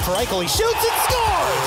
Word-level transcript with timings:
fake 0.00 0.06
for 0.06 0.12
Eichel. 0.12 0.40
He 0.42 0.48
shoots 0.48 0.62
and 0.62 1.02
scores! 1.02 1.66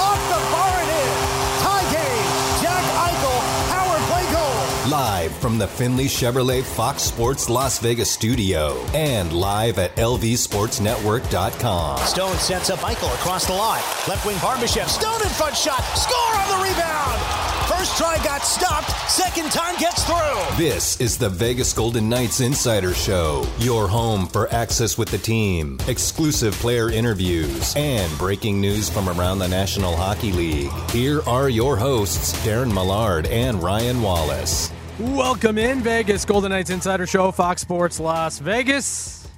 Off 0.00 0.18
the 0.28 0.38
bar 0.52 0.82
it 0.82 0.88
is! 0.88 1.16
Tie 1.62 1.92
game! 1.92 2.26
Jack 2.62 2.84
Eichel, 3.10 3.40
power 3.70 3.98
play 4.08 4.26
goal! 4.32 4.90
Live 4.90 5.32
from 5.36 5.58
the 5.58 5.66
Finley 5.66 6.06
Chevrolet 6.06 6.62
Fox 6.62 7.02
Sports 7.02 7.48
Las 7.48 7.78
Vegas 7.78 8.10
studio 8.10 8.78
and 8.94 9.32
live 9.32 9.78
at 9.78 9.94
lvsportsnetwork.com. 9.96 11.98
Stone 11.98 12.36
sets 12.36 12.68
up 12.70 12.80
Eichel 12.80 13.14
across 13.14 13.46
the 13.46 13.54
line. 13.54 13.82
Left 14.08 14.26
wing 14.26 14.36
Barbashev. 14.36 14.88
Stone 14.88 15.22
in 15.22 15.28
front 15.28 15.56
shot. 15.56 15.80
Score 15.96 16.36
on 16.36 16.48
the 16.48 16.56
rebound! 16.68 17.43
First 17.84 17.98
try 17.98 18.16
got 18.24 18.46
stopped. 18.46 19.10
Second 19.10 19.52
time 19.52 19.76
gets 19.76 20.04
through. 20.04 20.56
This 20.56 20.98
is 21.02 21.18
the 21.18 21.28
Vegas 21.28 21.74
Golden 21.74 22.08
Knights 22.08 22.40
Insider 22.40 22.94
Show, 22.94 23.46
your 23.58 23.88
home 23.88 24.26
for 24.26 24.50
access 24.54 24.96
with 24.96 25.10
the 25.10 25.18
team, 25.18 25.76
exclusive 25.86 26.54
player 26.54 26.88
interviews, 26.88 27.74
and 27.76 28.10
breaking 28.16 28.58
news 28.58 28.88
from 28.88 29.10
around 29.10 29.38
the 29.38 29.48
National 29.48 29.94
Hockey 29.94 30.32
League. 30.32 30.72
Here 30.92 31.20
are 31.28 31.50
your 31.50 31.76
hosts, 31.76 32.32
Darren 32.42 32.72
Millard 32.72 33.26
and 33.26 33.62
Ryan 33.62 34.00
Wallace. 34.00 34.72
Welcome 34.98 35.58
in 35.58 35.82
Vegas 35.82 36.24
Golden 36.24 36.52
Knights 36.52 36.70
Insider 36.70 37.06
Show, 37.06 37.32
Fox 37.32 37.60
Sports 37.60 38.00
Las 38.00 38.38
Vegas. 38.38 39.28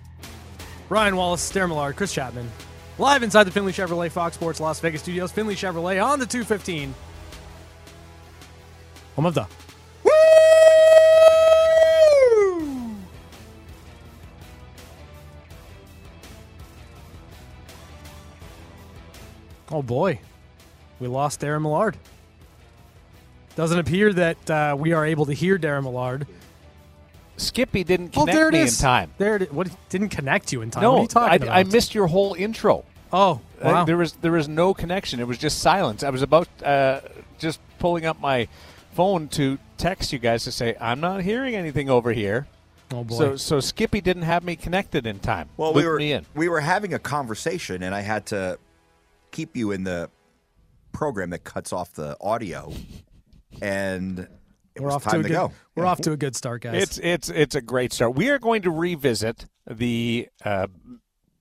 Ryan 0.88 1.16
Wallace, 1.16 1.50
Darren 1.50 1.70
Millard, 1.70 1.96
Chris 1.96 2.12
Chapman, 2.12 2.48
live 2.98 3.24
inside 3.24 3.42
the 3.42 3.50
Finley 3.50 3.72
Chevrolet 3.72 4.08
Fox 4.08 4.36
Sports 4.36 4.60
Las 4.60 4.78
Vegas 4.78 5.02
studios. 5.02 5.32
Finley 5.32 5.56
Chevrolet 5.56 6.00
on 6.00 6.20
the 6.20 6.26
215. 6.26 6.94
Home 9.16 9.26
of 9.26 9.34
the. 9.34 9.46
Oh 19.70 19.82
boy, 19.82 20.20
we 21.00 21.08
lost 21.08 21.40
Darren 21.40 21.62
Millard. 21.62 21.96
Doesn't 23.56 23.78
appear 23.78 24.12
that 24.12 24.50
uh, 24.50 24.76
we 24.78 24.92
are 24.92 25.04
able 25.04 25.26
to 25.26 25.32
hear 25.32 25.58
Darren 25.58 25.82
Millard. 25.82 26.26
Skippy 27.36 27.84
didn't 27.84 28.16
Oh, 28.16 28.20
connect 28.20 28.36
there 28.36 28.48
it 28.48 28.52
me 28.52 28.60
is. 28.60 28.78
in 28.80 28.82
time. 28.84 29.12
There 29.18 29.36
it 29.36 29.42
is. 29.42 29.50
What 29.50 29.68
didn't 29.88 30.10
connect 30.10 30.52
you 30.52 30.62
in 30.62 30.70
time? 30.70 30.82
No, 30.82 30.92
what 30.92 30.98
are 30.98 31.02
you 31.02 31.08
talking 31.08 31.32
I, 31.32 31.36
about? 31.36 31.56
I 31.56 31.62
missed 31.64 31.94
your 31.94 32.06
whole 32.06 32.34
intro. 32.34 32.84
Oh, 33.12 33.40
wow. 33.62 33.84
there 33.84 33.96
was 33.96 34.12
there 34.14 34.32
was 34.32 34.48
no 34.48 34.72
connection. 34.72 35.20
It 35.20 35.26
was 35.26 35.38
just 35.38 35.58
silence. 35.58 36.02
I 36.02 36.10
was 36.10 36.22
about 36.22 36.48
uh, 36.62 37.00
just 37.38 37.60
pulling 37.78 38.06
up 38.06 38.20
my 38.20 38.48
phone 38.96 39.28
to 39.28 39.58
text 39.76 40.12
you 40.12 40.18
guys 40.18 40.44
to 40.44 40.52
say 40.52 40.74
I'm 40.80 41.00
not 41.00 41.20
hearing 41.22 41.54
anything 41.54 41.88
over 41.90 42.12
here. 42.12 42.46
oh 42.92 43.04
boy. 43.04 43.16
So 43.16 43.36
so 43.36 43.60
Skippy 43.60 44.00
didn't 44.00 44.22
have 44.22 44.42
me 44.42 44.56
connected 44.56 45.06
in 45.06 45.18
time. 45.20 45.48
Well, 45.56 45.72
Looped 45.74 45.84
we 45.84 45.90
were 45.90 45.98
me 45.98 46.12
in. 46.12 46.26
we 46.34 46.48
were 46.48 46.60
having 46.60 46.94
a 46.94 46.98
conversation, 46.98 47.82
and 47.82 47.94
I 47.94 48.00
had 48.00 48.26
to 48.26 48.58
keep 49.30 49.56
you 49.56 49.70
in 49.72 49.84
the 49.84 50.10
program 50.92 51.30
that 51.30 51.44
cuts 51.44 51.72
off 51.72 51.92
the 51.92 52.16
audio, 52.20 52.72
and 53.60 54.20
it 54.74 54.80
we're 54.80 54.86
was 54.86 54.94
off 54.96 55.04
time 55.04 55.12
to 55.14 55.20
a 55.20 55.22
to, 55.24 55.28
good. 55.28 55.34
go. 55.34 55.52
We're 55.74 55.84
Yeah. 55.84 55.90
off 55.90 56.00
to 56.02 56.12
a 56.12 56.16
good 56.16 56.34
start, 56.36 56.62
guys. 56.62 56.82
It's 56.82 56.98
it's 56.98 57.28
it's 57.28 57.54
a 57.54 57.60
great 57.60 57.92
start. 57.92 58.14
We 58.14 58.30
are 58.30 58.38
going 58.38 58.62
to 58.62 58.70
revisit 58.70 59.46
the 59.70 60.28
uh, 60.44 60.66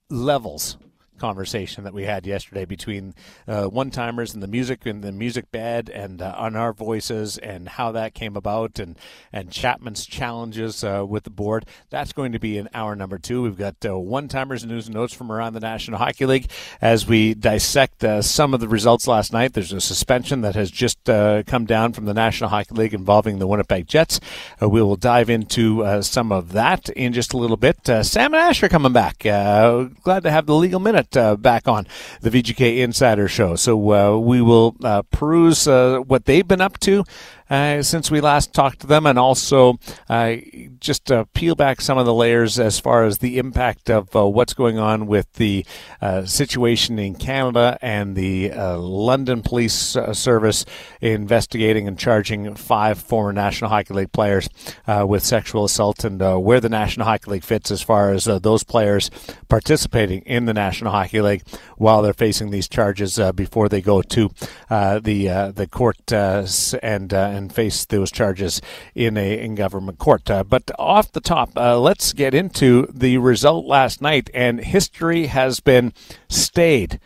levels 0.09 0.77
conversation 1.17 1.83
that 1.83 1.93
we 1.93 2.03
had 2.03 2.25
yesterday 2.25 2.65
between 2.65 3.13
uh, 3.47 3.65
one 3.65 3.89
timers 3.89 4.33
and 4.33 4.43
the 4.43 4.47
music 4.47 4.85
and 4.85 5.03
the 5.03 5.11
music 5.11 5.51
bed 5.51 5.89
and 5.89 6.21
uh, 6.21 6.35
on 6.37 6.55
our 6.55 6.73
voices 6.73 7.37
and 7.37 7.69
how 7.69 7.91
that 7.91 8.13
came 8.13 8.35
about 8.35 8.79
and 8.79 8.97
and 9.31 9.51
Chapman's 9.51 10.05
challenges 10.05 10.83
uh, 10.83 11.05
with 11.07 11.23
the 11.23 11.29
board. 11.29 11.65
That's 11.89 12.13
going 12.13 12.31
to 12.33 12.39
be 12.39 12.57
in 12.57 12.69
hour 12.73 12.95
number 12.95 13.17
two. 13.17 13.41
We've 13.41 13.57
got 13.57 13.75
uh, 13.85 13.97
one 13.97 14.27
timers 14.27 14.65
news 14.65 14.87
and 14.87 14.95
notes 14.95 15.13
from 15.13 15.31
around 15.31 15.53
the 15.53 15.59
National 15.59 15.97
Hockey 15.97 16.25
League 16.25 16.49
as 16.81 17.07
we 17.07 17.33
dissect 17.33 18.03
uh, 18.03 18.21
some 18.21 18.53
of 18.53 18.59
the 18.59 18.67
results 18.67 19.07
last 19.07 19.33
night. 19.33 19.53
There's 19.53 19.73
a 19.73 19.81
suspension 19.81 20.41
that 20.41 20.55
has 20.55 20.71
just 20.71 21.09
uh, 21.09 21.43
come 21.43 21.65
down 21.65 21.93
from 21.93 22.05
the 22.05 22.13
National 22.13 22.49
Hockey 22.49 22.75
League 22.75 22.93
involving 22.93 23.39
the 23.39 23.47
Winnipeg 23.47 23.87
Jets. 23.87 24.19
We 24.61 24.81
will 24.81 24.95
dive 24.95 25.29
into 25.29 26.01
some 26.01 26.31
of 26.31 26.51
that 26.53 26.89
in 26.89 27.13
just 27.13 27.33
a 27.33 27.37
little 27.37 27.57
bit. 27.57 27.77
Sam 27.85 28.33
and 28.33 28.35
Ash 28.35 28.61
are 28.63 28.69
coming 28.69 28.93
back. 28.93 29.19
Glad 29.19 30.23
to 30.23 30.31
have 30.31 30.45
the 30.45 30.55
legal 30.55 30.79
minute 30.79 31.04
uh, 31.15 31.35
back 31.35 31.67
on 31.67 31.87
the 32.21 32.29
VGK 32.29 32.79
Insider 32.79 33.27
Show. 33.27 33.55
So 33.55 33.91
uh, 33.91 34.17
we 34.17 34.41
will 34.41 34.75
uh, 34.83 35.01
peruse 35.03 35.67
uh, 35.67 35.99
what 35.99 36.25
they've 36.25 36.47
been 36.47 36.61
up 36.61 36.79
to. 36.81 37.03
Uh, 37.47 37.83
since 37.83 38.09
we 38.09 38.21
last 38.21 38.53
talked 38.53 38.79
to 38.79 38.87
them, 38.87 39.05
and 39.05 39.19
also 39.19 39.77
uh, 40.09 40.35
just 40.79 41.11
uh, 41.11 41.25
peel 41.35 41.53
back 41.53 41.79
some 41.79 41.97
of 41.97 42.05
the 42.05 42.13
layers 42.13 42.57
as 42.57 42.79
far 42.79 43.03
as 43.03 43.19
the 43.19 43.37
impact 43.37 43.87
of 43.87 44.15
uh, 44.15 44.27
what's 44.27 44.55
going 44.55 44.79
on 44.79 45.05
with 45.05 45.31
the 45.33 45.63
uh, 46.01 46.25
situation 46.25 46.97
in 46.97 47.13
Canada 47.13 47.77
and 47.83 48.15
the 48.15 48.51
uh, 48.51 48.77
London 48.77 49.43
Police 49.43 49.95
Service 50.13 50.65
investigating 51.01 51.87
and 51.87 51.99
charging 51.99 52.55
five 52.55 52.97
former 52.99 53.31
National 53.31 53.69
Hockey 53.69 53.93
League 53.93 54.11
players 54.11 54.49
with 54.87 55.23
sexual 55.23 55.65
assault, 55.65 56.03
and 56.03 56.19
where 56.43 56.59
the 56.59 56.69
National 56.69 57.05
Hockey 57.05 57.29
League 57.31 57.43
fits 57.43 57.69
as 57.69 57.81
far 57.81 58.11
as 58.11 58.25
those 58.25 58.63
players 58.63 59.11
participating 59.49 60.21
in 60.21 60.45
the 60.45 60.53
National 60.53 60.91
Hockey 60.91 61.21
League 61.21 61.43
while 61.77 62.01
they're 62.01 62.13
facing 62.13 62.49
these 62.49 62.67
charges 62.67 63.19
before 63.35 63.69
they 63.69 63.81
go 63.81 64.01
to 64.01 64.29
the 64.69 65.53
the 65.55 65.67
court 65.69 66.11
and 66.11 67.13
and 67.35 67.53
face 67.53 67.85
those 67.85 68.11
charges 68.11 68.61
in 68.93 69.17
a 69.17 69.39
in 69.39 69.55
government 69.55 69.99
court. 69.99 70.29
Uh, 70.29 70.43
but 70.43 70.71
off 70.79 71.11
the 71.11 71.21
top, 71.21 71.51
uh, 71.57 71.77
let's 71.79 72.13
get 72.13 72.33
into 72.33 72.87
the 72.93 73.17
result 73.17 73.65
last 73.65 74.01
night, 74.01 74.29
and 74.33 74.59
history 74.59 75.27
has 75.27 75.59
been 75.59 75.93
stayed 76.29 76.99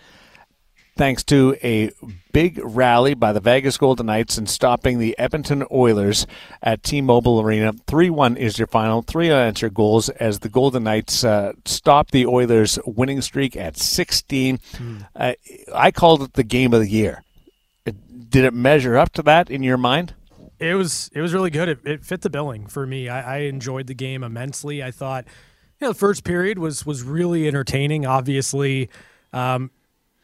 thanks 1.00 1.24
to 1.24 1.56
a 1.64 1.90
big 2.34 2.60
rally 2.62 3.14
by 3.14 3.32
the 3.32 3.40
Vegas 3.40 3.78
Golden 3.78 4.08
Knights 4.08 4.38
in 4.38 4.46
stopping 4.46 5.00
the 5.00 5.18
Edmonton 5.18 5.64
Oilers 5.72 6.28
at 6.62 6.84
T-Mobile 6.84 7.40
Arena. 7.40 7.72
3-1 7.72 8.36
is 8.36 8.60
your 8.60 8.68
final. 8.68 9.02
Three 9.02 9.32
unanswered 9.32 9.74
goals 9.74 10.10
as 10.10 10.40
the 10.40 10.50
Golden 10.50 10.84
Knights 10.84 11.24
uh, 11.24 11.54
stopped 11.64 12.12
the 12.12 12.26
Oilers' 12.26 12.78
winning 12.86 13.22
streak 13.22 13.56
at 13.56 13.78
16. 13.78 14.60
Uh, 15.16 15.34
I 15.74 15.92
called 15.92 16.22
it 16.22 16.34
the 16.34 16.44
game 16.44 16.74
of 16.74 16.82
the 16.82 16.90
year. 16.90 17.24
Did 17.86 18.44
it 18.44 18.54
measure 18.54 18.98
up 18.98 19.14
to 19.14 19.22
that 19.22 19.50
in 19.50 19.64
your 19.64 19.78
mind? 19.78 20.16
It 20.60 20.76
was 20.76 21.10
it 21.14 21.22
was 21.22 21.34
really 21.34 21.50
good. 21.50 21.70
It, 21.70 21.80
it 21.86 22.06
fit 22.06 22.22
the 22.22 22.30
billing 22.30 22.68
for 22.68 22.86
me. 22.86 23.08
I, 23.10 23.38
I 23.38 23.40
enjoyed 23.42 23.88
the 23.88 23.94
game 23.94 24.24
immensely. 24.24 24.84
I 24.84 24.92
thought, 24.92 25.26
you 25.80 25.88
know, 25.88 25.94
the 25.94 26.00
first 26.00 26.24
period 26.24 26.60
was 26.60 26.86
was 26.86 27.04
really 27.04 27.48
entertaining. 27.48 28.06
Obviously, 28.06 28.90
um, 29.32 29.72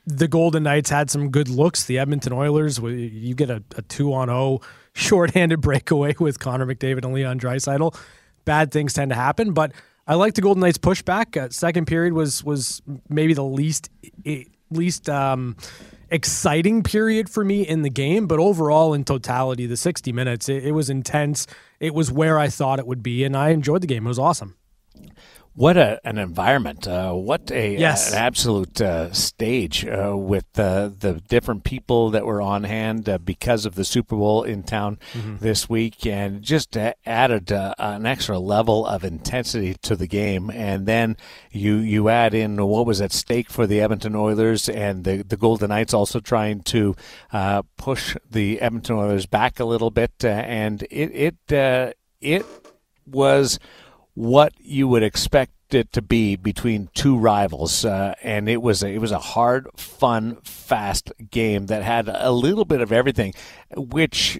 the 0.05 0.27
Golden 0.27 0.63
Knights 0.63 0.89
had 0.89 1.09
some 1.09 1.29
good 1.29 1.47
looks. 1.47 1.85
The 1.85 1.99
Edmonton 1.99 2.33
Oilers, 2.33 2.79
you 2.79 3.33
get 3.33 3.49
a, 3.49 3.63
a 3.77 3.81
two 3.83 4.13
on 4.13 4.27
zero 4.27 4.59
shorthanded 4.93 5.61
breakaway 5.61 6.15
with 6.19 6.39
Connor 6.39 6.65
McDavid 6.65 7.05
and 7.05 7.13
Leon 7.13 7.39
Draisaitl. 7.39 7.97
Bad 8.43 8.71
things 8.71 8.93
tend 8.93 9.09
to 9.09 9.15
happen, 9.15 9.53
but 9.53 9.71
I 10.07 10.15
like 10.15 10.35
the 10.35 10.41
Golden 10.41 10.61
Knights 10.61 10.77
pushback. 10.77 11.35
Uh, 11.35 11.49
second 11.49 11.85
period 11.85 12.13
was 12.13 12.43
was 12.43 12.81
maybe 13.09 13.33
the 13.33 13.43
least 13.43 13.89
least 14.69 15.09
um, 15.09 15.55
exciting 16.09 16.83
period 16.83 17.29
for 17.29 17.43
me 17.43 17.61
in 17.61 17.81
the 17.81 17.89
game, 17.89 18.27
but 18.27 18.39
overall, 18.39 18.93
in 18.93 19.03
totality, 19.03 19.65
the 19.65 19.77
60 19.77 20.11
minutes, 20.11 20.49
it, 20.49 20.65
it 20.65 20.71
was 20.71 20.89
intense. 20.89 21.47
It 21.79 21.93
was 21.93 22.11
where 22.11 22.37
I 22.39 22.47
thought 22.47 22.79
it 22.79 22.87
would 22.87 23.03
be, 23.03 23.23
and 23.23 23.35
I 23.35 23.49
enjoyed 23.49 23.81
the 23.81 23.87
game. 23.87 24.05
It 24.05 24.09
was 24.09 24.19
awesome. 24.19 24.55
What 25.57 25.77
a, 25.77 26.01
an 26.05 26.17
environment! 26.17 26.85
Uh, 26.85 27.13
what 27.13 27.49
a 27.49 27.77
Yes. 27.77 28.11
an 28.11 28.17
absolute 28.17 28.81
uh, 28.81 29.13
stage 29.13 29.85
uh, 29.85 30.13
with 30.17 30.43
uh, 30.59 30.89
the 30.99 31.21
different 31.29 31.63
people 31.63 32.09
that 32.09 32.25
were 32.25 32.41
on 32.41 32.65
hand 32.65 33.07
uh, 33.07 33.17
because 33.19 33.65
of 33.65 33.75
the 33.75 33.85
Super 33.85 34.17
Bowl 34.17 34.43
in 34.43 34.63
town 34.63 34.99
this 35.39 35.69
week, 35.69 36.05
and 36.05 36.41
just 36.41 36.75
uh, 36.75 36.91
added 37.05 37.53
uh, 37.53 37.73
an 37.79 38.05
extra 38.05 38.37
level 38.37 38.85
of 38.85 39.05
intensity 39.05 39.75
to 39.83 39.95
the 39.95 40.07
game. 40.07 40.49
And 40.49 40.85
then 40.85 41.15
you 41.51 41.77
you 41.77 42.09
add 42.09 42.33
in 42.33 42.57
what 42.57 42.85
was 42.85 42.99
at 42.99 43.13
stake 43.13 43.49
for 43.49 43.65
the 43.65 43.79
Edmonton 43.79 44.13
Oilers 44.13 44.67
and 44.67 45.05
the 45.05 45.23
the 45.23 45.37
Golden 45.37 45.69
Knights 45.69 45.93
also 45.93 46.19
trying 46.19 46.63
to 46.63 46.97
uh, 47.31 47.61
push 47.77 48.17
the 48.29 48.59
Edmonton 48.59 48.97
Oilers 48.97 49.25
back 49.25 49.61
a 49.61 49.65
little 49.65 49.89
bit, 49.91 50.11
uh, 50.21 50.27
and 50.27 50.83
it 50.91 51.37
it 51.47 51.53
uh, 51.53 51.93
it 52.19 52.45
was 53.07 53.57
what 54.15 54.53
you 54.59 54.87
would 54.87 55.03
expect 55.03 55.51
it 55.73 55.91
to 55.93 56.01
be 56.01 56.35
between 56.35 56.89
two 56.93 57.17
rivals, 57.17 57.85
uh, 57.85 58.15
and 58.23 58.49
it 58.49 58.61
was 58.61 58.83
a, 58.83 58.89
it 58.89 58.99
was 58.99 59.11
a 59.11 59.19
hard, 59.19 59.67
fun, 59.75 60.37
fast 60.43 61.11
game 61.31 61.67
that 61.67 61.83
had 61.83 62.09
a 62.09 62.31
little 62.31 62.65
bit 62.65 62.81
of 62.81 62.91
everything, 62.91 63.33
which 63.75 64.39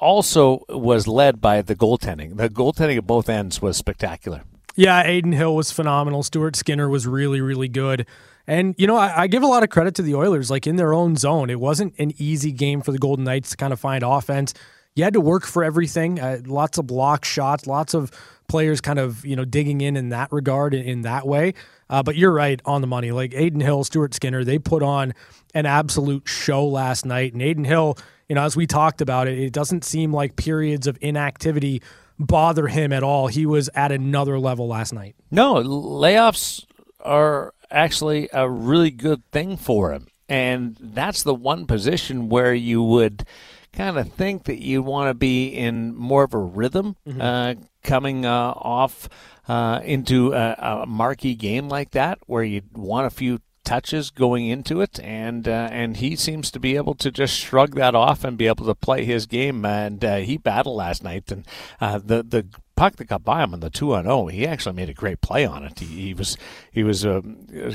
also 0.00 0.64
was 0.68 1.06
led 1.06 1.40
by 1.40 1.62
the 1.62 1.76
goaltending. 1.76 2.36
The 2.36 2.48
goaltending 2.48 2.96
at 2.98 3.06
both 3.06 3.28
ends 3.28 3.62
was 3.62 3.76
spectacular. 3.76 4.42
Yeah, 4.74 5.00
Adin 5.00 5.32
Hill 5.32 5.54
was 5.54 5.70
phenomenal. 5.70 6.22
Stuart 6.22 6.56
Skinner 6.56 6.88
was 6.88 7.06
really, 7.06 7.40
really 7.40 7.68
good. 7.68 8.06
And, 8.46 8.74
you 8.78 8.86
know, 8.86 8.96
I, 8.96 9.22
I 9.22 9.26
give 9.28 9.42
a 9.42 9.46
lot 9.46 9.62
of 9.62 9.68
credit 9.68 9.94
to 9.96 10.02
the 10.02 10.14
Oilers, 10.14 10.50
like 10.50 10.66
in 10.66 10.76
their 10.76 10.92
own 10.92 11.14
zone. 11.16 11.50
It 11.50 11.60
wasn't 11.60 11.94
an 11.98 12.12
easy 12.18 12.50
game 12.50 12.80
for 12.80 12.90
the 12.90 12.98
Golden 12.98 13.24
Knights 13.24 13.50
to 13.50 13.56
kind 13.56 13.72
of 13.72 13.78
find 13.78 14.02
offense. 14.02 14.54
You 14.96 15.04
had 15.04 15.12
to 15.12 15.20
work 15.20 15.44
for 15.46 15.62
everything. 15.62 16.18
Uh, 16.18 16.40
lots 16.44 16.78
of 16.78 16.86
block 16.86 17.24
shots, 17.24 17.66
lots 17.66 17.94
of 17.94 18.10
players 18.52 18.82
kind 18.82 18.98
of, 18.98 19.24
you 19.24 19.34
know, 19.34 19.46
digging 19.46 19.80
in 19.80 19.96
in 19.96 20.10
that 20.10 20.30
regard, 20.30 20.74
in, 20.74 20.84
in 20.84 21.02
that 21.02 21.26
way. 21.26 21.54
Uh, 21.88 22.02
but 22.02 22.16
you're 22.16 22.32
right 22.32 22.60
on 22.66 22.82
the 22.82 22.86
money. 22.86 23.10
Like 23.10 23.34
Adin 23.34 23.60
Hill, 23.60 23.82
Stuart 23.82 24.12
Skinner, 24.12 24.44
they 24.44 24.58
put 24.58 24.82
on 24.82 25.14
an 25.54 25.64
absolute 25.64 26.28
show 26.28 26.66
last 26.66 27.06
night. 27.06 27.32
And 27.32 27.42
Adin 27.42 27.64
Hill, 27.64 27.96
you 28.28 28.34
know, 28.34 28.42
as 28.44 28.54
we 28.54 28.66
talked 28.66 29.00
about 29.00 29.26
it, 29.26 29.38
it 29.38 29.54
doesn't 29.54 29.84
seem 29.84 30.12
like 30.12 30.36
periods 30.36 30.86
of 30.86 30.98
inactivity 31.00 31.82
bother 32.18 32.68
him 32.68 32.92
at 32.92 33.02
all. 33.02 33.26
He 33.26 33.46
was 33.46 33.70
at 33.74 33.90
another 33.90 34.38
level 34.38 34.68
last 34.68 34.92
night. 34.92 35.16
No, 35.30 35.54
layoffs 35.54 36.64
are 37.00 37.54
actually 37.70 38.28
a 38.34 38.48
really 38.48 38.90
good 38.90 39.24
thing 39.32 39.56
for 39.56 39.92
him. 39.92 40.06
And 40.28 40.76
that's 40.78 41.22
the 41.22 41.34
one 41.34 41.66
position 41.66 42.28
where 42.28 42.54
you 42.54 42.82
would 42.82 43.24
kind 43.72 43.98
of 43.98 44.12
think 44.12 44.44
that 44.44 44.62
you 44.62 44.82
want 44.82 45.08
to 45.08 45.14
be 45.14 45.48
in 45.48 45.94
more 45.94 46.24
of 46.24 46.34
a 46.34 46.38
rhythm 46.38 46.96
mm-hmm. 47.06 47.20
uh, 47.20 47.54
coming 47.82 48.24
uh, 48.24 48.52
off 48.56 49.08
uh, 49.48 49.80
into 49.84 50.32
a, 50.32 50.82
a, 50.82 50.86
marquee 50.86 51.34
game 51.34 51.68
like 51.68 51.90
that, 51.90 52.18
where 52.26 52.44
you 52.44 52.62
want 52.72 53.06
a 53.06 53.10
few 53.10 53.40
touches 53.64 54.10
going 54.10 54.48
into 54.48 54.80
it, 54.80 55.00
and 55.00 55.48
uh, 55.48 55.68
and 55.70 55.98
he 55.98 56.16
seems 56.16 56.50
to 56.50 56.60
be 56.60 56.76
able 56.76 56.94
to 56.94 57.10
just 57.10 57.36
shrug 57.36 57.74
that 57.74 57.94
off 57.94 58.24
and 58.24 58.38
be 58.38 58.46
able 58.46 58.66
to 58.66 58.74
play 58.74 59.04
his 59.04 59.26
game. 59.26 59.64
And 59.64 60.04
uh, 60.04 60.16
he 60.18 60.36
battled 60.36 60.76
last 60.76 61.02
night, 61.02 61.30
and 61.30 61.46
uh, 61.80 61.98
the 61.98 62.22
the 62.22 62.46
puck 62.82 62.96
that 62.96 63.04
got 63.04 63.22
by 63.22 63.44
him 63.44 63.54
on 63.54 63.60
the 63.60 63.70
two 63.70 63.94
on 63.94 64.02
zero, 64.02 64.26
he 64.26 64.44
actually 64.44 64.74
made 64.74 64.88
a 64.88 64.92
great 64.94 65.20
play 65.20 65.46
on 65.46 65.62
it. 65.62 65.78
He, 65.78 65.86
he 65.86 66.14
was 66.14 66.36
he 66.72 66.82
was 66.82 67.06
uh, 67.06 67.20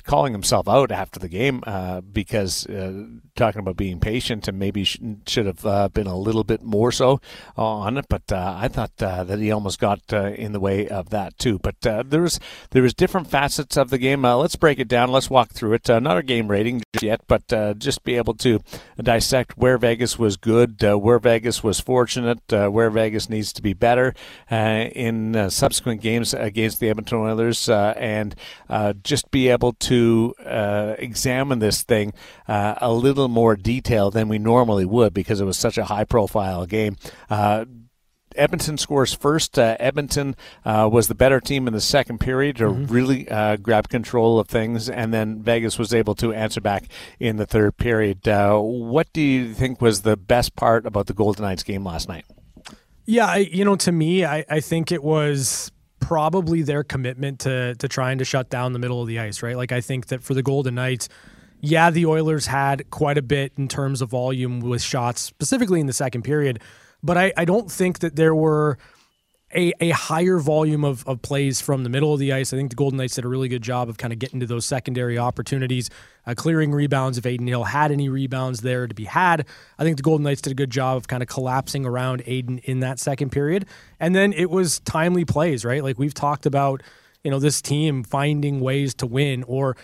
calling 0.04 0.34
himself 0.34 0.68
out 0.68 0.92
after 0.92 1.18
the 1.18 1.30
game 1.30 1.64
uh, 1.66 2.02
because 2.02 2.66
uh, 2.68 3.06
talking 3.34 3.60
about 3.60 3.78
being 3.78 4.02
patient 4.02 4.50
and 4.50 4.60
maybe 4.60 4.84
sh- 4.84 5.00
should 5.26 5.46
have 5.46 5.66
uh, 5.66 5.88
been 5.88 6.08
a 6.08 6.18
little 6.18 6.44
bit 6.44 6.62
more 6.62 6.92
so 6.92 7.22
on 7.56 7.98
it. 7.98 8.08
But 8.10 8.30
uh, 8.34 8.58
I 8.60 8.68
thought 8.68 9.02
uh, 9.02 9.24
that 9.24 9.40
he 9.40 9.50
almost 9.50 9.80
got 9.80 10.12
in 10.12 10.52
the 10.52 10.60
way 10.60 10.90
of 10.90 11.10
that 11.12 11.38
too. 11.40 11.58
But 11.58 11.80
there 11.80 12.22
was 12.22 12.38
there 12.72 12.84
was 12.84 12.94
different 12.94 13.30
facets 13.30 13.78
of 13.78 13.90
the 13.90 13.98
game. 13.98 14.24
let's 14.24 14.58
break 14.58 14.78
it 14.78 14.90
down. 14.90 15.10
Let's 15.10 15.30
walk 15.30 15.52
through 15.52 15.74
it. 15.76 15.88
not 15.88 16.18
a 16.18 16.24
game 16.24 16.50
rating 16.50 16.84
yet, 17.02 17.22
but 17.28 17.48
just 17.80 18.04
be 18.04 18.18
able 18.18 18.34
to 18.34 18.60
dissect 19.02 19.58
where 19.58 19.78
Vegas 19.78 20.20
was 20.20 20.36
good, 20.36 20.82
where 20.82 21.20
Vegas 21.20 21.64
was 21.64 21.80
fortunate, 21.80 22.42
where 22.50 22.90
Vegas 22.90 23.30
needs 23.30 23.54
to 23.54 23.62
be 23.62 23.72
better 23.72 24.14
in 24.98 25.50
subsequent 25.50 26.02
games 26.02 26.34
against 26.34 26.80
the 26.80 26.90
Edmonton 26.90 27.20
Oilers, 27.20 27.70
and 27.70 28.36
uh, 28.70 28.94
just 29.04 29.30
be 29.32 29.50
able 29.50 29.74
to 29.74 30.34
uh, 30.46 30.96
examine 30.98 31.60
this 31.60 31.84
thing 31.84 32.14
uh, 32.48 32.76
a 32.82 32.92
little 32.92 33.28
more 33.28 33.56
detail 33.56 34.12
than 34.12 34.28
we 34.28 34.40
normally 34.40 34.86
would 34.86 35.14
because 35.14 35.40
it 35.42 35.46
was 35.46 35.58
such 35.58 35.78
a 35.78 35.86
high 35.86 36.04
profile 36.04 36.66
game. 36.66 36.98
Uh, 37.30 37.66
Edmonton 38.36 38.78
scores 38.78 39.14
first. 39.14 39.58
Uh, 39.58 39.76
Edmonton 39.80 40.36
uh, 40.64 40.88
was 40.92 41.08
the 41.08 41.16
better 41.16 41.40
team 41.40 41.68
in 41.68 41.74
the 41.74 41.82
second 41.82 42.20
period 42.20 42.58
to 42.58 42.66
mm-hmm. 42.66 42.94
really 42.94 43.30
uh, 43.30 43.58
grab 43.58 43.90
control 43.90 44.40
of 44.40 44.48
things, 44.48 44.90
and 44.90 45.14
then 45.14 45.42
Vegas 45.42 45.80
was 45.80 45.94
able 45.94 46.14
to 46.16 46.34
answer 46.34 46.62
back 46.62 46.88
in 47.20 47.38
the 47.38 47.46
third 47.46 47.78
period. 47.78 48.28
Uh, 48.28 48.60
what 48.60 49.12
do 49.12 49.22
you 49.22 49.54
think 49.54 49.82
was 49.82 50.02
the 50.02 50.18
best 50.18 50.56
part 50.56 50.86
about 50.86 51.08
the 51.08 51.14
Golden 51.14 51.44
Knights 51.44 51.64
game 51.64 51.84
last 51.84 52.08
night? 52.08 52.26
Yeah, 53.08 53.26
I, 53.26 53.38
you 53.38 53.64
know, 53.64 53.78
to 53.78 53.92
me, 53.92 54.26
I, 54.26 54.44
I 54.50 54.60
think 54.60 54.92
it 54.92 55.02
was 55.02 55.72
probably 56.02 56.62
their 56.62 56.84
commitment 56.84 57.40
to 57.40 57.74
to 57.76 57.88
trying 57.88 58.18
to 58.18 58.26
shut 58.26 58.50
down 58.50 58.74
the 58.74 58.80
middle 58.80 59.02
of 59.02 59.08
the 59.08 59.18
ice, 59.18 59.42
right? 59.42 59.56
Like 59.56 59.72
I 59.72 59.82
think 59.82 60.08
that 60.08 60.22
for 60.22 60.34
the 60.34 60.44
Golden 60.44 60.76
Knights, 60.76 61.08
yeah, 61.62 61.90
the 61.90 62.06
Oilers 62.06 62.48
had 62.48 62.90
quite 62.92 63.18
a 63.18 63.22
bit 63.22 63.54
in 63.58 63.70
terms 63.70 64.02
of 64.02 64.10
volume 64.10 64.60
with 64.60 64.82
shots, 64.82 65.22
specifically 65.22 65.80
in 65.80 65.88
the 65.88 65.94
second 65.94 66.24
period, 66.24 66.62
but 67.02 67.18
I, 67.18 67.34
I 67.38 67.46
don't 67.46 67.72
think 67.72 68.00
that 68.00 68.18
there 68.18 68.36
were 68.36 68.78
a, 69.58 69.74
a 69.82 69.90
higher 69.90 70.38
volume 70.38 70.86
of, 70.86 71.06
of 71.08 71.22
plays 71.24 71.60
from 71.60 71.84
the 71.84 71.90
middle 71.90 72.14
of 72.14 72.20
the 72.20 72.32
ice. 72.32 72.54
I 72.54 72.58
think 72.58 72.70
the 72.70 72.76
Golden 72.76 72.98
Knights 72.98 73.16
did 73.16 73.26
a 73.26 73.28
really 73.28 73.48
good 73.48 73.64
job 73.64 73.90
of 73.90 73.98
kind 73.98 74.14
of 74.14 74.20
getting 74.20 74.40
to 74.40 74.46
those 74.46 74.66
secondary 74.66 75.18
opportunities, 75.18 75.90
uh, 76.28 76.36
clearing 76.36 76.72
rebounds 76.72 77.18
if 77.18 77.26
Adin 77.26 77.48
Hill 77.48 77.64
had 77.64 77.92
any 77.92 78.08
rebounds 78.08 78.62
there 78.62 78.86
to 78.86 78.94
be 78.94 79.06
had. 79.06 79.48
I 79.80 79.84
think 79.84 79.98
the 79.98 80.04
Golden 80.04 80.24
Knights 80.24 80.42
did 80.42 80.52
a 80.52 80.56
good 80.56 80.70
job 80.70 80.98
of 80.98 81.08
kind 81.08 81.24
of 81.24 81.28
collapsing 81.28 81.88
around 81.88 82.22
Adin 82.22 82.60
in 82.60 82.82
that 82.82 83.00
second 83.00 83.32
period. 83.32 83.66
And 84.00 84.14
then 84.14 84.32
it 84.32 84.52
was 84.52 84.80
timely 84.82 85.26
plays, 85.26 85.66
right? 85.66 85.84
Like 85.84 85.98
we've 85.98 86.14
talked 86.14 86.46
about, 86.46 86.84
you 87.24 87.32
know, 87.32 87.40
this 87.40 87.60
team 87.60 88.04
finding 88.04 88.60
ways 88.60 88.94
to 88.96 89.08
win 89.08 89.44
or 89.44 89.76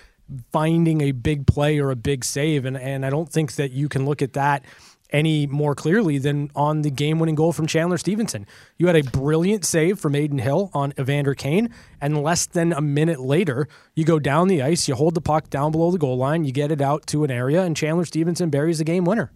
finding 0.52 1.02
a 1.02 1.12
big 1.14 1.48
play 1.48 1.80
or 1.80 1.90
a 1.90 1.96
big 1.96 2.24
save. 2.24 2.66
And, 2.66 2.78
and 2.78 3.06
I 3.06 3.10
don't 3.10 3.30
think 3.30 3.56
that 3.56 3.72
you 3.72 3.90
can 3.90 4.06
look 4.06 4.22
at 4.22 4.34
that– 4.34 4.64
any 5.14 5.48
more 5.48 5.76
clearly 5.76 6.18
than 6.18 6.50
on 6.56 6.82
the 6.82 6.90
game 6.90 7.20
winning 7.20 7.36
goal 7.36 7.54
from 7.54 7.68
Chandler 7.68 7.98
Stephenson. 7.98 8.46
You 8.78 8.88
had 8.88 8.96
a 8.96 9.04
brilliant 9.04 9.64
save 9.64 10.00
from 10.00 10.16
Adin 10.16 10.40
Hill 10.40 10.72
on 10.74 10.94
Evander 11.00 11.36
Kane, 11.36 11.70
and 12.02 12.22
less 12.22 12.48
than 12.48 12.74
a 12.74 12.82
minute 12.82 13.20
later, 13.20 13.68
you 13.96 14.04
go 14.04 14.20
down 14.20 14.48
the 14.48 14.62
ice, 14.62 14.88
you 14.88 14.96
hold 14.96 15.14
the 15.14 15.22
puck 15.22 15.50
down 15.50 15.72
below 15.72 15.92
the 15.92 16.00
goal 16.00 16.18
line, 16.18 16.44
you 16.44 16.52
get 16.52 16.72
it 16.72 16.82
out 16.82 17.06
to 17.08 17.24
an 17.24 17.32
area, 17.32 17.62
and 17.62 17.78
Chandler 17.78 18.06
Stephenson 18.06 18.50
buries 18.50 18.80
the 18.80 18.84
game 18.84 19.06
winner. 19.06 19.32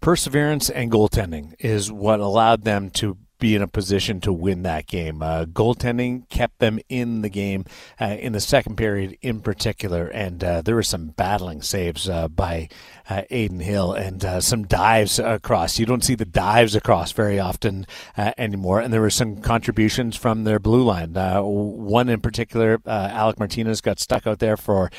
Perseverance 0.00 0.70
and 0.70 0.92
goaltending 0.92 1.54
is 1.58 1.90
what 1.90 2.20
allowed 2.20 2.62
them 2.62 2.88
to 2.90 3.18
be 3.38 3.54
in 3.54 3.62
a 3.62 3.68
position 3.68 4.20
to 4.20 4.32
win 4.32 4.62
that 4.62 4.86
game. 4.86 5.22
Uh, 5.22 5.44
goaltending 5.44 6.28
kept 6.28 6.58
them 6.58 6.78
in 6.88 7.22
the 7.22 7.28
game 7.28 7.64
uh, 8.00 8.16
in 8.18 8.32
the 8.32 8.40
second 8.40 8.76
period, 8.76 9.16
in 9.22 9.40
particular, 9.40 10.08
and 10.08 10.42
uh, 10.42 10.62
there 10.62 10.74
were 10.74 10.82
some 10.82 11.08
battling 11.08 11.62
saves 11.62 12.08
uh, 12.08 12.28
by 12.28 12.68
uh, 13.08 13.22
Adin 13.30 13.60
Hill 13.60 13.92
and 13.92 14.24
uh, 14.24 14.40
some 14.40 14.64
dives 14.64 15.18
across. 15.18 15.78
You 15.78 15.86
don't 15.86 16.04
see 16.04 16.14
the 16.14 16.24
dives 16.24 16.74
across 16.74 17.12
very 17.12 17.38
often 17.38 17.86
anymore, 18.16 18.80
and 18.80 18.92
there 18.92 19.00
were 19.00 19.10
some 19.10 19.40
contributions 19.40 20.16
from 20.16 20.44
their 20.44 20.58
blue 20.58 20.82
line. 20.82 21.14
one 21.14 22.08
in 22.08 22.20
particular, 22.20 22.80
Alec 22.86 23.38
Martinez 23.38 23.80
got 23.80 23.98
stuck 23.98 24.26
out 24.26 24.38
there 24.38 24.56
for 24.56 24.90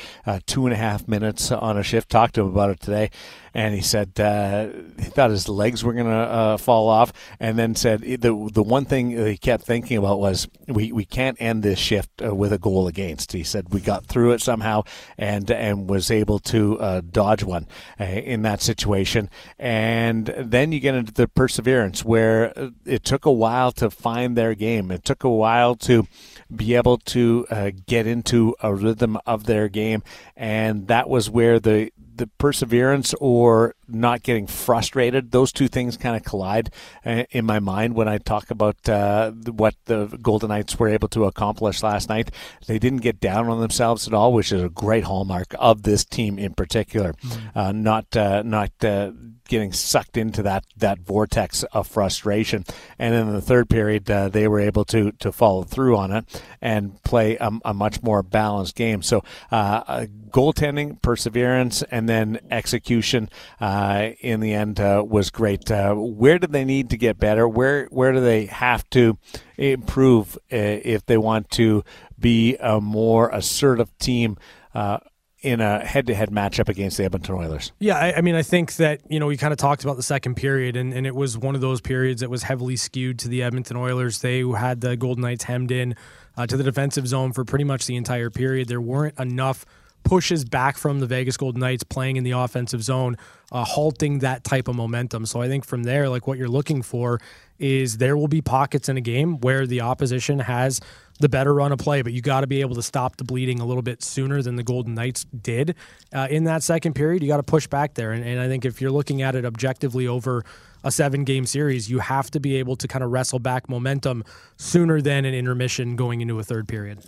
two 0.46 0.66
and 0.66 0.72
a 0.72 0.76
half 0.76 1.06
minutes 1.06 1.50
on 1.52 1.76
a 1.76 1.82
shift. 1.82 2.10
Talked 2.10 2.34
to 2.34 2.42
him 2.42 2.48
about 2.48 2.70
it 2.70 2.80
today 2.80 3.10
and 3.54 3.74
he 3.74 3.80
said 3.80 4.18
uh, 4.20 4.68
he 4.98 5.04
thought 5.04 5.30
his 5.30 5.48
legs 5.48 5.82
were 5.82 5.92
going 5.92 6.06
to 6.06 6.12
uh, 6.12 6.56
fall 6.56 6.88
off, 6.88 7.12
and 7.38 7.58
then 7.58 7.74
said 7.74 8.00
the 8.00 8.50
the 8.52 8.62
one 8.62 8.84
thing 8.84 9.10
he 9.10 9.36
kept 9.36 9.64
thinking 9.64 9.96
about 9.96 10.20
was 10.20 10.48
we, 10.68 10.92
we 10.92 11.04
can't 11.04 11.40
end 11.40 11.62
this 11.62 11.78
shift 11.78 12.10
uh, 12.24 12.34
with 12.34 12.52
a 12.52 12.58
goal 12.58 12.86
against. 12.86 13.32
He 13.32 13.42
said 13.42 13.72
we 13.72 13.80
got 13.80 14.06
through 14.06 14.32
it 14.32 14.40
somehow 14.40 14.82
and 15.18 15.50
and 15.50 15.88
was 15.88 16.10
able 16.10 16.38
to 16.40 16.78
uh, 16.80 17.00
dodge 17.08 17.42
one 17.42 17.66
uh, 17.98 17.99
in 18.04 18.42
that 18.42 18.60
situation, 18.60 19.28
and 19.58 20.26
then 20.38 20.72
you 20.72 20.80
get 20.80 20.94
into 20.94 21.12
the 21.12 21.28
perseverance 21.28 22.04
where 22.04 22.52
it 22.84 23.04
took 23.04 23.24
a 23.24 23.32
while 23.32 23.72
to 23.72 23.90
find 23.90 24.36
their 24.36 24.54
game. 24.54 24.90
It 24.90 25.04
took 25.04 25.24
a 25.24 25.30
while 25.30 25.74
to 25.76 26.06
be 26.54 26.74
able 26.74 26.98
to 26.98 27.46
uh, 27.50 27.70
get 27.86 28.06
into 28.06 28.54
a 28.60 28.74
rhythm 28.74 29.18
of 29.26 29.44
their 29.44 29.68
game, 29.68 30.02
and 30.36 30.88
that 30.88 31.08
was 31.08 31.30
where 31.30 31.60
the 31.60 31.90
the 32.20 32.26
perseverance 32.36 33.14
or 33.18 33.74
not 33.88 34.22
getting 34.22 34.46
frustrated, 34.46 35.30
those 35.30 35.52
two 35.52 35.68
things 35.68 35.96
kind 35.96 36.14
of 36.14 36.22
collide 36.22 36.70
uh, 37.04 37.24
in 37.30 37.46
my 37.46 37.58
mind 37.58 37.94
when 37.94 38.08
I 38.08 38.18
talk 38.18 38.50
about 38.50 38.86
uh, 38.88 39.30
what 39.30 39.74
the 39.86 40.06
Golden 40.20 40.50
Knights 40.50 40.78
were 40.78 40.88
able 40.88 41.08
to 41.08 41.24
accomplish 41.24 41.82
last 41.82 42.10
night. 42.10 42.30
They 42.66 42.78
didn't 42.78 43.00
get 43.00 43.20
down 43.20 43.48
on 43.48 43.60
themselves 43.60 44.06
at 44.06 44.12
all, 44.12 44.34
which 44.34 44.52
is 44.52 44.62
a 44.62 44.68
great 44.68 45.04
hallmark 45.04 45.54
of 45.58 45.82
this 45.82 46.04
team 46.04 46.38
in 46.38 46.52
particular. 46.52 47.14
Mm-hmm. 47.14 47.58
Uh, 47.58 47.72
not 47.72 48.14
uh, 48.14 48.42
not 48.42 48.72
uh, 48.84 49.12
getting 49.48 49.72
sucked 49.72 50.16
into 50.16 50.42
that 50.42 50.64
that 50.76 51.00
vortex 51.00 51.62
of 51.72 51.86
frustration. 51.86 52.64
And 52.98 53.14
in 53.14 53.32
the 53.32 53.40
third 53.40 53.70
period, 53.70 54.10
uh, 54.10 54.28
they 54.28 54.46
were 54.46 54.60
able 54.60 54.84
to 54.86 55.12
to 55.12 55.32
follow 55.32 55.62
through 55.62 55.96
on 55.96 56.12
it 56.12 56.42
and 56.60 57.02
play 57.02 57.36
a, 57.38 57.50
a 57.64 57.72
much 57.72 58.02
more 58.02 58.22
balanced 58.22 58.76
game. 58.76 59.02
So, 59.02 59.24
uh, 59.50 60.06
goaltending, 60.30 61.00
perseverance, 61.00 61.82
and 61.90 62.08
then 62.10 62.40
execution 62.50 63.30
uh, 63.60 64.10
in 64.20 64.40
the 64.40 64.52
end 64.52 64.80
uh, 64.80 65.04
was 65.06 65.30
great. 65.30 65.70
Uh, 65.70 65.94
where 65.94 66.38
do 66.38 66.46
they 66.46 66.64
need 66.64 66.90
to 66.90 66.96
get 66.96 67.18
better? 67.18 67.46
Where 67.48 67.86
where 67.86 68.12
do 68.12 68.20
they 68.20 68.46
have 68.46 68.88
to 68.90 69.18
improve 69.56 70.36
uh, 70.52 70.56
if 70.56 71.06
they 71.06 71.16
want 71.16 71.50
to 71.52 71.84
be 72.18 72.56
a 72.56 72.80
more 72.80 73.30
assertive 73.30 73.96
team? 73.98 74.36
Uh, 74.74 74.98
in 75.42 75.60
a 75.60 75.84
head-to-head 75.84 76.30
matchup 76.30 76.68
against 76.68 76.98
the 76.98 77.04
Edmonton 77.04 77.34
Oilers. 77.34 77.72
Yeah, 77.78 77.96
I, 77.96 78.18
I, 78.18 78.20
mean, 78.20 78.34
I 78.34 78.42
think 78.42 78.76
that 78.76 79.00
you 79.08 79.18
know 79.18 79.26
we 79.26 79.38
kind 79.38 79.52
of 79.52 79.58
talked 79.58 79.82
about 79.84 79.96
the 79.96 80.02
second 80.02 80.34
period, 80.34 80.76
and, 80.76 80.92
and 80.92 81.06
it 81.06 81.14
was 81.14 81.38
one 81.38 81.54
of 81.54 81.62
those 81.62 81.80
periods 81.80 82.20
that 82.20 82.28
was 82.28 82.42
heavily 82.42 82.76
skewed 82.76 83.18
to 83.20 83.28
the 83.28 83.42
Edmonton 83.42 83.78
Oilers. 83.78 84.20
They 84.20 84.46
had 84.46 84.82
the 84.82 84.96
Golden 84.96 85.22
Knights 85.22 85.44
hemmed 85.44 85.70
in 85.70 85.96
uh, 86.36 86.46
to 86.46 86.56
the 86.56 86.62
defensive 86.62 87.06
zone 87.06 87.32
for 87.32 87.44
pretty 87.44 87.64
much 87.64 87.86
the 87.86 87.96
entire 87.96 88.28
period. 88.28 88.68
There 88.68 88.80
weren't 88.82 89.18
enough 89.18 89.64
pushes 90.04 90.44
back 90.44 90.76
from 90.76 91.00
the 91.00 91.06
Vegas 91.06 91.36
Golden 91.36 91.60
Knights 91.60 91.84
playing 91.84 92.16
in 92.16 92.24
the 92.24 92.32
offensive 92.32 92.82
zone, 92.82 93.16
uh, 93.52 93.64
halting 93.64 94.20
that 94.20 94.44
type 94.44 94.68
of 94.68 94.76
momentum. 94.76 95.26
So 95.26 95.40
I 95.40 95.48
think 95.48 95.64
from 95.64 95.84
there, 95.84 96.08
like 96.08 96.26
what 96.26 96.38
you're 96.38 96.48
looking 96.48 96.82
for 96.82 97.20
is 97.58 97.98
there 97.98 98.16
will 98.16 98.28
be 98.28 98.40
pockets 98.40 98.88
in 98.88 98.96
a 98.96 99.00
game 99.00 99.38
where 99.40 99.66
the 99.66 99.82
opposition 99.82 100.40
has 100.40 100.80
the 101.20 101.28
better 101.28 101.52
run 101.52 101.70
of 101.70 101.78
play, 101.78 102.00
but 102.00 102.14
you 102.14 102.22
got 102.22 102.40
to 102.40 102.46
be 102.46 102.62
able 102.62 102.74
to 102.74 102.82
stop 102.82 103.16
the 103.16 103.24
bleeding 103.24 103.60
a 103.60 103.66
little 103.66 103.82
bit 103.82 104.02
sooner 104.02 104.40
than 104.40 104.56
the 104.56 104.62
Golden 104.62 104.94
Knights 104.94 105.24
did 105.24 105.74
uh, 106.14 106.26
in 106.30 106.44
that 106.44 106.62
second 106.62 106.94
period. 106.94 107.22
You 107.22 107.28
got 107.28 107.36
to 107.36 107.42
push 107.42 107.66
back 107.66 107.94
there, 107.94 108.12
and, 108.12 108.24
and 108.24 108.40
I 108.40 108.48
think 108.48 108.64
if 108.64 108.80
you're 108.80 108.90
looking 108.90 109.20
at 109.20 109.34
it 109.34 109.44
objectively 109.44 110.06
over 110.06 110.44
a 110.82 110.90
seven 110.90 111.24
game 111.24 111.44
series, 111.44 111.90
you 111.90 111.98
have 111.98 112.30
to 112.30 112.40
be 112.40 112.56
able 112.56 112.74
to 112.76 112.88
kind 112.88 113.04
of 113.04 113.10
wrestle 113.10 113.38
back 113.38 113.68
momentum 113.68 114.24
sooner 114.56 115.02
than 115.02 115.26
an 115.26 115.34
intermission 115.34 115.94
going 115.94 116.22
into 116.22 116.38
a 116.38 116.42
third 116.42 116.66
period 116.66 117.00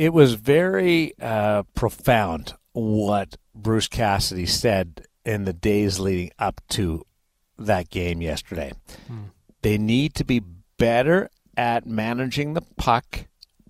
it 0.00 0.14
was 0.14 0.32
very 0.32 1.12
uh, 1.20 1.62
profound 1.74 2.54
what 2.72 3.36
Bruce 3.54 3.86
Cassidy 3.86 4.46
said 4.46 5.04
in 5.26 5.44
the 5.44 5.52
days 5.52 6.00
leading 6.00 6.30
up 6.38 6.62
to 6.70 7.04
that 7.58 7.90
game 7.90 8.22
yesterday. 8.22 8.72
Hmm. 9.08 9.24
They 9.60 9.76
need 9.76 10.14
to 10.14 10.24
be 10.24 10.40
better 10.78 11.28
at 11.54 11.84
managing 11.84 12.54
the 12.54 12.62
puck 12.78 13.26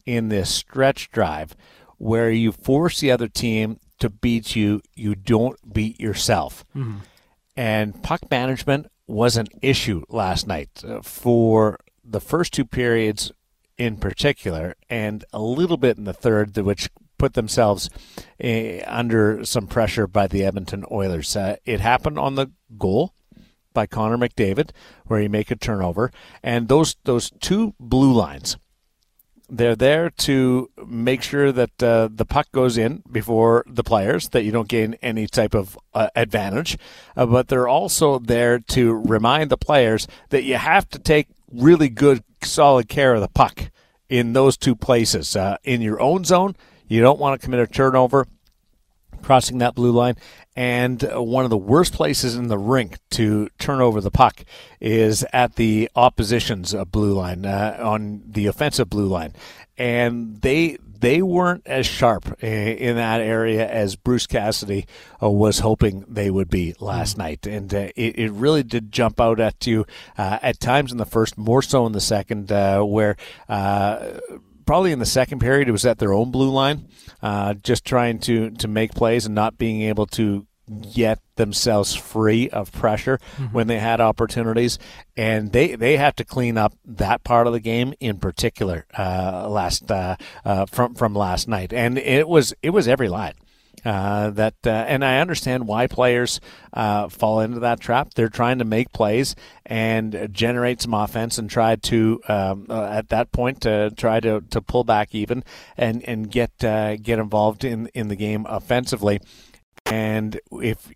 in 0.06 0.28
this 0.28 0.54
stretch 0.54 1.10
drive 1.10 1.56
where 1.98 2.30
you 2.30 2.52
force 2.52 3.00
the 3.00 3.10
other 3.10 3.26
team 3.26 3.80
to 3.98 4.08
beat 4.08 4.54
you, 4.54 4.82
you 4.94 5.16
don't 5.16 5.58
beat 5.74 5.98
yourself. 5.98 6.64
Mm-hmm. 6.76 6.98
And 7.56 8.00
puck 8.04 8.20
management 8.30 8.86
was 9.08 9.36
an 9.36 9.48
issue 9.62 10.04
last 10.08 10.46
night 10.46 10.84
uh, 10.86 11.02
for 11.02 11.80
the 12.04 12.20
first 12.20 12.52
two 12.52 12.64
periods 12.64 13.32
in 13.80 13.96
particular, 13.96 14.74
and 14.90 15.24
a 15.32 15.40
little 15.40 15.78
bit 15.78 15.96
in 15.96 16.04
the 16.04 16.12
third, 16.12 16.54
which 16.58 16.90
put 17.16 17.32
themselves 17.32 17.88
uh, 18.44 18.84
under 18.86 19.42
some 19.42 19.66
pressure 19.66 20.06
by 20.06 20.26
the 20.26 20.44
Edmonton 20.44 20.84
Oilers. 20.90 21.34
Uh, 21.34 21.56
it 21.64 21.80
happened 21.80 22.18
on 22.18 22.34
the 22.34 22.48
goal 22.76 23.14
by 23.72 23.86
Connor 23.86 24.18
McDavid, 24.18 24.72
where 25.06 25.18
he 25.18 25.28
make 25.28 25.50
a 25.50 25.56
turnover, 25.56 26.12
and 26.42 26.68
those 26.68 26.96
those 27.04 27.30
two 27.40 27.74
blue 27.80 28.12
lines 28.12 28.58
they're 29.50 29.76
there 29.76 30.10
to 30.10 30.70
make 30.86 31.22
sure 31.22 31.50
that 31.50 31.82
uh, 31.82 32.08
the 32.12 32.24
puck 32.24 32.50
goes 32.52 32.78
in 32.78 33.02
before 33.10 33.64
the 33.66 33.82
players, 33.82 34.28
that 34.28 34.44
you 34.44 34.52
don't 34.52 34.68
gain 34.68 34.94
any 35.02 35.26
type 35.26 35.54
of 35.54 35.78
uh, 35.92 36.08
advantage. 36.14 36.78
Uh, 37.16 37.26
but 37.26 37.48
they're 37.48 37.68
also 37.68 38.18
there 38.18 38.58
to 38.58 38.94
remind 38.94 39.50
the 39.50 39.56
players 39.56 40.06
that 40.28 40.44
you 40.44 40.54
have 40.54 40.88
to 40.90 40.98
take 40.98 41.26
really 41.52 41.88
good, 41.88 42.22
solid 42.42 42.88
care 42.88 43.14
of 43.14 43.20
the 43.20 43.28
puck 43.28 43.69
in 44.10 44.34
those 44.34 44.58
two 44.58 44.76
places. 44.76 45.34
Uh, 45.34 45.56
in 45.64 45.80
your 45.80 46.00
own 46.00 46.24
zone, 46.24 46.54
you 46.88 47.00
don't 47.00 47.18
want 47.18 47.40
to 47.40 47.42
commit 47.42 47.60
a 47.60 47.66
turnover 47.66 48.26
crossing 49.22 49.58
that 49.58 49.74
blue 49.74 49.92
line. 49.92 50.16
And 50.56 51.02
one 51.14 51.44
of 51.44 51.50
the 51.50 51.56
worst 51.56 51.94
places 51.94 52.34
in 52.34 52.48
the 52.48 52.58
rink 52.58 52.98
to 53.10 53.48
turn 53.58 53.80
over 53.80 54.00
the 54.00 54.10
puck 54.10 54.44
is 54.80 55.24
at 55.32 55.56
the 55.56 55.88
opposition's 55.94 56.74
blue 56.90 57.14
line, 57.14 57.46
uh, 57.46 57.78
on 57.80 58.22
the 58.26 58.46
offensive 58.46 58.90
blue 58.90 59.06
line. 59.06 59.32
And 59.78 60.40
they 60.42 60.78
they 61.00 61.22
weren't 61.22 61.66
as 61.66 61.86
sharp 61.86 62.42
in 62.42 62.96
that 62.96 63.20
area 63.20 63.68
as 63.68 63.96
Bruce 63.96 64.26
Cassidy 64.26 64.86
uh, 65.22 65.30
was 65.30 65.60
hoping 65.60 66.04
they 66.08 66.30
would 66.30 66.50
be 66.50 66.74
last 66.80 67.16
mm 67.16 67.20
night. 67.20 67.46
And 67.46 67.74
uh, 67.74 67.88
it, 67.96 68.18
it, 68.18 68.30
really 68.32 68.62
did 68.62 68.92
jump 68.92 69.20
out 69.20 69.40
at 69.40 69.66
you 69.66 69.84
uh, 70.16 70.38
at 70.40 70.58
times 70.58 70.90
in 70.90 70.98
the 70.98 71.04
first, 71.04 71.36
more 71.36 71.60
so 71.60 71.84
in 71.86 71.92
the 71.92 72.00
second, 72.00 72.50
where 72.50 73.16
probably 74.70 74.92
in 74.92 75.00
the 75.00 75.04
second 75.04 75.40
period, 75.40 75.68
it 75.68 75.72
was 75.72 75.84
at 75.84 75.98
their 75.98 76.12
own 76.12 76.30
blue 76.30 76.48
line, 76.48 76.86
uh, 77.22 77.54
just 77.54 77.84
trying 77.84 78.20
to 78.20 78.50
to 78.50 78.68
make 78.68 78.92
plays 78.92 79.26
and 79.26 79.34
not 79.34 79.58
being 79.58 79.82
able 79.82 80.06
to 80.06 80.46
get 80.92 81.20
themselves 81.36 81.94
free 81.94 82.48
of 82.50 82.72
pressure 82.72 83.18
mm-hmm. 83.36 83.54
when 83.54 83.66
they 83.66 83.78
had 83.78 84.00
opportunities, 84.00 84.78
and 85.16 85.52
they 85.52 85.74
they 85.74 85.96
have 85.96 86.16
to 86.16 86.24
clean 86.24 86.56
up 86.56 86.74
that 86.84 87.24
part 87.24 87.46
of 87.46 87.52
the 87.52 87.60
game 87.60 87.94
in 88.00 88.18
particular 88.18 88.86
uh, 88.98 89.48
last 89.48 89.90
uh, 89.90 90.16
uh 90.44 90.66
from 90.66 90.94
from 90.94 91.14
last 91.14 91.48
night, 91.48 91.72
and 91.72 91.98
it 91.98 92.28
was 92.28 92.54
it 92.62 92.70
was 92.70 92.88
every 92.88 93.08
line. 93.08 93.34
Uh, 93.84 94.30
that 94.30 94.54
uh, 94.66 94.70
and 94.70 95.04
I 95.04 95.20
understand 95.20 95.66
why 95.66 95.86
players 95.86 96.40
uh, 96.72 97.08
fall 97.08 97.40
into 97.40 97.60
that 97.60 97.80
trap. 97.80 98.12
They're 98.14 98.28
trying 98.28 98.58
to 98.58 98.64
make 98.64 98.92
plays 98.92 99.34
and 99.64 100.28
generate 100.32 100.82
some 100.82 100.92
offense 100.92 101.38
and 101.38 101.48
try 101.48 101.76
to 101.76 102.20
um, 102.28 102.66
uh, 102.68 102.84
at 102.84 103.08
that 103.08 103.32
point 103.32 103.62
to 103.62 103.90
try 103.96 104.20
to, 104.20 104.42
to 104.50 104.60
pull 104.60 104.84
back 104.84 105.14
even 105.14 105.44
and 105.76 106.02
and 106.04 106.30
get 106.30 106.62
uh, 106.62 106.96
get 106.96 107.18
involved 107.18 107.64
in 107.64 107.86
in 107.94 108.08
the 108.08 108.16
game 108.16 108.44
offensively. 108.48 109.20
And 109.86 110.40
if 110.52 110.90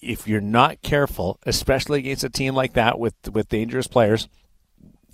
if 0.00 0.28
you're 0.28 0.40
not 0.40 0.82
careful, 0.82 1.38
especially 1.44 2.00
against 2.00 2.24
a 2.24 2.30
team 2.30 2.54
like 2.54 2.74
that 2.74 2.98
with 2.98 3.14
with 3.32 3.48
dangerous 3.48 3.86
players, 3.86 4.28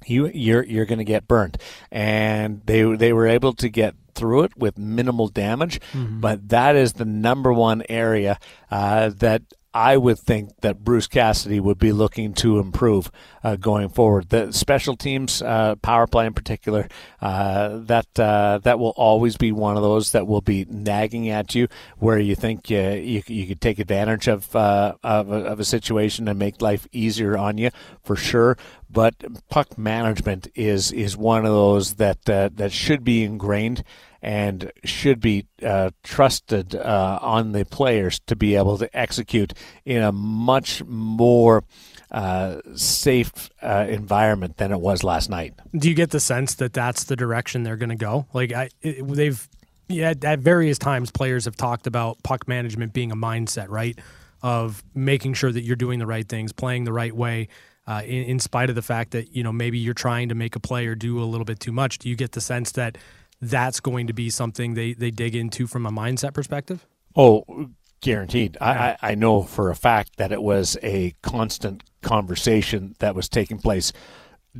you 0.07 0.29
you're 0.29 0.65
you're 0.65 0.87
going 0.87 0.99
to 0.99 1.05
get 1.05 1.29
burned. 1.29 1.59
And 1.91 2.63
they 2.67 2.83
they 2.97 3.13
were 3.13 3.27
able 3.27 3.53
to 3.55 3.69
get 3.69 3.95
through 4.15 4.45
it 4.45 4.57
with 4.57 4.79
minimal 4.79 5.29
damage. 5.29 5.81
Mm-hmm. 5.93 6.21
But 6.21 6.49
that 6.49 6.77
is 6.77 6.95
the 6.95 7.05
number 7.05 7.53
one 7.53 7.83
area 7.89 8.39
uh, 8.71 9.11
that 9.19 9.43
I 9.75 9.97
would 9.97 10.21
think 10.21 10.61
that 10.61 10.85
Bruce 10.85 11.09
Cassidy 11.09 11.59
would 11.59 11.78
be 11.78 11.90
looking 11.90 12.33
to 12.35 12.61
improve 12.61 13.11
uh, 13.43 13.57
going 13.57 13.88
forward. 13.88 14.28
The 14.28 14.52
special 14.52 14.97
teams, 14.97 15.43
uh, 15.43 15.75
power 15.83 16.07
play 16.07 16.26
in 16.26 16.33
particular, 16.33 16.87
uh, 17.21 17.81
that 17.83 18.07
uh, 18.19 18.61
that 18.62 18.78
will 18.78 18.95
always 18.97 19.37
be 19.37 19.50
one 19.50 19.76
of 19.76 19.83
those 19.83 20.12
that 20.12 20.28
will 20.28 20.40
be 20.40 20.64
nagging 20.71 21.28
at 21.28 21.57
you, 21.57 21.66
where 21.99 22.21
you 22.21 22.37
think 22.37 22.71
you 22.71 23.23
you 23.26 23.47
could 23.49 23.61
take 23.61 23.81
advantage 23.81 24.28
of, 24.28 24.54
uh, 24.54 24.95
of 25.02 25.33
a, 25.33 25.38
of 25.38 25.59
a 25.59 25.64
situation 25.64 26.28
and 26.28 26.38
make 26.38 26.62
life 26.62 26.87
easier 26.93 27.37
on 27.37 27.59
you 27.59 27.71
for 28.04 28.14
sure. 28.14 28.57
But 28.88 29.25
puck 29.50 29.76
management 29.76 30.47
is 30.54 30.93
is 30.93 31.16
one 31.16 31.45
of 31.45 31.52
those 31.52 31.95
that 31.95 32.31
uh, 32.31 32.50
that 32.54 32.71
should 32.71 33.02
be 33.02 33.25
ingrained 33.25 33.83
and 34.25 34.73
should 34.85 35.21
be 35.21 35.47
uh, 35.62 35.90
trusted 36.02 36.75
uh, 36.75 37.19
on 37.21 37.52
the 37.52 37.66
players 37.66 38.21
to 38.21 38.35
be 38.35 38.57
able 38.57 38.78
to 38.78 38.88
execute 38.97 39.52
in 39.85 40.02
a 40.02 40.12
much 40.12 40.83
more 40.85 41.62
uh, 42.11 42.62
safe 42.75 43.50
uh, 43.61 43.85
environment 43.87 44.57
than 44.57 44.73
it 44.73 44.81
was 44.81 45.04
last 45.04 45.28
night. 45.28 45.52
Do 45.76 45.90
you 45.90 45.95
get 45.95 46.09
the 46.09 46.21
sense 46.21 46.54
that 46.54 46.73
that's 46.73 47.04
the 47.04 47.16
direction 47.16 47.64
they're 47.64 47.76
going 47.76 47.90
to 47.90 47.97
go? 47.97 48.26
Like 48.33 48.52
I, 48.52 48.71
it, 48.81 49.07
they've 49.07 49.47
yeah, 49.88 50.14
at 50.23 50.38
various 50.38 50.78
times 50.78 51.11
players 51.11 51.45
have 51.45 51.57
talked 51.57 51.87
about 51.87 52.23
puck 52.23 52.49
management 52.49 52.95
being 52.95 53.12
a 53.12 53.16
mindset, 53.16 53.69
right? 53.69 53.99
Of 54.43 54.83
making 54.95 55.35
sure 55.35 55.52
that 55.52 55.61
you're 55.61 55.76
doing 55.76 55.99
the 55.99 56.07
right 56.07 56.26
things, 56.26 56.50
playing 56.50 56.85
the 56.85 56.93
right 56.93 57.14
way. 57.14 57.49
Uh, 57.87 58.00
in, 58.07 58.25
in, 58.25 58.38
spite 58.38 58.71
of 58.71 58.75
the 58.75 58.81
fact 58.81 59.11
that 59.11 59.37
you 59.37 59.43
know 59.43 59.52
maybe 59.52 59.76
you're 59.76 59.93
trying 59.93 60.31
to 60.31 60.35
make 60.35 60.57
a 60.57 60.61
player 60.61 60.95
do 60.95 61.23
a 61.23 61.26
little 61.26 61.45
bit 61.45 61.61
too 61.61 61.73
much. 61.73 61.99
Do 61.99 62.09
you 62.09 62.16
get 62.16 62.33
the 62.33 62.40
sense 62.40 62.73
that 62.73 62.97
that's 63.41 63.81
going 63.81 64.07
to 64.07 64.12
be 64.12 64.31
something 64.31 64.75
they, 64.75 64.93
they 64.93 65.11
dig 65.11 65.35
into 65.35 65.67
from 65.67 65.87
a 65.87 65.91
mindset 65.91 66.35
perspective? 66.35 66.87
Oh, 67.17 67.71
guaranteed. 68.00 68.57
I, 68.61 68.97
I 69.00 69.14
know 69.14 69.43
for 69.43 69.71
a 69.71 69.76
fact 69.76 70.17
that 70.17 70.33
it 70.33 70.43
was 70.43 70.76
a 70.83 71.14
constant 71.23 71.83
conversation 72.03 72.95
that 72.99 73.14
was 73.14 73.29
taking 73.29 73.59
place 73.59 73.93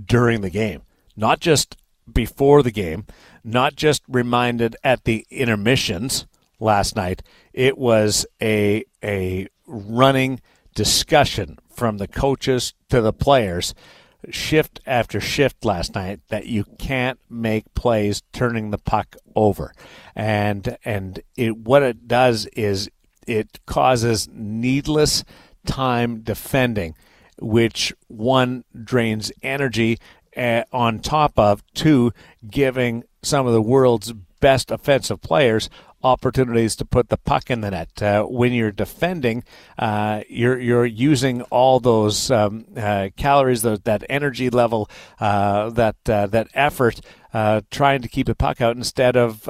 during 0.07 0.41
the 0.41 0.51
game, 0.51 0.83
not 1.17 1.41
just 1.41 1.77
before 2.13 2.63
the 2.63 2.71
game, 2.71 3.07
not 3.43 3.77
just 3.77 4.03
reminded 4.09 4.77
at 4.83 5.05
the 5.05 5.27
intermissions 5.31 6.27
last 6.59 6.97
night. 6.97 7.23
It 7.53 7.79
was 7.79 8.27
a 8.43 8.85
a 9.03 9.49
running 9.67 10.41
discussion 10.75 11.59
from 11.69 11.99
the 11.99 12.09
coaches 12.09 12.75
to 12.89 13.01
the 13.01 13.13
players 13.13 13.75
shift 14.31 14.81
after 14.87 15.21
shift 15.21 15.65
last 15.65 15.95
night 15.95 16.21
that 16.29 16.47
you 16.47 16.65
can't 16.79 17.19
make 17.29 17.73
plays 17.75 18.23
turning 18.33 18.71
the 18.71 18.79
puck 18.79 19.17
over. 19.35 19.73
And 20.15 20.77
and 20.85 21.21
it 21.37 21.57
what 21.57 21.83
it 21.83 22.09
does 22.09 22.47
is 22.47 22.91
it 23.27 23.59
causes 23.67 24.29
needless 24.33 25.25
time 25.67 26.21
defending, 26.21 26.95
which 27.41 27.93
one 28.09 28.65
drains 28.83 29.33
energy 29.43 29.99
uh, 30.37 30.65
on 30.73 30.99
top 31.01 31.39
of 31.39 31.63
two 31.75 32.13
giving 32.49 33.05
some 33.23 33.47
of 33.47 33.53
the 33.53 33.63
world's 33.63 34.13
best 34.41 34.71
offensive 34.71 35.21
players 35.23 35.71
opportunities 36.05 36.77
to 36.77 36.85
put 36.85 37.09
the 37.09 37.17
puck 37.17 37.51
in 37.51 37.63
the 37.63 37.71
net. 37.71 38.03
Uh, 38.03 38.25
when 38.25 38.53
you're 38.53 38.71
defending, 38.71 39.43
uh, 39.79 40.23
you're 40.29 40.59
you're 40.61 40.85
using 40.85 41.43
all 41.43 41.81
those 41.81 42.31
um, 42.31 42.67
uh, 42.77 43.09
calories, 43.17 43.63
the, 43.63 43.81
that 43.85 44.05
energy 44.09 44.51
level, 44.51 44.89
uh, 45.19 45.71
that 45.71 45.97
uh, 46.09 46.27
that 46.27 46.49
effort, 46.55 47.01
uh, 47.33 47.63
trying 47.71 48.03
to 48.03 48.09
keep 48.09 48.27
the 48.27 48.35
puck 48.35 48.61
out 48.61 48.77
instead 48.77 49.17
of. 49.17 49.49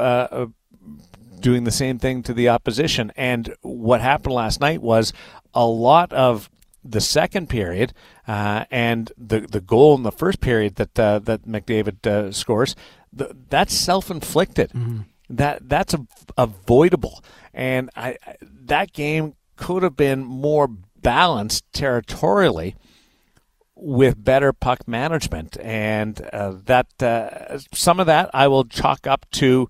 Doing 1.40 1.64
the 1.64 1.70
same 1.70 1.98
thing 1.98 2.22
to 2.22 2.32
the 2.32 2.48
opposition. 2.48 3.12
And 3.16 3.54
what 3.60 4.00
happened 4.00 4.34
last 4.34 4.62
night 4.62 4.80
was 4.80 5.12
a 5.52 5.66
lot 5.66 6.10
of 6.14 6.48
the 6.82 7.02
second 7.02 7.50
period 7.50 7.92
and 8.26 9.12
the 9.18 9.40
the 9.40 9.60
goal 9.60 9.94
in 9.94 10.04
the 10.04 10.10
first 10.10 10.40
period 10.40 10.76
that 10.76 10.94
that 10.94 11.42
McDavid 11.42 12.32
scores, 12.32 12.74
that's 13.12 13.74
self 13.74 14.10
inflicted. 14.10 14.70
Mm-hmm 14.70 15.02
that 15.30 15.68
that's 15.68 15.94
a, 15.94 16.06
avoidable. 16.36 17.22
And 17.52 17.90
I, 17.96 18.16
that 18.42 18.92
game 18.92 19.34
could 19.56 19.82
have 19.82 19.96
been 19.96 20.24
more 20.24 20.68
balanced 20.68 21.64
territorially 21.72 22.76
with 23.76 24.22
better 24.22 24.52
puck 24.52 24.86
management, 24.88 25.56
and 25.60 26.20
uh, 26.32 26.54
that 26.64 27.02
uh, 27.02 27.58
some 27.72 28.00
of 28.00 28.06
that 28.06 28.30
I 28.32 28.48
will 28.48 28.64
chalk 28.64 29.06
up 29.06 29.26
to 29.32 29.68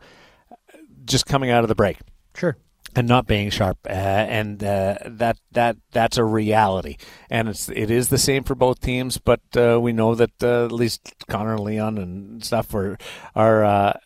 just 1.04 1.26
coming 1.26 1.50
out 1.50 1.64
of 1.64 1.68
the 1.68 1.74
break. 1.74 1.98
Sure. 2.34 2.56
And 2.96 3.08
not 3.08 3.26
being 3.26 3.50
sharp, 3.50 3.78
uh, 3.86 3.92
and 3.92 4.62
uh, 4.62 4.98
that 5.04 5.38
that 5.50 5.78
that's 5.90 6.16
a 6.16 6.22
reality, 6.22 6.96
and 7.28 7.48
it's 7.48 7.68
it 7.68 7.90
is 7.90 8.08
the 8.08 8.18
same 8.18 8.44
for 8.44 8.54
both 8.54 8.80
teams. 8.80 9.18
But 9.18 9.40
uh, 9.56 9.80
we 9.80 9.92
know 9.92 10.14
that 10.14 10.40
uh, 10.40 10.66
at 10.66 10.72
least 10.72 11.12
Connor 11.28 11.54
and 11.54 11.64
Leon 11.64 11.98
and 11.98 12.44
stuff 12.44 12.72
are 12.72 12.96
are 13.34 13.96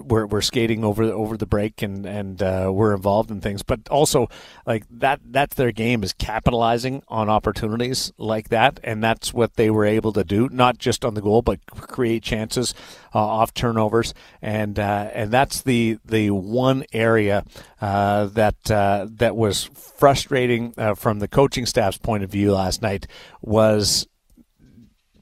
were, 0.00 0.26
were 0.26 0.42
skating 0.42 0.84
over 0.84 1.02
over 1.04 1.36
the 1.36 1.46
break 1.46 1.82
and 1.82 2.06
and 2.06 2.42
uh, 2.42 2.70
were 2.72 2.94
involved 2.94 3.30
in 3.30 3.40
things, 3.40 3.62
but 3.62 3.80
also 3.88 4.28
like 4.66 4.84
that 4.90 5.20
that's 5.24 5.56
their 5.56 5.72
game 5.72 6.02
is 6.02 6.12
capitalizing 6.12 7.02
on 7.08 7.28
opportunities 7.28 8.12
like 8.18 8.48
that, 8.48 8.80
and 8.84 9.02
that's 9.02 9.32
what 9.32 9.54
they 9.54 9.70
were 9.70 9.84
able 9.84 10.12
to 10.12 10.24
do, 10.24 10.48
not 10.50 10.78
just 10.78 11.04
on 11.04 11.14
the 11.14 11.22
goal, 11.22 11.42
but 11.42 11.64
create 11.66 12.22
chances 12.22 12.74
uh, 13.14 13.18
off 13.18 13.54
turnovers, 13.54 14.14
and 14.42 14.78
uh, 14.78 15.10
and 15.12 15.30
that's 15.30 15.62
the 15.62 15.98
the 16.04 16.30
one 16.30 16.84
area 16.92 17.44
uh, 17.80 18.26
that 18.26 18.70
uh, 18.70 19.06
that 19.10 19.36
was 19.36 19.64
frustrating 19.74 20.74
uh, 20.76 20.94
from 20.94 21.18
the 21.18 21.28
coaching 21.28 21.66
staff's 21.66 21.98
point 21.98 22.22
of 22.22 22.30
view 22.30 22.52
last 22.52 22.82
night 22.82 23.06
was 23.40 24.06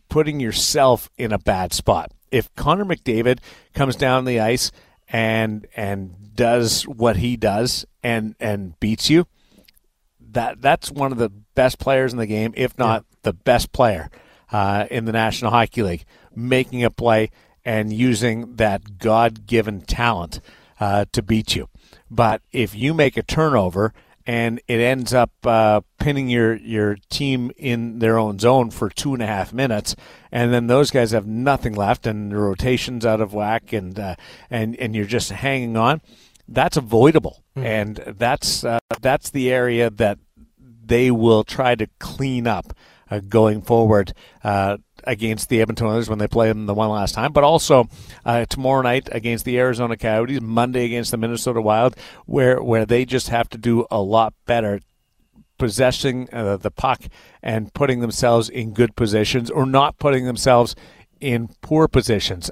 putting 0.09 0.41
yourself 0.41 1.11
in 1.19 1.33
a 1.33 1.39
bad 1.39 1.73
spot. 1.73 2.13
If 2.31 2.55
Connor 2.55 2.85
McDavid 2.85 3.39
comes 3.75 3.97
down 3.97 4.25
the 4.25 4.41
ice 4.41 4.71
and 5.09 5.67
and 5.75 6.35
does 6.35 6.83
what 6.85 7.17
he 7.17 7.37
does 7.37 7.87
and 8.03 8.35
and 8.39 8.79
beats 8.81 9.11
you, 9.11 9.27
that 10.21 10.61
that's 10.61 10.91
one 10.91 11.13
of 11.13 11.19
the 11.19 11.31
best 11.31 11.79
players 11.79 12.13
in 12.13 12.19
the 12.19 12.27
game, 12.27 12.53
if 12.57 12.79
not 12.79 13.05
yeah. 13.09 13.17
the 13.23 13.33
best 13.33 13.73
player 13.73 14.11
uh, 14.53 14.87
in 14.91 15.05
the 15.05 15.13
National 15.13 15.51
Hockey 15.51 15.83
League, 15.83 16.05
making 16.35 16.85
a 16.85 16.91
play 16.91 17.31
and 17.65 17.93
using 17.93 18.57
that 18.57 18.99
God-given 18.99 19.83
talent 19.83 20.41
uh, 20.81 21.05
to 21.13 21.23
beat 21.23 21.55
you. 21.57 21.69
But 22.11 22.41
if 22.53 22.75
you 22.75 22.95
make 22.95 23.17
a 23.17 23.23
turnover 23.23 23.93
and 24.29 24.61
it 24.69 24.79
ends 24.79 25.15
up 25.15 25.33
uh, 25.45 25.81
pinning 25.99 26.29
your 26.29 26.55
your 26.57 26.97
team 27.09 27.51
in 27.57 27.99
their 27.99 28.19
own 28.19 28.39
zone 28.39 28.71
for 28.71 28.91
two 28.91 29.15
and 29.15 29.23
a 29.23 29.27
half 29.27 29.55
minutes, 29.55 29.97
and 30.31 30.53
then 30.53 30.67
those 30.67 30.91
guys 30.91 31.13
have 31.13 31.27
nothing 31.27 31.73
left, 31.73 32.07
and 32.07 32.31
the 32.31 32.37
rotations 32.37 33.07
out 33.07 33.23
of 33.23 33.33
whack, 33.33 33.73
and 33.73 33.99
uh, 33.99 34.17
and 34.51 34.77
and 34.77 34.95
you're 34.95 35.07
just 35.07 35.31
hanging 35.31 35.79
on. 35.79 36.03
That's 36.47 36.77
avoidable, 36.77 37.43
mm. 37.57 37.65
and 37.65 37.97
that's 38.19 38.65
uh, 38.65 38.81
that's 39.01 39.31
the 39.31 39.51
area 39.51 39.89
that 39.89 40.19
they 40.85 41.11
will 41.11 41.43
try 41.43 41.75
to 41.75 41.87
clean 41.99 42.47
up 42.47 42.75
uh, 43.11 43.21
going 43.21 43.63
forward 43.63 44.13
uh, 44.45 44.77
against 45.09 45.49
the 45.49 45.61
Edmonton 45.61 45.87
Oilers 45.87 46.09
when 46.09 46.19
they 46.19 46.29
play 46.29 46.49
them 46.49 46.67
the 46.67 46.75
one 46.75 46.91
last 46.91 47.15
time, 47.15 47.33
but 47.33 47.43
also 47.43 47.89
uh, 48.25 48.45
tomorrow 48.45 48.83
night 48.83 49.09
against 49.11 49.45
the 49.45 49.59
Arizona 49.59 49.97
Coyotes, 49.97 50.41
Monday 50.41 50.85
against 50.85 51.11
the 51.11 51.17
Minnesota 51.17 51.61
Wild, 51.61 51.97
where 52.27 52.63
where 52.63 52.85
they 52.85 53.05
just 53.05 53.31
have 53.31 53.49
to 53.49 53.59
do 53.59 53.87
a 53.91 54.01
lot 54.01 54.35
better 54.47 54.81
possessing 55.59 56.29
uh, 56.33 56.57
the 56.57 56.71
puck 56.71 57.03
and 57.43 57.75
putting 57.75 58.01
themselves 58.01 58.49
in 58.49 58.73
good 58.73 58.95
positions 58.95 59.51
or 59.51 59.67
not 59.67 59.99
putting 59.99 60.27
themselves 60.27 60.77
in 61.21 61.49
poor 61.63 61.89
positions. 61.89 62.51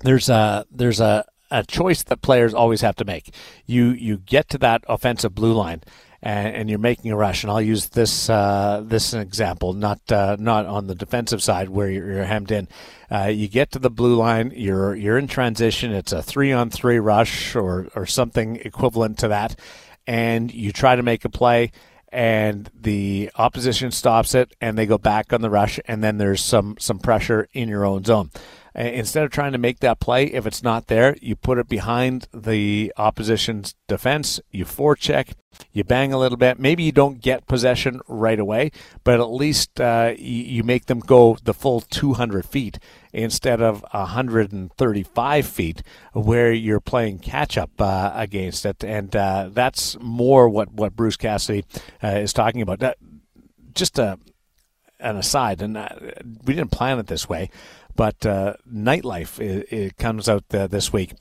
There's 0.00 0.28
a 0.28 0.66
there's 0.70 1.00
a, 1.00 1.24
a 1.50 1.64
choice 1.64 2.02
that 2.04 2.22
players 2.22 2.54
always 2.54 2.82
have 2.82 2.96
to 2.96 3.04
make. 3.04 3.34
You 3.66 3.86
you 3.90 4.18
get 4.18 4.48
to 4.50 4.58
that 4.58 4.84
offensive 4.88 5.34
blue 5.34 5.54
line 5.54 5.82
and, 6.22 6.54
and, 6.54 6.70
you're 6.70 6.78
making 6.78 7.10
a 7.10 7.16
rush. 7.16 7.42
And 7.42 7.50
I'll 7.50 7.60
use 7.60 7.88
this 7.88 8.30
uh, 8.30 8.82
this 8.84 9.12
example, 9.12 9.72
not 9.72 10.00
uh, 10.10 10.36
not 10.38 10.66
on 10.66 10.86
the 10.86 10.94
defensive 10.94 11.42
side 11.42 11.68
where 11.68 11.90
you're, 11.90 12.12
you're 12.12 12.24
hemmed 12.24 12.52
in. 12.52 12.68
Uh, 13.10 13.26
you 13.26 13.48
get 13.48 13.72
to 13.72 13.78
the 13.78 13.90
blue 13.90 14.14
line, 14.14 14.52
you're 14.54 14.94
you're 14.94 15.18
in 15.18 15.26
transition. 15.26 15.92
It's 15.92 16.12
a 16.12 16.22
three 16.22 16.52
on 16.52 16.70
three 16.70 16.98
rush 16.98 17.56
or 17.56 17.88
or 17.94 18.06
something 18.06 18.56
equivalent 18.56 19.18
to 19.18 19.28
that, 19.28 19.58
and 20.06 20.52
you 20.52 20.72
try 20.72 20.96
to 20.96 21.02
make 21.02 21.24
a 21.24 21.30
play. 21.30 21.72
And 22.14 22.70
the 22.78 23.30
opposition 23.36 23.90
stops 23.90 24.34
it, 24.34 24.54
and 24.60 24.76
they 24.76 24.84
go 24.84 24.98
back 24.98 25.32
on 25.32 25.40
the 25.40 25.48
rush, 25.48 25.80
and 25.86 26.04
then 26.04 26.18
there's 26.18 26.44
some 26.44 26.76
some 26.78 26.98
pressure 26.98 27.48
in 27.52 27.68
your 27.68 27.86
own 27.86 28.04
zone 28.04 28.30
instead 28.74 29.24
of 29.24 29.30
trying 29.30 29.52
to 29.52 29.58
make 29.58 29.80
that 29.80 30.00
play, 30.00 30.26
if 30.26 30.46
it's 30.46 30.62
not 30.62 30.86
there, 30.86 31.16
you 31.20 31.36
put 31.36 31.58
it 31.58 31.68
behind 31.68 32.28
the 32.32 32.92
opposition's 32.96 33.74
defense, 33.86 34.40
you 34.50 34.64
forecheck, 34.64 35.34
you 35.72 35.84
bang 35.84 36.12
a 36.12 36.18
little 36.18 36.38
bit. 36.38 36.58
Maybe 36.58 36.82
you 36.82 36.92
don't 36.92 37.20
get 37.20 37.46
possession 37.46 38.00
right 38.08 38.38
away, 38.38 38.72
but 39.04 39.20
at 39.20 39.30
least 39.30 39.80
uh, 39.80 40.14
you, 40.16 40.62
make 40.62 40.86
them 40.86 41.00
go 41.00 41.36
the 41.42 41.54
full 41.54 41.80
200 41.80 42.46
feet 42.46 42.78
instead 43.12 43.60
of 43.60 43.84
135 43.90 45.46
feet 45.46 45.82
where 46.12 46.52
you're 46.52 46.80
playing 46.80 47.18
catch 47.18 47.58
up 47.58 47.70
uh, 47.78 48.12
against 48.14 48.64
it. 48.64 48.82
And 48.84 49.14
uh, 49.14 49.50
that's 49.52 49.98
more 50.00 50.48
what, 50.48 50.72
what 50.72 50.96
Bruce 50.96 51.16
Cassidy 51.16 51.64
uh, 52.02 52.08
is 52.08 52.32
talking 52.32 52.62
about. 52.62 52.78
That, 52.78 52.98
just 53.74 53.98
a, 53.98 54.18
an 55.00 55.16
aside, 55.16 55.60
and 55.60 55.76
uh, 55.76 55.88
we 56.44 56.54
didn't 56.54 56.70
plan 56.70 56.98
it 56.98 57.08
this 57.08 57.28
way. 57.28 57.50
But 57.96 58.24
uh, 58.24 58.54
Nightlife 58.70 59.40
it, 59.40 59.72
it 59.72 59.96
comes 59.96 60.28
out 60.28 60.44
uh, 60.54 60.66
this 60.66 60.92
week. 60.92 61.14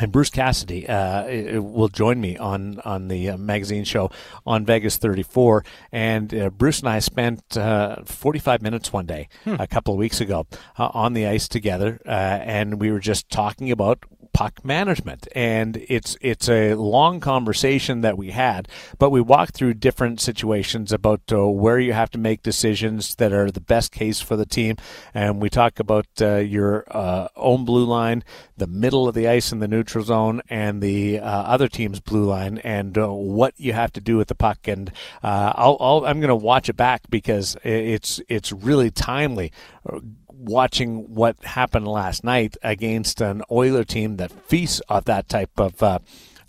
And 0.00 0.12
Bruce 0.12 0.30
Cassidy 0.30 0.88
uh, 0.88 1.60
will 1.60 1.88
join 1.88 2.20
me 2.20 2.36
on 2.36 2.78
on 2.84 3.08
the 3.08 3.30
uh, 3.30 3.36
magazine 3.36 3.82
show 3.82 4.12
on 4.46 4.64
Vegas 4.64 4.96
34. 4.96 5.64
And 5.90 6.32
uh, 6.32 6.50
Bruce 6.50 6.78
and 6.78 6.88
I 6.88 7.00
spent 7.00 7.56
uh, 7.56 7.96
45 8.04 8.62
minutes 8.62 8.92
one 8.92 9.06
day 9.06 9.28
hmm. 9.42 9.56
a 9.58 9.66
couple 9.66 9.94
of 9.94 9.98
weeks 9.98 10.20
ago 10.20 10.46
uh, 10.78 10.90
on 10.94 11.14
the 11.14 11.26
ice 11.26 11.48
together, 11.48 12.00
uh, 12.06 12.10
and 12.10 12.80
we 12.80 12.92
were 12.92 13.00
just 13.00 13.28
talking 13.28 13.72
about 13.72 14.04
puck 14.38 14.64
management. 14.64 15.26
And 15.34 15.84
it's 15.88 16.16
it's 16.20 16.48
a 16.48 16.74
long 16.74 17.18
conversation 17.18 18.02
that 18.02 18.16
we 18.16 18.30
had, 18.30 18.68
but 18.96 19.10
we 19.10 19.20
walked 19.20 19.54
through 19.54 19.74
different 19.74 20.20
situations 20.20 20.92
about 20.92 21.22
uh, 21.32 21.48
where 21.48 21.80
you 21.80 21.92
have 21.92 22.08
to 22.10 22.18
make 22.18 22.44
decisions 22.44 23.16
that 23.16 23.32
are 23.32 23.50
the 23.50 23.60
best 23.60 23.90
case 23.90 24.20
for 24.20 24.36
the 24.36 24.46
team. 24.46 24.76
And 25.12 25.42
we 25.42 25.50
talk 25.50 25.80
about 25.80 26.06
uh, 26.20 26.36
your 26.36 26.84
uh, 26.88 27.26
own 27.34 27.64
blue 27.64 27.84
line, 27.84 28.22
the 28.56 28.68
middle 28.68 29.08
of 29.08 29.16
the 29.16 29.26
ice 29.26 29.50
in 29.50 29.58
the 29.58 29.66
neutral 29.66 30.04
zone, 30.04 30.40
and 30.48 30.80
the 30.80 31.18
uh, 31.18 31.24
other 31.54 31.66
team's 31.66 31.98
blue 31.98 32.24
line, 32.24 32.58
and 32.58 32.96
uh, 32.96 33.08
what 33.12 33.54
you 33.56 33.72
have 33.72 33.92
to 33.94 34.00
do 34.00 34.16
with 34.16 34.28
the 34.28 34.36
puck. 34.36 34.68
And 34.68 34.92
i 35.20 35.50
am 35.56 36.20
going 36.20 36.28
to 36.28 36.36
watch 36.36 36.68
it 36.68 36.76
back 36.76 37.10
because 37.10 37.56
it's 37.64 38.20
it's 38.28 38.52
really 38.52 38.92
timely 38.92 39.50
watching 40.38 41.14
what 41.14 41.42
happened 41.44 41.88
last 41.88 42.24
night 42.24 42.56
against 42.62 43.20
an 43.20 43.42
Oiler 43.50 43.84
team 43.84 44.16
that 44.16 44.30
feasts 44.30 44.80
off 44.88 45.04
that 45.04 45.28
type 45.28 45.50
of 45.58 45.82
uh, 45.82 45.98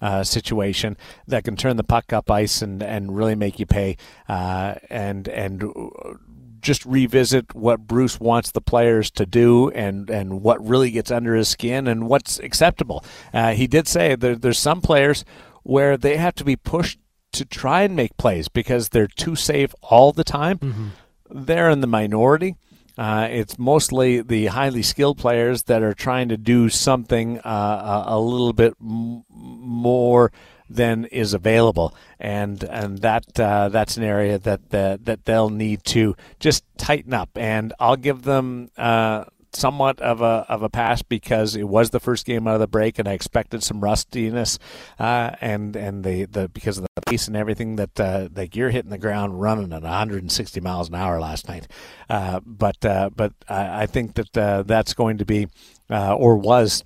uh, 0.02 0.23
situation 0.23 0.95
that 1.28 1.43
can 1.43 1.56
turn 1.56 1.78
the 1.78 1.84
puck 1.84 2.13
up 2.13 2.30
ice 2.32 2.62
and, 2.62 2.82
and 2.82 3.15
really 3.15 3.36
make 3.36 3.60
you 3.60 3.65
pay 3.65 3.97
uh, 4.28 4.75
and 4.89 5.28
and 5.28 5.63
just 6.62 6.86
revisit 6.86 7.56
what 7.56 7.88
Bruce 7.88 8.19
wants 8.19 8.52
the 8.52 8.62
players 8.62 9.10
to 9.12 9.25
do 9.25 9.69
and, 9.71 10.10
and 10.10 10.41
what 10.41 10.65
really 10.65 10.91
gets 10.91 11.12
under 11.12 11.36
his 11.36 11.47
skin 11.47 11.88
and 11.88 12.08
what's 12.08 12.39
acceptable. 12.39 13.04
Uh, 13.34 13.54
he 13.54 13.67
did 13.67 13.88
say 13.88 14.15
there, 14.15 14.36
there's 14.36 14.60
some 14.60 14.82
players 14.82 15.23
where 15.63 15.97
they 15.97 16.17
have 16.17 16.36
to 16.36 16.43
be 16.43 16.56
pushed 16.56 16.99
to 17.32 17.45
try 17.45 17.84
and 17.84 17.95
make 17.95 18.17
plays 18.17 18.47
because 18.47 18.89
they're 18.89 19.08
too 19.08 19.36
safe 19.36 19.73
all 19.84 20.12
the 20.12 20.23
time. 20.23 20.58
Mm-hmm. 20.58 20.88
They're 21.30 21.69
in 21.69 21.82
the 21.82 21.88
minority. 21.88 22.56
Uh, 22.99 23.29
it's 23.31 23.57
mostly 23.57 24.21
the 24.21 24.47
highly 24.47 24.83
skilled 24.83 25.17
players 25.17 25.63
that 25.63 25.81
are 25.81 25.93
trying 25.93 26.27
to 26.27 26.35
do 26.35 26.67
something 26.67 27.39
uh, 27.39 28.03
a, 28.07 28.19
little 28.19 28.51
bit 28.51 28.73
m- 28.81 29.23
more 29.29 30.33
than 30.69 31.05
is 31.05 31.33
available, 31.33 31.95
and 32.19 32.62
and 32.65 32.97
that 32.97 33.39
uh, 33.39 33.69
that's 33.69 33.95
an 33.95 34.03
area 34.03 34.38
that, 34.38 34.71
that 34.71 35.05
that 35.05 35.23
they'll 35.23 35.49
need 35.49 35.81
to 35.85 36.13
just 36.41 36.65
tighten 36.77 37.13
up. 37.13 37.29
And 37.35 37.71
I'll 37.79 37.95
give 37.95 38.23
them 38.23 38.69
uh, 38.77 39.23
somewhat 39.53 39.99
of 39.99 40.21
a 40.21 40.45
of 40.47 40.63
a 40.63 40.69
pass 40.69 41.01
because 41.01 41.55
it 41.55 41.67
was 41.67 41.89
the 41.89 41.99
first 41.99 42.25
game 42.25 42.47
out 42.47 42.55
of 42.55 42.59
the 42.59 42.67
break, 42.67 42.99
and 42.99 43.07
I 43.07 43.13
expected 43.13 43.63
some 43.63 43.81
rustiness, 43.81 44.59
uh, 44.99 45.31
and 45.41 45.75
and 45.75 46.03
the, 46.03 46.25
the 46.25 46.49
because 46.49 46.77
of 46.77 46.85
the 46.95 47.01
pace 47.03 47.27
and 47.27 47.35
everything 47.35 47.75
that 47.77 47.99
uh, 47.99 48.29
like 48.35 48.55
you're 48.55 48.69
hitting 48.69 48.91
the 48.91 48.97
ground 48.97 49.41
running 49.41 49.73
at 49.73 49.83
160 49.83 50.62
miles 50.62 50.89
an 50.89 50.95
hour 50.95 51.19
last 51.19 51.47
night, 51.47 51.67
uh, 52.09 52.39
but 52.45 52.83
uh, 52.85 53.09
but 53.15 53.33
I, 53.47 53.83
I, 53.83 53.85
think 53.85 54.15
that 54.15 54.38
uh, 54.38 54.63
that's 54.63 54.93
going 54.93 55.17
to 55.17 55.25
be 55.25 55.47
uh, 55.89 56.15
or 56.15 56.38
was 56.38 56.83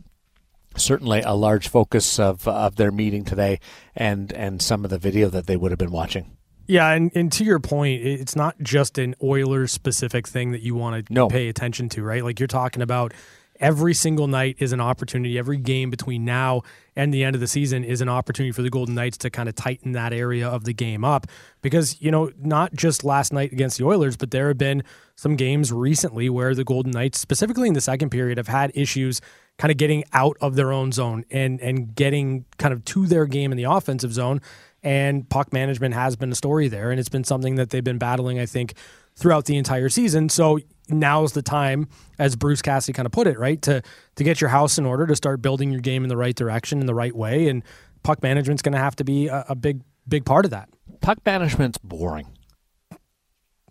certainly 0.76 1.21
a 1.21 1.34
large 1.34 1.67
focus 1.67 2.19
of 2.19 2.47
of 2.47 2.76
their 2.76 2.91
meeting 2.91 3.26
today, 3.26 3.60
and 3.95 4.32
and 4.34 4.62
some 4.62 4.84
of 4.84 4.89
the 4.89 4.99
video 4.99 5.30
that 5.30 5.47
they 5.47 5.58
would 5.58 5.71
have 5.71 5.80
been 5.80 5.91
watching. 5.91 6.38
Yeah, 6.65 6.91
and, 6.91 7.12
and 7.13 7.32
to 7.34 7.43
your 7.43 7.60
point, 7.60 8.06
it's 8.06 8.36
not 8.36 8.56
just 8.62 8.97
an 8.97 9.15
Oilers 9.21 9.71
specific 9.71 10.28
thing 10.28 10.52
that 10.52 10.62
you 10.62 10.76
want 10.76 11.06
to 11.06 11.13
no. 11.13 11.28
pay 11.28 11.49
attention 11.49 11.89
to, 11.89 12.04
right? 12.04 12.23
Like 12.23 12.39
you're 12.39 12.47
talking 12.47 12.82
about 12.82 13.13
every 13.60 13.93
single 13.93 14.28
night 14.28 14.56
is 14.60 14.71
an 14.71 14.82
opportunity. 14.82 15.38
Every 15.38 15.58
game 15.58 15.89
between 15.89 16.26
now 16.26 16.62
and 16.95 17.13
the 17.13 17.23
end 17.23 17.36
of 17.36 17.41
the 17.41 17.47
season 17.47 17.84
is 17.84 18.02
an 18.02 18.10
opportunity 18.10 18.52
for 18.52 18.62
the 18.62 18.69
Golden 18.69 18.95
Knights 18.95 19.17
to 19.19 19.30
kind 19.30 19.49
of 19.49 19.56
tighten 19.56 19.91
that 19.93 20.13
area 20.13 20.47
of 20.47 20.63
the 20.63 20.73
game 20.73 21.04
up. 21.04 21.28
Because, 21.62 22.02
you 22.02 22.12
know, 22.12 22.32
not 22.39 22.73
just 22.73 23.04
last 23.04 23.34
night 23.34 23.52
against 23.52 23.78
the 23.78 23.86
Oilers, 23.86 24.17
but 24.17 24.32
there 24.32 24.47
have 24.47 24.58
been 24.58 24.84
some 25.15 25.36
games 25.36 25.71
recently 25.71 26.30
where 26.30 26.56
the 26.56 26.63
Golden 26.63 26.91
Knights, 26.91 27.19
specifically 27.19 27.67
in 27.67 27.73
the 27.73 27.82
second 27.82 28.10
period, 28.10 28.38
have 28.38 28.47
had 28.47 28.71
issues 28.73 29.21
kind 29.58 29.71
of 29.71 29.78
getting 29.78 30.04
out 30.13 30.38
of 30.41 30.56
their 30.56 30.71
own 30.71 30.91
zone 30.91 31.23
and 31.30 31.62
and 31.62 31.95
getting 31.95 32.45
kind 32.58 32.73
of 32.73 32.84
to 32.86 33.06
their 33.06 33.26
game 33.26 33.52
in 33.52 33.58
the 33.58 33.65
offensive 33.65 34.12
zone 34.12 34.41
and 34.84 35.28
puck 35.30 35.54
management 35.54 35.93
has 35.93 36.15
been 36.15 36.32
a 36.32 36.36
story 36.36 36.67
there, 36.67 36.91
and 36.91 37.00
it's 37.00 37.10
been 37.10 37.24
something 37.24 37.56
that 37.56 37.69
they've 37.69 37.84
been 37.84 37.98
battling, 37.98 38.39
I 38.39 38.46
think, 38.46 38.74
throughout 39.15 39.46
the 39.46 39.58
entire 39.58 39.89
season. 39.89 40.30
So 40.30 40.60
now's 40.89 41.34
the 41.34 41.41
time, 41.41 41.88
as 42.19 42.36
Bruce 42.36 42.62
Cassidy 42.62 42.93
kind 42.93 43.06
of 43.06 43.12
put 43.12 43.28
it, 43.28 43.39
right, 43.39 43.62
to 43.63 43.82
to 44.15 44.24
get 44.24 44.41
your 44.41 44.50
house 44.50 44.78
in 44.78 44.86
order, 44.86 45.08
to 45.08 45.15
start 45.15 45.41
building 45.41 45.72
your 45.72 45.82
game 45.82 46.04
in 46.04 46.10
the 46.10 46.17
right 46.17 46.36
direction, 46.36 46.80
in 46.80 46.86
the 46.86 46.96
right 46.96 47.15
way, 47.15 47.48
and 47.48 47.63
puck 48.04 48.22
management's 48.22 48.62
going 48.62 48.74
to 48.74 48.80
have 48.80 48.96
to 48.98 49.04
be 49.04 49.28
a, 49.28 49.46
a, 49.50 49.56
big 49.56 49.82
big 50.08 50.26
part 50.26 50.46
of 50.46 50.52
that. 50.52 50.69
Puck 51.02 51.19
management's 51.26 51.78
boring. 51.78 52.28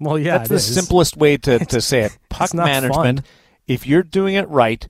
Well, 0.00 0.18
yeah, 0.18 0.38
that's 0.38 0.48
the 0.48 0.54
is. 0.56 0.74
simplest 0.74 1.16
way 1.16 1.36
to, 1.36 1.58
to 1.58 1.80
say 1.82 2.00
it. 2.00 2.18
Puck 2.30 2.54
management, 2.54 3.20
fun. 3.20 3.24
if 3.66 3.86
you're 3.86 4.02
doing 4.02 4.34
it 4.34 4.48
right, 4.48 4.88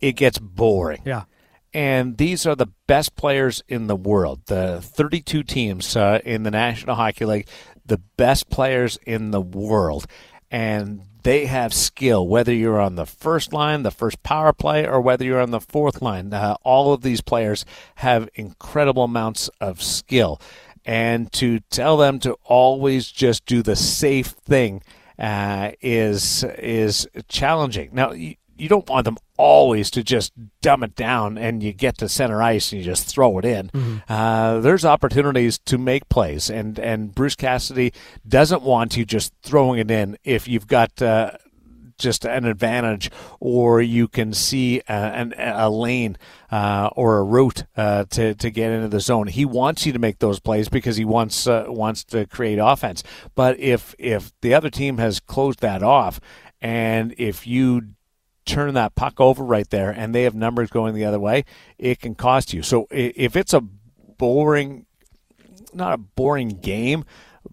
it 0.00 0.12
gets 0.12 0.38
boring. 0.38 1.02
Yeah. 1.06 1.24
And 1.74 2.16
these 2.18 2.46
are 2.46 2.54
the 2.54 2.70
best 2.86 3.16
players 3.16 3.62
in 3.68 3.88
the 3.88 3.96
world. 3.96 4.42
The 4.46 4.80
32 4.80 5.42
teams 5.42 5.96
uh, 5.96 6.20
in 6.24 6.44
the 6.44 6.50
National 6.52 6.94
Hockey 6.94 7.24
League, 7.24 7.48
the 7.84 7.98
best 8.16 8.48
players 8.48 8.96
in 9.04 9.32
the 9.32 9.40
world. 9.40 10.06
And 10.50 11.02
they 11.24 11.46
have 11.46 11.74
skill, 11.74 12.28
whether 12.28 12.54
you're 12.54 12.80
on 12.80 12.94
the 12.94 13.06
first 13.06 13.52
line, 13.52 13.82
the 13.82 13.90
first 13.90 14.22
power 14.22 14.52
play, 14.52 14.86
or 14.86 15.00
whether 15.00 15.24
you're 15.24 15.40
on 15.40 15.50
the 15.50 15.60
fourth 15.60 16.00
line. 16.00 16.32
Uh, 16.32 16.54
all 16.62 16.92
of 16.92 17.02
these 17.02 17.20
players 17.20 17.64
have 17.96 18.28
incredible 18.34 19.04
amounts 19.04 19.48
of 19.60 19.82
skill 19.82 20.40
and 20.84 21.32
to 21.32 21.60
tell 21.70 21.96
them 21.96 22.18
to 22.20 22.36
always 22.44 23.10
just 23.10 23.46
do 23.46 23.62
the 23.62 23.76
safe 23.76 24.28
thing 24.28 24.82
uh, 25.18 25.72
is 25.80 26.44
is 26.58 27.08
challenging. 27.28 27.90
Now 27.92 28.12
you, 28.56 28.68
don't 28.68 28.88
want 28.88 29.04
them 29.04 29.18
always 29.36 29.90
to 29.90 30.02
just 30.02 30.32
dumb 30.62 30.82
it 30.82 30.94
down 30.94 31.36
and 31.38 31.62
you 31.62 31.72
get 31.72 31.98
to 31.98 32.08
center 32.08 32.42
ice 32.42 32.72
and 32.72 32.80
you 32.80 32.84
just 32.84 33.06
throw 33.06 33.38
it 33.38 33.44
in. 33.44 33.68
Mm-hmm. 33.68 33.96
Uh, 34.08 34.60
there's 34.60 34.84
opportunities 34.84 35.58
to 35.60 35.78
make 35.78 36.08
plays, 36.08 36.50
and 36.50 36.78
and 36.78 37.14
Bruce 37.14 37.34
Cassidy 37.34 37.92
doesn't 38.26 38.62
want 38.62 38.96
you 38.96 39.04
just 39.04 39.32
throwing 39.42 39.78
it 39.80 39.90
in 39.90 40.18
if 40.24 40.48
you've 40.48 40.66
got. 40.66 41.00
Uh, 41.00 41.32
just 41.98 42.24
an 42.24 42.44
advantage, 42.44 43.10
or 43.40 43.80
you 43.80 44.08
can 44.08 44.32
see 44.32 44.80
a, 44.88 44.92
an, 44.92 45.34
a 45.38 45.70
lane 45.70 46.16
uh, 46.50 46.90
or 46.96 47.18
a 47.18 47.22
route 47.22 47.64
uh, 47.76 48.04
to 48.10 48.34
to 48.34 48.50
get 48.50 48.70
into 48.70 48.88
the 48.88 49.00
zone. 49.00 49.26
He 49.28 49.44
wants 49.44 49.86
you 49.86 49.92
to 49.92 49.98
make 49.98 50.18
those 50.18 50.40
plays 50.40 50.68
because 50.68 50.96
he 50.96 51.04
wants 51.04 51.46
uh, 51.46 51.66
wants 51.68 52.04
to 52.04 52.26
create 52.26 52.58
offense. 52.58 53.02
But 53.34 53.58
if 53.58 53.94
if 53.98 54.32
the 54.40 54.54
other 54.54 54.70
team 54.70 54.98
has 54.98 55.20
closed 55.20 55.60
that 55.60 55.82
off, 55.82 56.20
and 56.60 57.14
if 57.18 57.46
you 57.46 57.88
turn 58.44 58.74
that 58.74 58.94
puck 58.94 59.20
over 59.20 59.44
right 59.44 59.68
there 59.70 59.90
and 59.90 60.14
they 60.14 60.24
have 60.24 60.34
numbers 60.34 60.70
going 60.70 60.94
the 60.94 61.04
other 61.04 61.20
way, 61.20 61.44
it 61.78 62.00
can 62.00 62.14
cost 62.14 62.52
you. 62.52 62.62
So 62.62 62.86
if 62.90 63.36
it's 63.36 63.52
a 63.52 63.60
boring, 63.60 64.86
not 65.72 65.92
a 65.92 65.98
boring 65.98 66.60
game, 66.60 67.04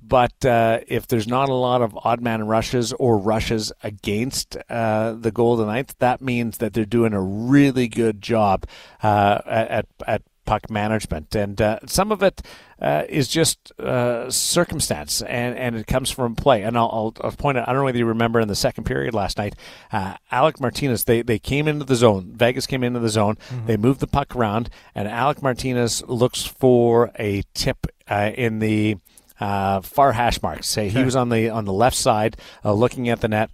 but 0.02 0.46
uh, 0.46 0.80
if 0.88 1.08
there's 1.08 1.28
not 1.28 1.50
a 1.50 1.54
lot 1.54 1.82
of 1.82 1.98
odd 2.04 2.22
man 2.22 2.48
rushes 2.48 2.94
or 2.94 3.18
rushes 3.18 3.74
against 3.84 4.58
uh, 4.70 5.14
the 5.14 5.32
Golden 5.32 5.68
Knights, 5.68 5.96
that 6.00 6.22
means 6.22 6.58
that 6.60 6.74
they're 6.74 6.86
doing 6.86 7.14
a 7.14 7.22
really 7.22 7.88
good 7.88 8.22
job 8.22 8.66
uh, 9.04 9.42
at, 9.46 9.88
at 10.08 10.22
puck 10.46 10.70
management. 10.70 11.36
And 11.36 11.62
uh, 11.62 11.80
some 11.86 12.12
of 12.12 12.24
it 12.24 12.42
uh, 12.82 13.04
is 13.08 13.28
just 13.28 13.72
uh, 13.80 14.30
circumstance, 14.30 15.22
and, 15.22 15.58
and 15.58 15.76
it 15.76 15.88
comes 15.88 16.10
from 16.10 16.36
play. 16.36 16.64
And 16.64 16.78
I'll, 16.78 16.90
I'll, 16.92 17.16
I'll, 17.22 17.32
point 17.32 17.58
out, 17.58 17.68
I 17.68 17.72
don't 17.72 17.82
know 17.82 17.86
whether 17.86 17.98
you 17.98 18.06
remember 18.06 18.40
in 18.40 18.48
the 18.48 18.56
second 18.56 18.86
period 18.86 19.14
last 19.14 19.38
night, 19.38 19.56
uh, 19.92 20.16
Alec 20.32 20.60
Martinez, 20.60 21.04
they, 21.06 21.22
they 21.22 21.40
came 21.40 21.68
into 21.68 21.86
the 21.86 21.96
zone. 21.96 22.34
Vegas 22.36 22.68
came 22.68 22.84
into 22.84 23.00
the 23.00 23.10
zone. 23.10 23.36
Mm-hmm. 23.50 23.66
They 23.68 23.78
moved 23.78 24.00
the 24.00 24.08
puck 24.08 24.36
around, 24.36 24.70
and 24.96 25.08
Alec 25.08 25.42
Martinez 25.42 26.04
looks 26.08 26.46
for 26.46 27.12
a 27.18 27.44
tip 27.54 27.88
uh, 28.10 28.32
in 28.36 28.60
the 28.60 28.98
uh, 29.40 29.82
far 29.82 30.14
hash 30.14 30.42
marks. 30.42 30.68
Say 30.68 30.88
okay. 30.88 31.00
he 31.00 31.04
was 31.04 31.16
on 31.16 31.30
the 31.30 31.50
on 31.50 31.66
the 31.66 31.74
left 31.74 31.98
side, 31.98 32.38
uh, 32.64 32.74
looking 32.74 33.10
at 33.10 33.22
the 33.22 33.28
net, 33.28 33.50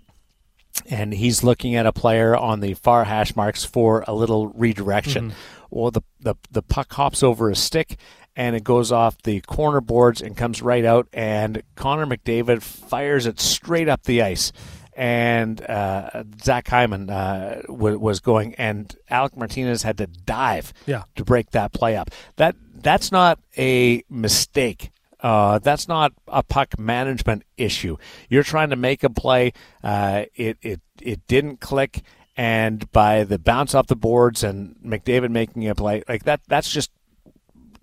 and 0.89 1.13
he's 1.13 1.43
looking 1.43 1.75
at 1.75 1.85
a 1.85 1.93
player 1.93 2.35
on 2.35 2.59
the 2.59 2.73
far 2.75 3.03
hash 3.03 3.35
marks 3.35 3.63
for 3.63 4.03
a 4.07 4.13
little 4.13 4.47
redirection. 4.49 5.29
Mm-hmm. 5.29 5.37
Well, 5.69 5.91
the, 5.91 6.01
the 6.19 6.35
the 6.49 6.61
puck 6.61 6.93
hops 6.93 7.23
over 7.23 7.49
a 7.49 7.55
stick 7.55 7.97
and 8.37 8.55
it 8.55 8.63
goes 8.63 8.91
off 8.91 9.21
the 9.23 9.41
corner 9.41 9.81
boards 9.81 10.21
and 10.21 10.37
comes 10.37 10.61
right 10.61 10.85
out. 10.85 11.07
And 11.11 11.63
Connor 11.75 12.05
McDavid 12.05 12.61
fires 12.61 13.25
it 13.25 13.39
straight 13.39 13.89
up 13.89 14.03
the 14.03 14.21
ice. 14.21 14.53
And 14.95 15.59
uh, 15.61 16.23
Zach 16.41 16.67
Hyman 16.67 17.09
uh, 17.09 17.61
w- 17.67 17.99
was 17.99 18.19
going, 18.19 18.55
and 18.55 18.95
Alec 19.11 19.37
Martinez 19.37 19.83
had 19.83 19.97
to 19.99 20.07
dive 20.07 20.73
yeah. 20.87 21.03
to 21.15 21.23
break 21.23 21.51
that 21.51 21.71
play 21.71 21.95
up. 21.95 22.09
That 22.37 22.55
that's 22.73 23.11
not 23.11 23.39
a 23.57 24.03
mistake 24.09 24.91
uh, 25.21 25.59
that's 25.59 25.87
not 25.87 26.13
a 26.27 26.43
puck 26.43 26.77
management 26.77 27.43
issue. 27.57 27.97
You're 28.29 28.43
trying 28.43 28.69
to 28.69 28.75
make 28.75 29.03
a 29.03 29.09
play. 29.09 29.53
Uh, 29.83 30.25
it 30.35 30.57
it 30.61 30.81
it 31.01 31.25
didn't 31.27 31.59
click, 31.59 32.03
and 32.35 32.89
by 32.91 33.23
the 33.23 33.39
bounce 33.39 33.73
off 33.73 33.87
the 33.87 33.95
boards 33.95 34.43
and 34.43 34.75
McDavid 34.85 35.31
making 35.31 35.67
a 35.67 35.75
play 35.75 36.03
like 36.07 36.23
that, 36.23 36.41
that's 36.47 36.69
just 36.69 36.91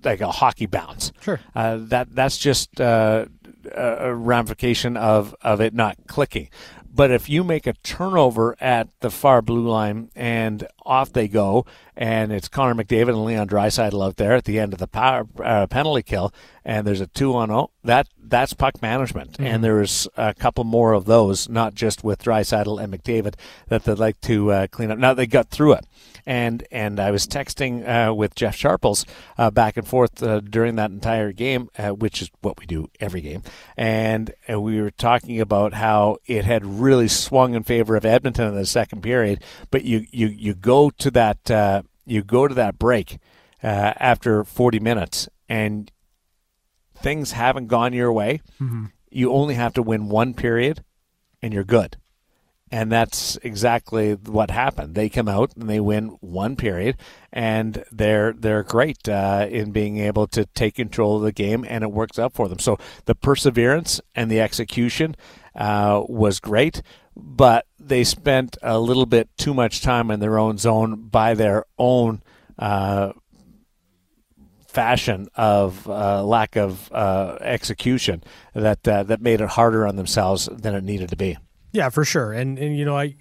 like 0.04 0.20
a 0.20 0.30
hockey 0.30 0.66
bounce. 0.66 1.12
Sure. 1.20 1.40
Uh, 1.54 1.78
that 1.80 2.14
that's 2.14 2.38
just 2.38 2.80
uh, 2.80 3.26
a 3.72 4.14
ramification 4.14 4.96
of 4.96 5.34
of 5.42 5.60
it 5.60 5.74
not 5.74 5.96
clicking. 6.06 6.48
But 6.94 7.10
if 7.10 7.28
you 7.28 7.42
make 7.42 7.66
a 7.66 7.72
turnover 7.72 8.56
at 8.60 8.88
the 9.00 9.10
far 9.10 9.42
blue 9.42 9.68
line 9.68 10.10
and 10.14 10.64
off 10.86 11.12
they 11.12 11.26
go, 11.26 11.66
and 11.96 12.32
it's 12.32 12.46
Connor 12.46 12.84
McDavid 12.84 13.08
and 13.08 13.24
Leon 13.24 13.48
Draisaitl 13.48 14.04
out 14.04 14.16
there 14.16 14.34
at 14.34 14.44
the 14.44 14.60
end 14.60 14.72
of 14.72 14.78
the 14.78 14.86
power 14.86 15.26
uh, 15.42 15.66
penalty 15.66 16.04
kill, 16.04 16.32
and 16.64 16.86
there's 16.86 17.00
a 17.00 17.08
two 17.08 17.34
on 17.34 17.48
zero. 17.48 17.70
That 17.82 18.06
that's 18.22 18.52
puck 18.52 18.80
management, 18.80 19.32
mm-hmm. 19.32 19.46
and 19.46 19.64
there's 19.64 20.06
a 20.16 20.34
couple 20.34 20.62
more 20.62 20.92
of 20.92 21.04
those, 21.04 21.48
not 21.48 21.74
just 21.74 22.04
with 22.04 22.22
Draisaitl 22.22 22.80
and 22.80 22.92
McDavid, 22.92 23.34
that 23.68 23.84
they'd 23.84 23.98
like 23.98 24.20
to 24.22 24.52
uh, 24.52 24.66
clean 24.68 24.92
up. 24.92 24.98
Now 24.98 25.14
they 25.14 25.26
got 25.26 25.50
through 25.50 25.72
it, 25.72 25.86
and 26.26 26.66
and 26.70 26.98
I 27.00 27.10
was 27.10 27.26
texting 27.26 27.86
uh, 27.86 28.14
with 28.14 28.34
Jeff 28.34 28.56
Sharples 28.56 29.04
uh, 29.38 29.50
back 29.50 29.76
and 29.76 29.86
forth 29.86 30.22
uh, 30.22 30.40
during 30.40 30.76
that 30.76 30.90
entire 30.90 31.32
game, 31.32 31.68
uh, 31.78 31.90
which 31.90 32.22
is 32.22 32.30
what 32.40 32.58
we 32.58 32.66
do 32.66 32.88
every 33.00 33.20
game, 33.20 33.42
and 33.76 34.32
we 34.48 34.80
were 34.80 34.90
talking 34.90 35.40
about 35.40 35.74
how 35.74 36.18
it 36.26 36.44
had 36.44 36.64
really 36.64 37.08
swung 37.08 37.54
in 37.54 37.62
favor 37.62 37.96
of 37.96 38.04
Edmonton 38.04 38.48
in 38.48 38.54
the 38.54 38.66
second 38.66 39.02
period, 39.02 39.42
but 39.70 39.84
you 39.84 40.06
you 40.10 40.28
you 40.28 40.54
go 40.54 40.90
to 40.90 41.10
that 41.10 41.50
uh, 41.50 41.82
you 42.06 42.22
go 42.22 42.48
to 42.48 42.54
that 42.54 42.78
break 42.78 43.18
uh, 43.62 43.94
after 43.96 44.44
40 44.44 44.80
minutes 44.80 45.28
and 45.48 45.90
things 46.96 47.32
haven't 47.32 47.66
gone 47.66 47.92
your 47.92 48.12
way, 48.12 48.40
mm-hmm. 48.60 48.86
you 49.10 49.32
only 49.32 49.54
have 49.54 49.72
to 49.74 49.82
win 49.82 50.08
one 50.08 50.34
period 50.34 50.84
and 51.42 51.52
you're 51.52 51.64
good. 51.64 51.96
And 52.70 52.90
that's 52.90 53.36
exactly 53.42 54.14
what 54.14 54.50
happened. 54.50 54.94
They 54.94 55.08
come 55.08 55.28
out 55.28 55.54
and 55.54 55.70
they 55.70 55.78
win 55.78 56.16
one 56.20 56.56
period, 56.56 56.96
and 57.32 57.84
they're 57.92 58.32
they're 58.32 58.64
great 58.64 59.08
uh, 59.08 59.46
in 59.48 59.70
being 59.70 59.98
able 59.98 60.26
to 60.28 60.46
take 60.46 60.74
control 60.74 61.16
of 61.16 61.22
the 61.22 61.30
game, 61.30 61.64
and 61.68 61.84
it 61.84 61.92
works 61.92 62.18
out 62.18 62.32
for 62.32 62.48
them. 62.48 62.58
So 62.58 62.78
the 63.04 63.14
perseverance 63.14 64.00
and 64.14 64.30
the 64.30 64.40
execution 64.40 65.14
uh, 65.54 66.02
was 66.08 66.40
great 66.40 66.82
but 67.16 67.66
they 67.78 68.04
spent 68.04 68.56
a 68.62 68.78
little 68.78 69.06
bit 69.06 69.28
too 69.36 69.54
much 69.54 69.82
time 69.82 70.10
in 70.10 70.20
their 70.20 70.38
own 70.38 70.58
zone 70.58 71.08
by 71.08 71.34
their 71.34 71.64
own 71.78 72.22
uh, 72.58 73.12
fashion 74.66 75.28
of 75.36 75.88
uh, 75.88 76.24
lack 76.24 76.56
of 76.56 76.90
uh, 76.92 77.38
execution 77.40 78.22
that 78.54 78.86
uh, 78.88 79.04
that 79.04 79.20
made 79.20 79.40
it 79.40 79.50
harder 79.50 79.86
on 79.86 79.96
themselves 79.96 80.48
than 80.52 80.74
it 80.74 80.82
needed 80.82 81.08
to 81.10 81.16
be. 81.16 81.36
Yeah, 81.74 81.88
for 81.88 82.04
sure. 82.04 82.32
And 82.32 82.56
and 82.58 82.78
you 82.78 82.84
know 82.84 82.96
I, 82.96 83.16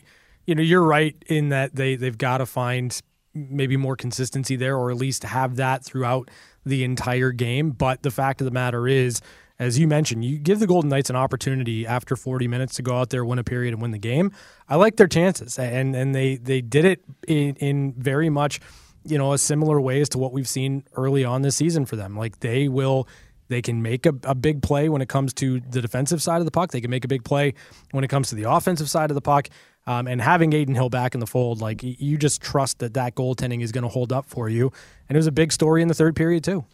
you 0.45 0.53
know 0.55 0.61
you're 0.61 0.83
right 0.83 1.15
in 1.27 1.49
that 1.49 1.75
they 1.75 1.95
they've 1.95 2.17
got 2.17 2.37
to 2.37 2.45
find 2.45 2.97
maybe 3.33 3.75
more 3.75 3.95
consistency 3.95 4.55
there, 4.55 4.77
or 4.77 4.91
at 4.91 4.97
least 4.97 5.23
have 5.23 5.55
that 5.55 5.83
throughout 5.83 6.29
the 6.63 6.83
entire 6.83 7.31
game. 7.31 7.71
But 7.71 8.03
the 8.03 8.11
fact 8.11 8.41
of 8.41 8.45
the 8.45 8.51
matter 8.51 8.87
is 8.87 9.21
as 9.57 9.79
you 9.79 9.87
mentioned, 9.87 10.23
you 10.23 10.37
give 10.37 10.59
the 10.59 10.67
Golden 10.67 10.89
Knights 10.89 11.09
an 11.09 11.15
opportunity 11.15 11.85
after 11.87 12.15
40 12.15 12.47
minutes 12.47 12.75
to 12.75 12.83
go 12.83 12.95
out 12.95 13.09
there, 13.09 13.25
win 13.25 13.39
a 13.39 13.43
period, 13.43 13.73
and 13.73 13.81
win 13.81 13.91
the 13.91 13.97
game. 13.97 14.31
I 14.69 14.75
like 14.75 14.97
their 14.97 15.07
chances, 15.07 15.57
and 15.57 15.95
and 15.95 16.13
they 16.13 16.35
they 16.35 16.61
did 16.61 16.85
it 16.85 17.03
in, 17.27 17.55
in 17.55 17.93
very 17.93 18.29
much, 18.29 18.59
you 19.03 19.17
know, 19.17 19.33
a 19.33 19.39
similar 19.39 19.81
way 19.81 19.99
as 19.99 20.09
to 20.09 20.19
what 20.19 20.31
we've 20.31 20.47
seen 20.47 20.83
early 20.95 21.25
on 21.25 21.41
this 21.41 21.55
season 21.55 21.87
for 21.87 21.95
them. 21.95 22.15
Like 22.15 22.39
they 22.41 22.67
will. 22.67 23.07
They 23.53 23.61
can 23.61 23.83
make 23.83 24.07
a, 24.07 24.15
a 24.23 24.33
big 24.33 24.63
play 24.63 24.89
when 24.89 25.03
it 25.03 25.09
comes 25.09 25.31
to 25.35 25.59
the 25.59 25.79
defensive 25.79 26.23
side 26.23 26.39
of 26.39 26.45
the 26.45 26.51
puck. 26.51 26.71
They 26.71 26.81
can 26.81 26.89
make 26.89 27.05
a 27.05 27.07
big 27.07 27.23
play 27.23 27.53
when 27.91 28.03
it 28.03 28.07
comes 28.07 28.29
to 28.29 28.35
the 28.35 28.49
offensive 28.49 28.89
side 28.89 29.11
of 29.11 29.15
the 29.15 29.21
puck. 29.21 29.47
Um, 29.85 30.07
and 30.07 30.19
having 30.19 30.55
Adin 30.55 30.73
Hill 30.73 30.89
back 30.89 31.13
in 31.13 31.19
the 31.19 31.27
fold, 31.27 31.61
like 31.61 31.83
you 31.83 32.17
just 32.17 32.41
trust 32.41 32.79
that 32.79 32.95
that 32.95 33.13
goaltending 33.13 33.61
is 33.61 33.71
going 33.71 33.83
to 33.83 33.89
hold 33.89 34.11
up 34.11 34.25
for 34.25 34.49
you. 34.49 34.71
And 35.07 35.15
it 35.15 35.19
was 35.19 35.27
a 35.27 35.31
big 35.31 35.51
story 35.51 35.83
in 35.83 35.87
the 35.87 35.93
third 35.93 36.15
period 36.15 36.43
too. 36.43 36.65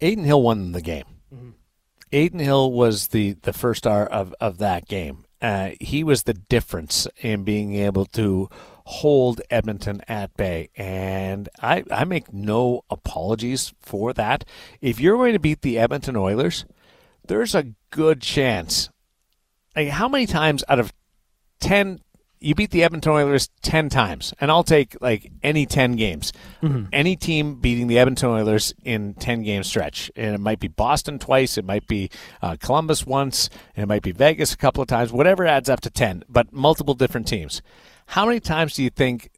Adin 0.00 0.22
Hill 0.22 0.42
won 0.42 0.70
the 0.70 0.80
game. 0.80 1.06
Mm-hmm. 1.34 1.50
Adin 2.12 2.38
Hill 2.38 2.70
was 2.70 3.08
the, 3.08 3.32
the 3.42 3.52
first 3.52 3.78
star 3.78 4.06
of, 4.06 4.32
of 4.40 4.58
that 4.58 4.86
game. 4.86 5.24
Uh, 5.40 5.70
he 5.80 6.04
was 6.04 6.22
the 6.22 6.34
difference 6.34 7.08
in 7.20 7.42
being 7.42 7.74
able 7.74 8.06
to 8.06 8.48
hold 8.84 9.40
Edmonton 9.50 10.02
at 10.08 10.36
bay. 10.36 10.70
And 10.76 11.48
I, 11.60 11.84
I 11.90 12.04
make 12.04 12.32
no 12.32 12.84
apologies 12.90 13.72
for 13.80 14.12
that. 14.14 14.44
If 14.80 15.00
you're 15.00 15.16
going 15.16 15.34
to 15.34 15.38
beat 15.38 15.62
the 15.62 15.78
Edmonton 15.78 16.16
Oilers, 16.16 16.64
there's 17.26 17.54
a 17.54 17.72
good 17.90 18.20
chance. 18.20 18.90
Like 19.76 19.88
how 19.88 20.08
many 20.08 20.26
times 20.26 20.64
out 20.68 20.78
of 20.78 20.92
ten 21.60 22.00
you 22.42 22.54
beat 22.54 22.70
the 22.70 22.82
Edmonton 22.82 23.12
Oilers 23.12 23.48
10 23.62 23.88
times, 23.88 24.34
and 24.40 24.50
I'll 24.50 24.64
take 24.64 25.00
like 25.00 25.30
any 25.42 25.64
10 25.64 25.96
games. 25.96 26.32
Mm-hmm. 26.62 26.86
Any 26.92 27.16
team 27.16 27.54
beating 27.56 27.86
the 27.86 27.98
Edmonton 27.98 28.30
Oilers 28.30 28.74
in 28.84 29.14
10 29.14 29.42
game 29.42 29.62
stretch. 29.62 30.10
And 30.16 30.34
it 30.34 30.40
might 30.40 30.58
be 30.58 30.68
Boston 30.68 31.18
twice, 31.18 31.56
it 31.56 31.64
might 31.64 31.86
be 31.86 32.10
uh, 32.42 32.56
Columbus 32.60 33.06
once, 33.06 33.48
and 33.76 33.84
it 33.84 33.86
might 33.86 34.02
be 34.02 34.12
Vegas 34.12 34.52
a 34.52 34.56
couple 34.56 34.82
of 34.82 34.88
times, 34.88 35.12
whatever 35.12 35.46
adds 35.46 35.70
up 35.70 35.80
to 35.82 35.90
10, 35.90 36.24
but 36.28 36.52
multiple 36.52 36.94
different 36.94 37.28
teams. 37.28 37.62
How 38.12 38.26
many 38.26 38.40
times 38.40 38.74
do 38.74 38.82
you 38.82 38.90
think 38.90 39.30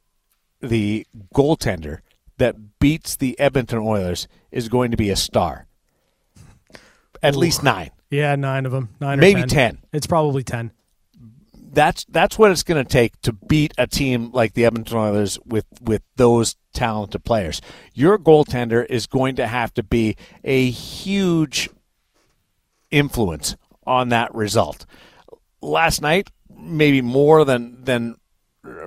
the 0.59 1.07
goaltender 1.33 1.99
that 2.39 2.77
beats 2.77 3.15
the 3.15 3.39
Edmonton 3.39 3.79
Oilers 3.79 4.27
is 4.51 4.67
going 4.67 4.91
to 4.91 4.97
be 4.97 5.09
a 5.09 5.15
star? 5.15 5.65
At 7.23 7.35
Ooh. 7.35 7.39
least 7.39 7.63
nine. 7.63 7.91
Yeah, 8.09 8.35
nine 8.35 8.65
of 8.65 8.73
them. 8.73 8.89
Nine 8.99 9.21
Maybe 9.21 9.39
10. 9.39 9.47
10. 9.47 9.77
It's 9.93 10.07
probably 10.07 10.43
10 10.43 10.71
that's 11.71 12.05
that's 12.05 12.39
what 12.39 12.51
it's 12.51 12.63
going 12.63 12.81
to 12.81 12.89
take 12.89 13.19
to 13.21 13.33
beat 13.33 13.73
a 13.77 13.85
team 13.85 14.31
like 14.31 14.53
the 14.53 14.63
Edmonton 14.63 14.97
Oilers 14.97 15.37
with 15.45 15.65
with 15.81 16.01
those 16.15 16.55
talented 16.73 17.25
players. 17.25 17.61
Your 17.93 18.17
goaltender 18.17 18.85
is 18.89 19.07
going 19.07 19.35
to 19.35 19.47
have 19.47 19.73
to 19.73 19.83
be 19.83 20.15
a 20.45 20.69
huge 20.69 21.69
influence 22.91 23.57
on 23.85 24.07
that 24.09 24.33
result. 24.33 24.85
Last 25.61 26.01
night, 26.01 26.29
maybe 26.49 27.01
more 27.01 27.43
than 27.43 27.83
than 27.83 28.15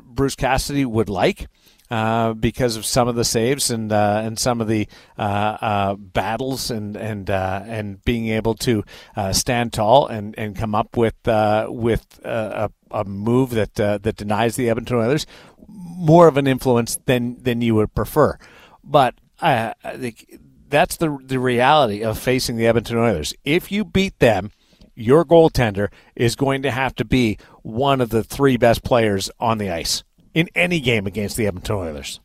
Bruce 0.03 0.35
Cassidy 0.35 0.85
would 0.85 1.09
like. 1.09 1.47
Uh, 1.91 2.35
because 2.35 2.77
of 2.77 2.85
some 2.85 3.09
of 3.09 3.17
the 3.17 3.25
saves 3.25 3.71
and 3.71 3.91
uh, 3.93 4.21
and 4.23 4.38
some 4.38 4.61
of 4.61 4.69
the 4.69 4.87
uh, 5.19 5.23
uh 5.23 5.95
battles 5.95 6.71
and 6.71 6.97
and 6.97 7.31
uh, 7.31 7.62
and 7.64 8.05
being 8.05 8.29
able 8.29 8.55
to 8.55 8.85
uh, 9.17 9.33
stand 9.33 9.73
tall 9.73 10.07
and, 10.07 10.35
and 10.37 10.55
come 10.55 10.75
up 10.75 10.99
with 10.99 11.14
with 11.25 12.21
a, 12.25 12.71
a 12.91 13.05
move 13.07 13.51
that 13.51 13.75
that 13.77 14.17
denies 14.17 14.57
the 14.57 14.69
Edmonton 14.69 14.99
Oilers 14.99 15.25
more 15.67 16.29
of 16.29 16.37
an 16.37 16.47
influence 16.47 16.99
than 17.07 17.43
than 17.43 17.62
you 17.62 17.75
would 17.77 17.95
prefer. 17.95 18.37
But 18.85 19.14
I 19.41 19.73
think 19.97 20.38
that's 20.69 20.99
the 20.99 21.17
the 21.25 21.38
reality 21.38 22.03
of 22.03 22.19
facing 22.19 22.59
the 22.59 22.67
Edmonton 22.67 22.99
Oilers. 22.99 23.33
If 23.47 23.73
you 23.73 23.87
beat 23.87 24.19
them, 24.19 24.51
your 24.99 25.25
goaltender 25.25 25.89
is 26.17 26.35
going 26.35 26.63
to 26.63 26.71
have 26.71 26.95
to 26.97 27.05
be 27.05 27.39
one 27.63 28.01
of 28.01 28.11
the 28.11 28.25
three 28.25 28.57
best 28.57 28.83
players 28.83 29.31
on 29.39 29.59
the 29.59 29.71
ice 29.71 30.03
in 30.35 30.49
any 30.55 30.81
game 30.81 31.07
against 31.07 31.37
the 31.37 31.47
Edmonton 31.47 31.77
Oilers. 31.77 32.21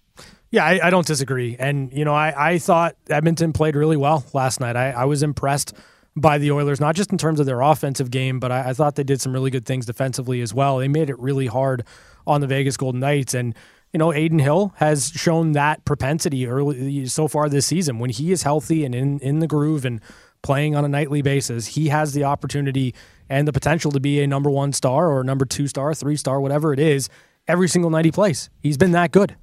Yeah, 0.50 0.66
I, 0.66 0.88
I 0.88 0.90
don't 0.90 1.06
disagree. 1.08 1.56
And, 1.58 1.92
you 1.94 2.06
know, 2.06 2.14
I, 2.14 2.52
I 2.52 2.58
thought 2.60 2.96
Edmonton 3.10 3.54
played 3.54 3.76
really 3.76 3.98
well 3.98 4.26
last 4.34 4.60
night. 4.60 4.76
I, 4.76 4.92
I 4.92 5.06
was 5.06 5.24
impressed 5.24 5.74
by 6.16 6.38
the 6.38 6.52
Oilers, 6.52 6.80
not 6.80 6.96
just 6.96 7.12
in 7.12 7.18
terms 7.18 7.40
of 7.40 7.46
their 7.46 7.62
offensive 7.62 8.12
game, 8.12 8.40
but 8.40 8.52
I, 8.52 8.70
I, 8.70 8.74
thought 8.74 8.96
they 8.96 9.04
did 9.04 9.20
some 9.20 9.34
really 9.34 9.50
good 9.50 9.66
things 9.66 9.88
defensively 9.88 10.42
as 10.42 10.54
well. 10.54 10.78
They 10.78 10.88
made 10.88 11.10
it 11.10 11.18
really 11.18 11.48
hard 11.48 11.84
on 12.28 12.42
the 12.42 12.48
Vegas 12.48 12.78
Golden 12.78 13.00
Knights. 13.00 13.34
And, 13.34 13.56
you 13.92 13.98
know, 13.98 14.12
Adin 14.12 14.38
Hill 14.38 14.74
has 14.78 15.12
shown 15.16 15.54
that 15.54 15.86
propensity 15.86 16.46
early 16.46 17.08
so 17.08 17.28
far 17.28 17.50
this 17.50 17.66
season. 17.66 17.98
When 17.98 18.12
he 18.12 18.32
is 18.32 18.44
healthy 18.44 18.86
and 18.86 18.94
in, 18.94 19.20
in 19.20 19.40
the 19.40 19.48
groove 19.48 19.86
and 19.86 20.02
playing 20.44 20.76
on 20.76 20.86
a 20.86 20.88
nightly 20.88 21.22
basis, 21.24 21.68
he 21.68 21.88
has 21.88 22.14
the 22.14 22.24
opportunity 22.24 22.94
and 23.30 23.48
the 23.48 23.54
potential 23.54 23.92
to 23.92 24.00
be 24.00 24.22
a 24.22 24.28
number 24.28 24.50
one 24.50 24.74
star 24.74 25.10
or 25.10 25.24
number 25.24 25.46
two 25.46 25.68
star, 25.68 25.94
three 25.96 26.16
star, 26.16 26.40
whatever 26.40 26.74
it 26.74 26.80
is 26.80 27.10
every 27.48 27.68
single 27.68 27.90
night 27.90 28.06
he 28.06 28.12
plays. 28.12 28.50
He's 28.60 28.78
been 28.78 28.92
that 28.92 29.12
good. 29.12 29.36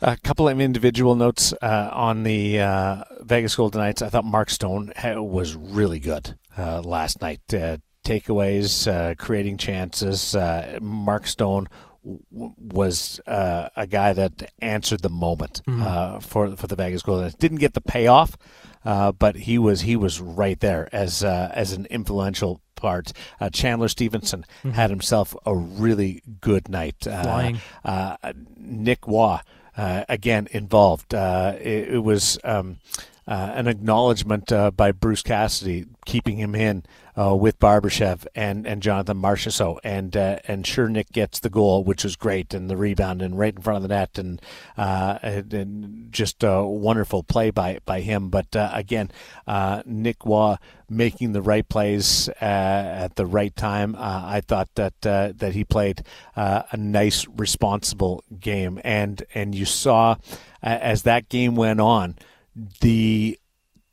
A 0.00 0.16
couple 0.18 0.48
of 0.48 0.60
individual 0.60 1.14
notes 1.14 1.54
uh, 1.62 1.88
on 1.92 2.24
the 2.24 2.60
uh, 2.60 3.04
Vegas 3.22 3.54
Golden 3.54 3.80
Knights. 3.80 4.02
I 4.02 4.08
thought 4.08 4.24
Mark 4.24 4.50
Stone 4.50 4.92
was 5.02 5.56
really 5.56 5.98
good 5.98 6.36
uh, 6.58 6.82
last 6.82 7.22
night. 7.22 7.40
Uh, 7.52 7.78
takeaways, 8.04 8.86
uh, 8.86 9.14
creating 9.14 9.56
chances. 9.56 10.36
Uh, 10.36 10.78
Mark 10.80 11.26
Stone 11.26 11.68
was 12.30 13.20
a 13.26 13.86
guy 13.88 14.12
that 14.12 14.52
answered 14.60 15.02
the 15.02 15.08
moment 15.08 15.62
mm-hmm. 15.66 16.18
for 16.20 16.56
for 16.56 16.66
the 16.66 16.76
Vegas 16.76 17.02
Golden. 17.02 17.32
Didn't 17.38 17.58
get 17.58 17.74
the 17.74 17.80
payoff, 17.80 18.36
but 18.84 19.36
he 19.36 19.58
was 19.58 19.82
he 19.82 19.96
was 19.96 20.20
right 20.20 20.60
there 20.60 20.88
as 20.92 21.24
as 21.24 21.72
an 21.72 21.86
influential 21.86 22.60
part. 22.84 23.12
Uh, 23.40 23.48
Chandler 23.48 23.88
Stephenson 23.88 24.44
mm-hmm. 24.58 24.70
had 24.72 24.90
himself 24.90 25.34
a 25.46 25.54
really 25.56 26.22
good 26.40 26.68
night. 26.68 27.06
Uh, 27.06 27.52
uh, 27.82 28.16
Nick 28.56 29.08
Waugh, 29.08 29.40
uh, 29.76 30.04
again, 30.08 30.48
involved. 30.50 31.14
Uh, 31.14 31.54
it, 31.58 31.94
it, 31.94 31.98
was. 31.98 32.38
Um, 32.44 32.78
uh, 33.26 33.52
an 33.54 33.66
acknowledgement 33.68 34.52
uh, 34.52 34.70
by 34.70 34.92
Bruce 34.92 35.22
Cassidy 35.22 35.86
keeping 36.04 36.36
him 36.36 36.54
in 36.54 36.82
uh, 37.18 37.34
with 37.34 37.58
Barbashev 37.58 38.26
and, 38.34 38.66
and 38.66 38.82
Jonathan 38.82 39.16
Marchessault. 39.16 39.78
And 39.82 40.14
uh, 40.16 40.38
and 40.46 40.66
sure, 40.66 40.88
Nick 40.88 41.10
gets 41.10 41.40
the 41.40 41.48
goal, 41.48 41.84
which 41.84 42.04
was 42.04 42.16
great, 42.16 42.52
and 42.52 42.68
the 42.68 42.76
rebound 42.76 43.22
and 43.22 43.38
right 43.38 43.54
in 43.54 43.62
front 43.62 43.76
of 43.76 43.82
the 43.82 43.88
net, 43.88 44.18
and, 44.18 44.42
uh, 44.76 45.18
and 45.22 46.08
just 46.10 46.42
a 46.42 46.62
wonderful 46.64 47.22
play 47.22 47.50
by, 47.50 47.78
by 47.86 48.00
him. 48.00 48.28
But 48.28 48.54
uh, 48.54 48.70
again, 48.72 49.10
Nick 49.86 50.26
Waugh 50.26 50.58
making 50.90 51.32
the 51.32 51.42
right 51.42 51.66
plays 51.66 52.28
at 52.40 53.16
the 53.16 53.26
right 53.26 53.54
time. 53.56 53.96
I 53.98 54.42
thought 54.42 54.68
that 54.74 55.00
that 55.00 55.52
he 55.52 55.64
played 55.64 56.02
a 56.36 56.76
nice, 56.76 57.26
responsible 57.28 58.22
game, 58.38 58.80
and 58.84 59.24
and 59.34 59.54
you 59.54 59.64
saw 59.64 60.16
as 60.62 61.02
that 61.02 61.28
game 61.28 61.54
went 61.54 61.80
on 61.80 62.16
the 62.80 63.38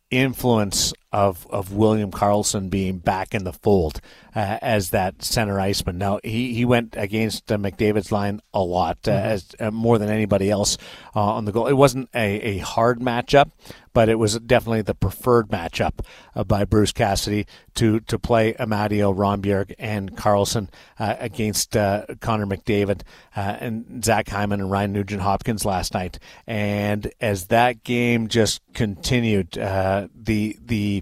influence 0.10 0.94
of 1.12 1.46
of 1.50 1.74
William 1.74 2.12
Karlsson 2.12 2.70
being 2.70 2.98
back 3.00 3.34
in 3.34 3.44
the 3.44 3.54
fold 3.54 4.00
uh, 4.36 4.58
as 4.62 4.92
that 4.92 5.22
center 5.24 5.60
iceman. 5.60 5.98
Now 5.98 6.20
he, 6.24 6.54
he 6.54 6.66
went 6.66 6.96
against 6.98 7.52
uh, 7.52 7.58
McDavid's 7.58 8.12
line 8.12 8.42
a 8.54 8.62
lot, 8.62 8.98
uh, 9.08 9.12
mm-hmm. 9.12 9.26
as 9.26 9.56
uh, 9.60 9.72
more 9.72 9.98
than 9.98 10.10
anybody 10.10 10.50
else 10.50 10.78
uh, 11.16 11.22
on 11.22 11.46
the 11.46 11.52
goal. 11.52 11.68
It 11.68 11.74
wasn't 11.74 12.10
a, 12.16 12.40
a 12.42 12.58
hard 12.60 13.00
matchup, 13.00 13.52
but 13.94 14.08
it 14.08 14.16
was 14.16 14.40
definitely 14.40 14.84
the 14.84 14.96
preferred 14.96 15.50
matchup 15.50 16.06
uh, 16.34 16.44
by 16.46 16.64
Bruce 16.64 16.94
Cassidy 16.94 17.46
to 17.76 18.00
to 18.02 18.18
play 18.18 18.54
Amadio 18.54 19.14
Rondbjerg 19.14 19.74
and 19.80 20.16
Karlsson 20.16 20.70
against 20.98 21.72
Connor 21.72 22.46
McDavid 22.46 23.02
and 23.34 24.04
Zach 24.04 24.30
Hyman 24.30 24.62
and 24.62 24.70
Ryan 24.70 24.94
Nugent 24.94 25.22
Hopkins 25.22 25.66
last 25.66 25.94
night. 25.94 26.20
And 26.46 27.12
as 27.20 27.48
that 27.48 27.84
game 27.84 28.28
just 28.28 28.62
continued, 28.74 29.52
the 29.52 30.58
the 30.66 31.01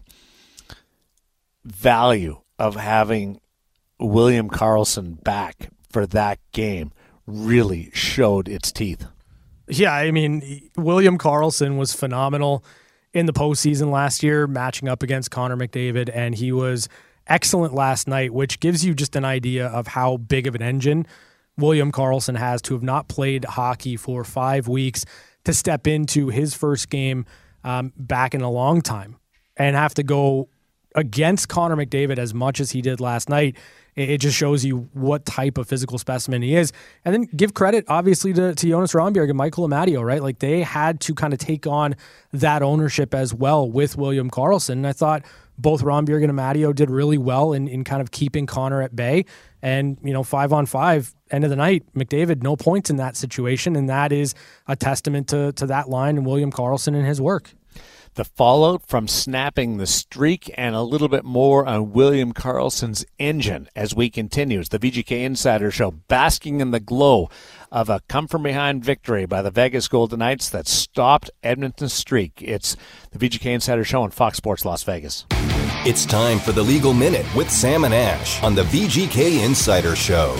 value 1.72 2.42
of 2.58 2.76
having 2.76 3.40
William 4.00 4.50
Karlsson 4.50 5.22
back 5.24 5.70
for 5.90 6.06
that 6.08 6.40
game 6.52 6.92
really 7.26 7.92
showed 7.94 8.48
its 8.48 8.72
teeth. 8.72 9.06
Yeah, 9.68 9.94
I 9.94 10.12
mean, 10.12 10.70
William 10.78 11.18
Karlsson 11.18 11.78
was 11.78 11.94
phenomenal 11.94 12.64
in 13.14 13.26
the 13.26 13.34
postseason 13.34 13.92
last 13.92 14.24
year, 14.24 14.48
matching 14.48 14.90
up 14.90 15.04
against 15.04 15.32
Connor 15.32 15.58
McDavid, 15.58 16.10
and 16.14 16.36
he 16.36 16.52
was 16.52 16.90
excellent 17.28 17.74
last 17.74 18.08
night, 18.08 18.34
which 18.34 18.60
gives 18.60 18.84
you 18.84 18.94
just 18.94 19.16
an 19.16 19.26
idea 19.26 19.68
of 19.68 19.88
how 19.88 20.18
big 20.18 20.48
of 20.48 20.56
an 20.56 20.62
engine 20.62 21.06
William 21.58 21.92
Karlsson 21.92 22.38
has 22.38 22.62
to 22.64 22.74
have 22.74 22.84
not 22.84 23.08
played 23.08 23.46
hockey 23.46 23.96
for 23.96 24.24
five 24.24 24.68
weeks 24.68 25.06
to 25.44 25.54
step 25.54 25.88
into 25.88 26.30
his 26.30 26.56
first 26.56 26.90
game 26.90 27.26
um, 27.64 27.94
back 27.98 28.34
in 28.34 28.42
a 28.42 28.50
long 28.50 28.82
time 28.82 29.18
and 29.58 29.76
have 29.76 29.94
to 29.96 30.04
go 30.04 30.50
against 30.96 31.50
Connor 31.50 31.76
McDavid 31.76 32.18
as 32.18 32.34
much 32.34 32.60
as 32.60 32.72
he 32.72 32.82
did 32.82 33.00
last 33.00 33.30
night, 33.30 33.56
it, 33.96 34.20
just 34.20 34.38
shows 34.38 34.64
you 34.64 34.90
what 34.94 35.26
type 35.26 35.58
of 35.58 35.68
physical 35.68 35.98
specimen 35.98 36.42
he 36.42 36.56
is. 36.56 36.72
And 37.04 37.14
then 37.14 37.24
give 37.36 37.54
credit, 37.54 37.86
obviously, 37.88 38.32
to, 38.34 38.56
to 38.56 38.68
Jonas 38.70 38.94
Rondbjerg 38.94 39.30
and 39.30 39.38
Michael 39.38 39.68
Amadio, 39.68 40.06
right? 40.06 40.22
Like 40.22 40.40
they 40.40 40.62
had 40.62 41.02
to 41.02 41.14
kind 41.14 41.34
of 41.34 41.40
take 41.40 41.68
on 41.68 41.96
that 42.32 42.62
ownership 42.62 43.14
as 43.14 43.34
well 43.34 43.70
with 43.70 43.98
William 43.98 44.30
Karlsson. 44.30 44.74
And 44.74 44.88
I 44.88 44.94
thought 44.94 45.26
both 45.58 45.84
Rondbjerg 45.84 46.24
and 46.24 46.32
Amadio 46.32 46.74
did 46.74 46.90
really 46.90 47.18
well 47.18 47.52
in, 47.52 47.68
in 47.68 47.84
kind 47.84 48.02
of 48.02 48.12
keeping 48.12 48.46
Connor 48.46 48.82
at 48.82 48.96
bay. 48.96 49.26
And, 49.62 49.98
you 50.02 50.14
know, 50.14 50.24
five 50.24 50.54
on 50.54 50.66
five, 50.66 51.14
end 51.30 51.44
of 51.44 51.50
the 51.50 51.58
night, 51.58 51.84
McDavid, 51.94 52.42
no 52.42 52.56
points 52.56 52.90
in 52.90 52.96
that 52.96 53.18
situation. 53.18 53.76
And 53.76 53.90
that 53.90 54.14
is 54.14 54.34
a 54.68 54.78
testament 54.78 55.28
to, 55.30 55.52
to 55.54 55.66
that 55.66 55.90
line 55.90 56.18
and 56.18 56.26
William 56.26 56.52
Karlsson 56.52 56.96
and 56.96 57.06
his 57.06 57.20
work 57.20 57.54
the 58.16 58.26
fallout 58.26 58.86
from 58.86 59.08
snapping 59.08 59.78
the 59.78 59.88
streak, 59.88 60.52
and 60.58 60.76
a 60.76 60.82
little 60.82 61.08
bit 61.08 61.24
more 61.24 61.66
on 61.66 61.92
William 61.94 62.34
Karlsson's 62.34 63.06
engine 63.18 63.70
as 63.76 63.96
we 63.96 64.10
continue. 64.10 64.60
It's 64.60 64.70
the 64.70 64.80
VGK 64.80 65.24
Insider 65.24 65.72
Show, 65.72 65.92
basking 65.92 66.62
in 66.62 66.72
the 66.72 66.80
glow 66.80 67.30
of 67.72 67.90
a 67.90 68.02
come 68.08 68.28
from 68.28 68.44
behind 68.44 68.84
victory 68.84 69.26
by 69.26 69.42
the 69.42 69.52
Vegas 69.52 69.88
Golden 69.88 70.20
Knights 70.20 70.50
that 70.50 70.68
stopped 70.68 71.30
Edmonton's 71.44 71.94
streak. 71.94 72.42
It's 72.42 72.76
the 73.12 73.20
VGK 73.20 73.54
Insider 73.54 73.84
Show 73.84 74.04
on 74.04 74.12
Fox 74.12 74.38
Sports 74.38 74.66
Las 74.66 74.84
Vegas. 74.84 75.26
It's 75.86 76.06
time 76.06 76.40
for 76.40 76.52
the 76.52 76.64
Legal 76.64 76.94
Minute 76.94 77.26
with 77.36 77.50
Sam 77.50 77.84
and 77.84 77.94
Ash 77.94 78.42
on 78.44 78.56
the 78.56 78.64
VGK 78.64 79.46
Insider 79.46 79.96
Show. 79.96 80.38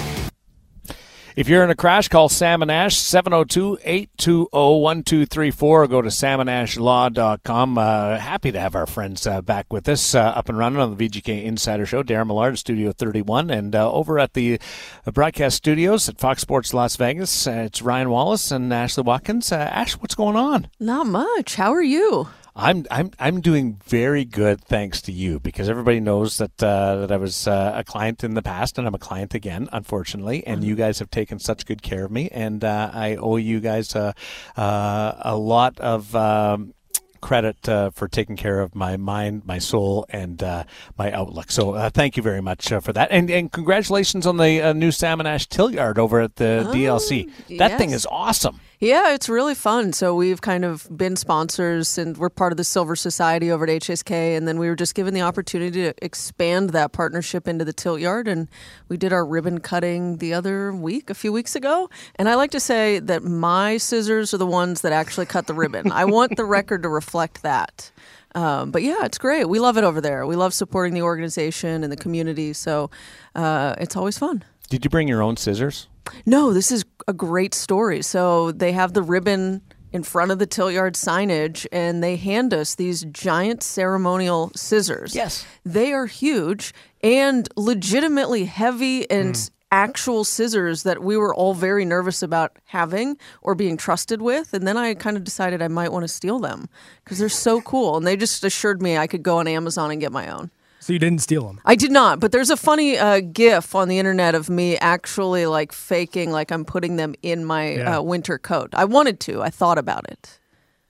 If 1.40 1.48
you're 1.48 1.64
in 1.64 1.70
a 1.70 1.76
crash, 1.76 2.10
call 2.10 2.28
Sam 2.28 2.62
and 2.62 2.70
Ash 2.70 2.98
702-820-1234 2.98 5.64
or 5.64 5.88
go 5.88 6.02
to 6.02 6.10
samandashlaw.com. 6.10 7.78
Uh, 7.78 8.18
happy 8.18 8.52
to 8.52 8.60
have 8.60 8.76
our 8.76 8.86
friends 8.86 9.26
uh, 9.26 9.42
back 9.42 9.72
with 9.72 9.88
us 9.88 10.14
uh, 10.14 10.20
up 10.20 10.50
and 10.50 10.58
running 10.58 10.82
on 10.82 10.98
the 10.98 11.08
VGK 11.08 11.46
Insider 11.46 11.86
Show. 11.86 12.04
Darren 12.04 12.28
Millard, 12.28 12.60
Studio 12.60 12.92
31, 12.92 13.52
and 13.52 13.74
uh, 13.74 13.90
over 13.90 14.20
at 14.20 14.34
the 14.34 14.60
broadcast 15.06 15.56
studios 15.56 16.10
at 16.10 16.20
Fox 16.20 16.42
Sports 16.42 16.74
Las 16.74 16.98
Vegas, 16.98 17.48
uh, 17.48 17.52
it's 17.52 17.82
Ryan 17.82 18.10
Wallace 18.10 18.52
and 18.52 18.74
Ashley 18.74 19.04
Watkins. 19.04 19.54
Uh, 19.54 19.56
Ash, 19.56 19.94
what's 19.94 20.16
going 20.16 20.36
on? 20.36 20.68
Not 20.78 21.08
much. 21.08 21.56
How 21.56 21.74
are 21.74 21.82
you? 21.82 22.28
I'm 22.60 22.86
I'm 22.92 23.12
I'm 23.20 23.40
doing 23.40 23.80
very 23.86 24.26
good 24.26 24.62
thanks 24.62 25.02
to 25.04 25.14
you 25.14 25.40
because 25.40 25.70
everybody 25.70 26.02
knows 26.02 26.38
that 26.40 26.62
uh, 26.62 26.98
that 26.98 27.12
I 27.12 27.18
was 27.18 27.48
uh, 27.48 27.72
a 27.76 27.84
client 27.84 28.24
in 28.24 28.34
the 28.34 28.42
past 28.42 28.78
and 28.78 28.86
I'm 28.86 28.94
a 28.94 29.00
client 29.00 29.34
again, 29.34 29.70
unfortunately. 29.72 30.46
And 30.46 30.64
you 30.64 30.76
guys 30.76 31.00
have 31.00 31.10
taken 31.10 31.40
such 31.40 31.66
good 31.66 31.82
care 31.82 32.06
of 32.06 32.12
me, 32.12 32.28
and 32.30 32.64
uh, 32.64 32.92
I 32.94 33.16
owe 33.16 33.38
you 33.38 33.62
guys 33.62 33.96
uh, 33.96 34.12
uh, 34.58 35.14
a 35.22 35.38
lot 35.38 35.80
of. 35.80 36.16
Um, 36.16 36.74
credit 37.22 37.68
uh, 37.68 37.90
for 37.90 38.08
taking 38.08 38.38
care 38.38 38.62
of 38.62 38.74
my 38.74 38.96
mind, 38.96 39.46
my 39.46 39.58
soul, 39.58 40.06
and 40.10 40.42
uh, 40.42 40.64
my 40.98 41.12
outlook. 41.12 41.52
So 41.52 41.74
uh, 41.74 41.90
thank 41.90 42.16
you 42.16 42.24
very 42.24 42.42
much 42.42 42.72
uh, 42.72 42.80
for 42.80 42.94
that, 42.94 43.10
and 43.12 43.30
and 43.30 43.52
congratulations 43.52 44.26
on 44.26 44.38
the 44.38 44.62
uh, 44.62 44.74
new 44.74 44.92
Sam 44.92 45.20
and 45.20 45.28
Ash 45.28 45.46
Till 45.46 45.72
Yard 45.72 46.00
over 46.00 46.22
at 46.22 46.38
the 46.38 46.70
DLC. 46.74 47.30
That 47.58 47.78
thing 47.78 47.92
is 47.92 48.08
awesome. 48.10 48.62
Yeah, 48.82 49.14
it's 49.14 49.28
really 49.28 49.56
fun. 49.56 49.92
So 49.92 50.16
we've 50.16 50.40
kind 50.40 50.64
of 50.64 50.88
been 50.96 51.18
sponsors 51.18 51.98
and 51.98 52.16
we're 52.16 52.30
part 52.30 52.54
of 52.54 52.58
the 52.58 52.64
Silver 52.64 52.96
Society 52.96 53.52
over 53.52 53.66
at 53.66 53.70
HSK. 53.70 54.38
And 54.38 54.48
then 54.48 54.58
we 54.58 54.70
were 54.70 54.76
just 54.78 54.96
given 54.96 55.14
the 55.14 55.22
opportunity 55.22 55.82
to 55.82 55.94
expand 56.02 56.70
that 56.70 56.94
partnership 56.94 57.46
into 57.46 57.66
the 57.66 57.74
tilt 57.74 58.00
yard. 58.00 58.30
And 58.30 58.48
we 58.88 58.96
did 58.96 59.12
our 59.12 59.26
ribbon 59.26 59.60
cutting 59.60 60.20
the 60.20 60.34
other 60.34 60.72
week, 60.72 61.10
a 61.10 61.14
few 61.14 61.34
weeks 61.34 61.58
ago. 61.58 61.90
And 62.16 62.30
I 62.30 62.36
like 62.36 62.52
to 62.52 62.60
say 62.62 63.00
that 63.00 63.22
my 63.22 63.76
scissors 63.76 64.34
are 64.34 64.38
the 64.38 64.46
ones 64.46 64.80
that 64.80 64.94
actually 64.94 65.26
cut 65.26 65.48
the 65.48 65.54
ribbon. 65.54 65.92
I 65.92 66.06
want 66.06 66.38
the 66.38 66.46
record 66.46 66.84
to 66.84 66.90
reflect 66.90 67.42
that. 67.44 67.92
Um, 68.34 68.72
but 68.72 68.82
yeah, 68.82 69.04
it's 69.04 69.18
great. 69.18 69.50
We 69.50 69.60
love 69.60 69.78
it 69.78 69.84
over 69.84 70.00
there. 70.00 70.26
We 70.26 70.38
love 70.38 70.54
supporting 70.54 70.94
the 70.94 71.02
organization 71.02 71.84
and 71.84 71.92
the 71.92 71.98
community. 71.98 72.54
So 72.54 72.92
uh, 73.36 73.76
it's 73.78 73.98
always 73.98 74.18
fun. 74.18 74.46
Did 74.70 74.86
you 74.86 74.90
bring 74.90 75.10
your 75.10 75.22
own 75.22 75.36
scissors? 75.36 75.88
No, 76.26 76.54
this 76.54 76.72
is 76.72 76.86
a 77.10 77.14
great 77.14 77.54
story. 77.56 78.02
So 78.04 78.52
they 78.52 78.72
have 78.74 78.94
the 78.94 79.02
ribbon 79.02 79.62
in 79.92 80.04
front 80.04 80.30
of 80.30 80.38
the 80.38 80.46
tilt 80.46 80.72
yard 80.74 80.94
signage 80.94 81.66
and 81.72 82.04
they 82.04 82.16
hand 82.16 82.54
us 82.54 82.76
these 82.76 83.04
giant 83.06 83.64
ceremonial 83.64 84.52
scissors. 84.56 85.16
Yes. 85.16 85.44
They 85.66 85.92
are 85.92 86.06
huge 86.06 86.74
and 87.02 87.50
legitimately 87.56 88.46
heavy 88.46 89.10
and 89.10 89.36
Hmm. 89.36 89.44
actual 89.72 90.24
scissors 90.24 90.84
that 90.84 91.02
we 91.02 91.18
were 91.18 91.34
all 91.34 91.56
very 91.56 91.86
nervous 91.86 92.22
about 92.22 92.58
having 92.66 93.18
or 93.42 93.56
being 93.56 93.78
trusted 93.78 94.22
with. 94.22 94.54
And 94.54 94.68
then 94.68 94.78
I 94.78 94.94
kind 94.94 95.18
of 95.18 95.24
decided 95.24 95.62
I 95.62 95.68
might 95.68 95.92
want 95.92 96.04
to 96.04 96.08
steal 96.08 96.38
them 96.40 96.70
because 97.04 97.18
they're 97.18 97.30
so 97.30 97.60
cool. 97.62 97.98
And 97.98 98.06
they 98.06 98.16
just 98.16 98.44
assured 98.44 98.82
me 98.84 98.96
I 98.98 99.08
could 99.08 99.24
go 99.24 99.38
on 99.40 99.48
Amazon 99.48 99.90
and 99.92 100.00
get 100.00 100.12
my 100.12 100.28
own. 100.30 100.52
So 100.82 100.94
you 100.94 101.00
didn't 101.00 101.22
steal 101.22 101.46
them. 101.46 101.60
I 101.66 101.76
did 101.76 101.92
not, 101.92 102.20
but 102.20 102.32
there's 102.32 102.50
a 102.50 102.58
funny 102.58 102.98
uh, 102.98 103.20
GIF 103.20 103.76
on 103.76 103.90
the 103.90 104.00
internet 104.00 104.34
of 104.36 104.50
me 104.50 104.78
actually 104.78 105.46
like 105.46 105.72
faking 105.74 106.32
like 106.32 106.52
I'm 106.52 106.64
putting 106.66 106.96
them 106.96 107.16
in 107.22 107.44
my 107.46 107.72
Yeah. 107.74 107.98
uh, 107.98 108.02
winter 108.02 108.38
coat. 108.38 108.70
I 108.74 108.86
wanted 108.86 109.20
to. 109.22 109.42
I 109.42 109.50
thought 109.50 109.78
about 109.78 110.10
it. 110.10 110.40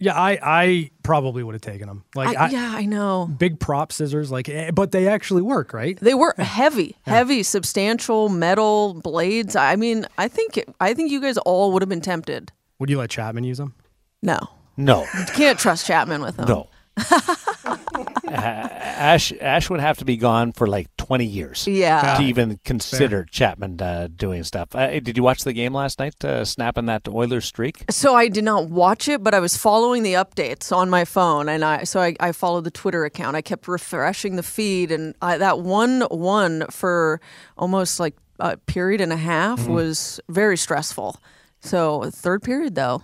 Yeah, 0.01 0.13
I, 0.17 0.39
I 0.41 0.91
probably 1.03 1.43
would 1.43 1.55
have 1.55 1.61
taken 1.61 1.87
them. 1.89 2.05
Like, 2.15 2.37
I, 2.37 2.45
I, 2.45 2.49
yeah, 2.51 2.71
I 2.73 2.85
know. 2.85 3.25
big 3.37 3.59
prop 3.59 3.91
scissors, 3.91 4.31
like, 4.31 4.47
eh, 4.47 4.71
but 4.71 4.91
they 4.93 5.09
actually 5.09 5.41
work, 5.41 5.73
right? 5.73 5.99
They 5.99 6.13
were 6.13 6.33
heavy, 6.37 6.95
heavy, 7.01 7.43
substantial 7.43 8.29
metal 8.29 8.93
blades. 8.93 9.57
I 9.57 9.75
mean, 9.75 10.05
I 10.17 10.29
think 10.29 10.63
I 10.79 10.93
think 10.93 11.11
you 11.11 11.19
guys 11.19 11.37
all 11.39 11.73
would 11.73 11.81
have 11.81 11.89
been 11.89 11.99
tempted. 11.99 12.53
Would 12.79 12.89
you 12.89 12.97
let 12.97 13.09
Chapman 13.09 13.43
use 13.43 13.57
them? 13.57 13.73
No, 14.21 14.39
No. 14.77 15.01
you 15.17 15.25
can't 15.33 15.59
trust 15.59 15.85
Chapman 15.85 16.21
with 16.21 16.37
them. 16.37 16.47
No. 16.47 16.69
Uh, 18.29 18.69
Ash 19.01 19.33
Ash 19.41 19.69
would 19.69 19.79
have 19.79 19.97
to 19.97 20.05
be 20.05 20.17
gone 20.17 20.51
for 20.51 20.67
like 20.67 20.87
20 20.97 21.25
years 21.25 21.67
Yeah. 21.67 22.15
to 22.17 22.23
even 22.23 22.59
consider 22.63 23.25
Chapman 23.25 23.81
uh, 23.81 24.07
doing 24.15 24.43
stuff. 24.43 24.75
Uh, 24.75 24.99
did 24.99 25.17
you 25.17 25.23
watch 25.23 25.43
the 25.43 25.53
game 25.53 25.73
last 25.73 25.99
night, 25.99 26.23
uh, 26.23 26.45
snapping 26.45 26.85
that 26.85 27.07
Oilers 27.07 27.45
streak? 27.45 27.85
So 27.89 28.13
I 28.15 28.27
did 28.27 28.43
not 28.43 28.69
watch 28.69 29.07
it, 29.07 29.23
but 29.23 29.33
I 29.33 29.39
was 29.39 29.57
following 29.57 30.03
the 30.03 30.13
updates 30.13 30.75
on 30.75 30.89
my 30.89 31.05
phone, 31.05 31.49
and 31.49 31.63
I 31.65 31.83
so 31.85 31.99
I, 32.01 32.15
I 32.19 32.31
followed 32.31 32.65
the 32.65 32.71
Twitter 32.71 33.03
account. 33.05 33.35
I 33.35 33.41
kept 33.41 33.67
refreshing 33.67 34.35
the 34.35 34.43
feed, 34.43 34.91
and 34.91 35.15
I, 35.21 35.37
that 35.37 35.59
one 35.61 36.01
one 36.11 36.65
for 36.69 37.19
almost 37.57 37.99
like 37.99 38.15
a 38.39 38.57
period 38.57 39.01
and 39.01 39.11
a 39.11 39.17
half 39.17 39.67
was 39.67 40.19
very 40.29 40.55
stressful. 40.57 41.19
So 41.61 42.09
third 42.11 42.43
period 42.43 42.75
though, 42.75 43.01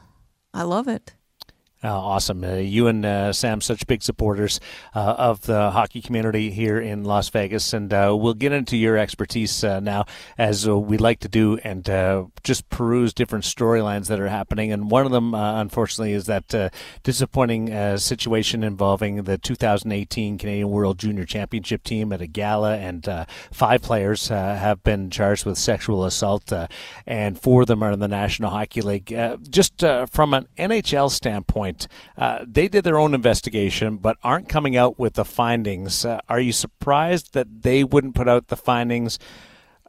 I 0.53 0.63
love 0.63 0.87
it. 0.87 1.14
Uh, 1.85 1.89
awesome. 1.89 2.43
Uh, 2.43 2.55
you 2.55 2.87
and 2.87 3.05
uh, 3.05 3.31
Sam, 3.31 3.61
such 3.61 3.85
big 3.85 4.01
supporters 4.01 4.59
uh, 4.95 5.15
of 5.19 5.41
the 5.41 5.69
hockey 5.69 6.01
community 6.01 6.49
here 6.49 6.79
in 6.79 7.03
Las 7.03 7.29
Vegas. 7.29 7.73
And 7.73 7.93
uh, 7.93 8.15
we'll 8.17 8.33
get 8.33 8.51
into 8.51 8.75
your 8.75 8.97
expertise 8.97 9.63
uh, 9.63 9.79
now, 9.81 10.05
as 10.35 10.67
we 10.67 10.97
like 10.97 11.19
to 11.19 11.27
do, 11.27 11.59
and 11.63 11.85
just 12.43 12.67
peruse 12.69 13.13
different 13.13 13.45
storylines 13.45 14.07
that 14.07 14.19
are 14.19 14.29
happening. 14.29 14.71
And 14.71 14.89
one 14.89 15.05
of 15.05 15.11
them, 15.11 15.35
unfortunately, 15.35 16.13
is 16.13 16.25
that 16.25 16.73
disappointing 17.03 17.97
situation 17.99 18.63
involving 18.63 19.23
the 19.23 19.37
2018 19.37 20.39
Canadian 20.39 20.69
World 20.69 20.97
Junior 20.97 21.25
Championship 21.25 21.83
team 21.83 22.11
at 22.11 22.21
a 22.21 22.27
gala. 22.27 22.77
And 22.77 23.07
five 23.51 23.83
players 23.83 24.29
have 24.29 24.81
been 24.81 25.11
charged 25.11 25.45
with 25.45 25.59
sexual 25.59 26.03
assault, 26.03 26.51
and 27.05 27.39
four 27.39 27.61
of 27.61 27.67
them 27.67 27.83
are 27.83 27.91
in 27.91 27.99
the 27.99 28.07
National 28.07 28.49
Hockey 28.49 28.81
League. 28.81 29.15
Just 29.49 29.83
from 30.09 30.33
an 30.33 30.47
NHL 30.57 31.11
standpoint, 31.11 31.74
uh, 32.17 32.45
they 32.47 32.67
did 32.67 32.83
their 32.83 32.99
own 32.99 33.13
investigation, 33.13 33.97
but 33.97 34.17
aren't 34.23 34.49
coming 34.49 34.75
out 34.75 34.97
with 34.99 35.13
the 35.13 35.25
findings. 35.25 36.05
Uh, 36.05 36.19
are 36.29 36.39
you 36.39 36.51
surprised 36.51 37.33
that 37.33 37.63
they 37.63 37.83
wouldn't 37.83 38.15
put 38.15 38.27
out 38.27 38.47
the 38.47 38.55
findings 38.55 39.19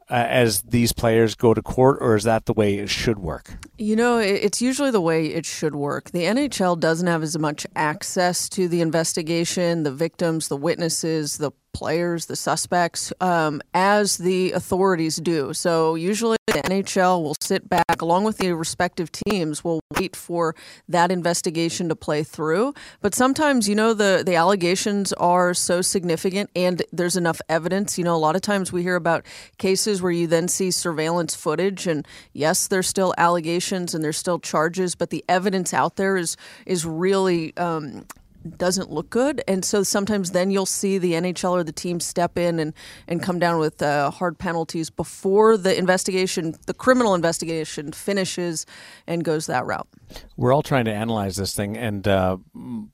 uh, 0.09 0.13
as 0.13 0.61
these 0.61 0.93
players 0.93 1.35
go 1.35 1.53
to 1.53 1.61
court, 1.61 1.97
or 1.99 2.15
is 2.15 2.23
that 2.23 2.45
the 2.45 2.53
way 2.53 2.75
it 2.75 2.89
should 2.89 3.19
work? 3.19 3.57
You 3.77 3.95
know, 3.95 4.17
it's 4.17 4.61
usually 4.61 4.91
the 4.91 5.01
way 5.01 5.27
it 5.27 5.45
should 5.45 5.75
work. 5.75 6.11
The 6.11 6.23
NHL 6.23 6.79
doesn't 6.79 7.07
have 7.07 7.23
as 7.23 7.37
much 7.37 7.67
access 7.75 8.47
to 8.49 8.67
the 8.67 8.81
investigation, 8.81 9.83
the 9.83 9.91
victims, 9.91 10.47
the 10.47 10.57
witnesses, 10.57 11.37
the 11.37 11.51
players, 11.73 12.25
the 12.25 12.35
suspects, 12.35 13.13
um, 13.21 13.61
as 13.73 14.17
the 14.17 14.51
authorities 14.51 15.17
do. 15.17 15.53
So 15.53 15.95
usually 15.95 16.37
the 16.47 16.53
NHL 16.53 17.21
will 17.21 17.35
sit 17.39 17.69
back 17.69 18.01
along 18.01 18.23
with 18.23 18.37
the 18.37 18.53
respective 18.53 19.11
teams, 19.11 19.63
will 19.63 19.81
wait 19.97 20.15
for 20.15 20.55
that 20.87 21.11
investigation 21.11 21.89
to 21.89 21.95
play 21.95 22.23
through. 22.23 22.73
But 23.01 23.13
sometimes, 23.13 23.69
you 23.69 23.75
know, 23.75 23.93
the, 23.93 24.23
the 24.25 24.35
allegations 24.35 25.13
are 25.13 25.53
so 25.53 25.81
significant 25.81 26.49
and 26.55 26.81
there's 26.91 27.15
enough 27.15 27.41
evidence. 27.49 27.97
You 27.97 28.03
know, 28.03 28.15
a 28.15 28.17
lot 28.17 28.35
of 28.35 28.41
times 28.41 28.71
we 28.71 28.81
hear 28.81 28.95
about 28.95 29.25
cases 29.57 30.01
where 30.01 30.11
you 30.11 30.27
then 30.27 30.47
see 30.47 30.71
surveillance 30.71 31.35
footage 31.35 31.85
and 31.85 32.07
yes, 32.33 32.67
there's 32.67 32.87
still 32.87 33.13
allegations 33.17 33.93
and 33.93 34.03
there's 34.03 34.17
still 34.17 34.39
charges, 34.39 34.95
but 34.95 35.09
the 35.09 35.23
evidence 35.29 35.73
out 35.73 35.95
there 35.95 36.17
is 36.17 36.37
is 36.65 36.85
really 36.85 37.55
um, 37.57 38.05
doesn't 38.47 38.91
look 38.91 39.09
good. 39.09 39.41
And 39.47 39.63
so 39.63 39.83
sometimes 39.83 40.31
then 40.31 40.51
you'll 40.51 40.65
see 40.65 40.97
the 40.97 41.13
NHL 41.13 41.51
or 41.51 41.63
the 41.63 41.71
team 41.71 41.99
step 41.99 42.37
in 42.37 42.59
and, 42.59 42.73
and 43.07 43.21
come 43.21 43.39
down 43.39 43.59
with 43.59 43.81
uh, 43.81 44.11
hard 44.11 44.37
penalties 44.37 44.89
before 44.89 45.57
the 45.57 45.77
investigation, 45.77 46.55
the 46.65 46.73
criminal 46.73 47.15
investigation 47.15 47.91
finishes 47.91 48.65
and 49.05 49.23
goes 49.23 49.47
that 49.47 49.65
route. 49.65 49.87
We're 50.35 50.53
all 50.53 50.63
trying 50.63 50.85
to 50.85 50.93
analyze 50.93 51.35
this 51.35 51.53
thing, 51.53 51.75
and 51.77 52.07
uh, 52.07 52.37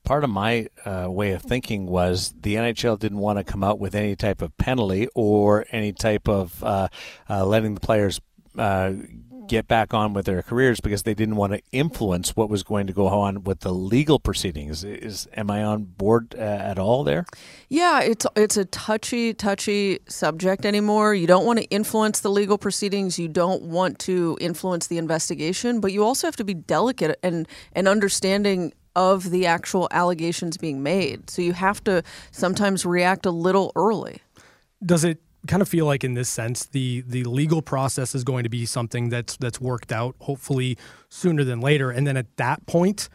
part 0.02 0.24
of 0.24 0.30
my 0.30 0.68
uh, 0.84 1.06
way 1.08 1.32
of 1.32 1.42
thinking 1.42 1.86
was 1.86 2.34
the 2.40 2.56
NHL 2.56 2.98
didn't 2.98 3.18
want 3.18 3.38
to 3.38 3.44
come 3.44 3.62
out 3.62 3.78
with 3.78 3.94
any 3.94 4.16
type 4.16 4.42
of 4.42 4.56
penalty 4.56 5.08
or 5.14 5.64
any 5.70 5.92
type 5.92 6.28
of 6.28 6.62
uh, 6.64 6.88
uh, 7.30 7.44
letting 7.46 7.74
the 7.74 7.80
players 7.80 8.20
uh, 8.58 8.92
get 9.48 9.68
back 9.68 9.94
on 9.94 10.12
with 10.12 10.26
their 10.26 10.42
careers 10.42 10.80
because 10.80 11.02
they 11.02 11.14
didn't 11.14 11.36
want 11.36 11.52
to 11.52 11.60
influence 11.72 12.36
what 12.36 12.48
was 12.48 12.62
going 12.62 12.86
to 12.86 12.92
go 12.92 13.08
on 13.08 13.44
with 13.44 13.60
the 13.60 13.72
legal 13.72 14.18
proceedings. 14.18 14.84
Is 14.84 15.28
am 15.34 15.50
I 15.50 15.62
on 15.62 15.84
board 15.84 16.34
uh, 16.36 16.40
at 16.40 16.78
all 16.78 17.04
there? 17.04 17.24
Yeah, 17.68 18.00
it's 18.00 18.26
it's 18.36 18.56
a 18.56 18.64
touchy, 18.64 19.34
touchy 19.34 20.00
subject 20.08 20.64
anymore. 20.64 21.14
You 21.14 21.26
don't 21.26 21.46
want 21.46 21.58
to 21.58 21.64
influence 21.66 22.20
the 22.20 22.30
legal 22.30 22.58
proceedings. 22.58 23.18
You 23.18 23.28
don't 23.28 23.62
want 23.62 23.98
to 24.00 24.38
influence 24.40 24.86
the 24.86 24.98
investigation, 24.98 25.80
but 25.80 25.92
you 25.92 26.04
also 26.04 26.26
have 26.26 26.36
to 26.36 26.44
be 26.44 26.54
delicate 26.54 27.18
and 27.22 27.46
and 27.72 27.88
understanding 27.88 28.72
of 28.96 29.30
the 29.30 29.46
actual 29.46 29.88
allegations 29.90 30.56
being 30.56 30.82
made. 30.82 31.28
So 31.28 31.42
you 31.42 31.52
have 31.52 31.82
to 31.84 32.02
sometimes 32.30 32.86
react 32.86 33.26
a 33.26 33.30
little 33.30 33.72
early. 33.74 34.22
Does 34.84 35.04
it 35.04 35.20
kind 35.46 35.62
of 35.62 35.68
feel 35.68 35.86
like 35.86 36.04
in 36.04 36.14
this 36.14 36.28
sense 36.28 36.66
the 36.66 37.02
the 37.06 37.24
legal 37.24 37.60
process 37.62 38.14
is 38.14 38.24
going 38.24 38.44
to 38.44 38.48
be 38.48 38.64
something 38.64 39.08
that's 39.08 39.36
that's 39.36 39.60
worked 39.60 39.92
out 39.92 40.14
hopefully 40.20 40.76
sooner 41.08 41.44
than 41.44 41.60
later 41.60 41.90
and 41.90 42.06
then 42.06 42.16
at 42.16 42.34
that 42.36 42.64
point 42.66 43.08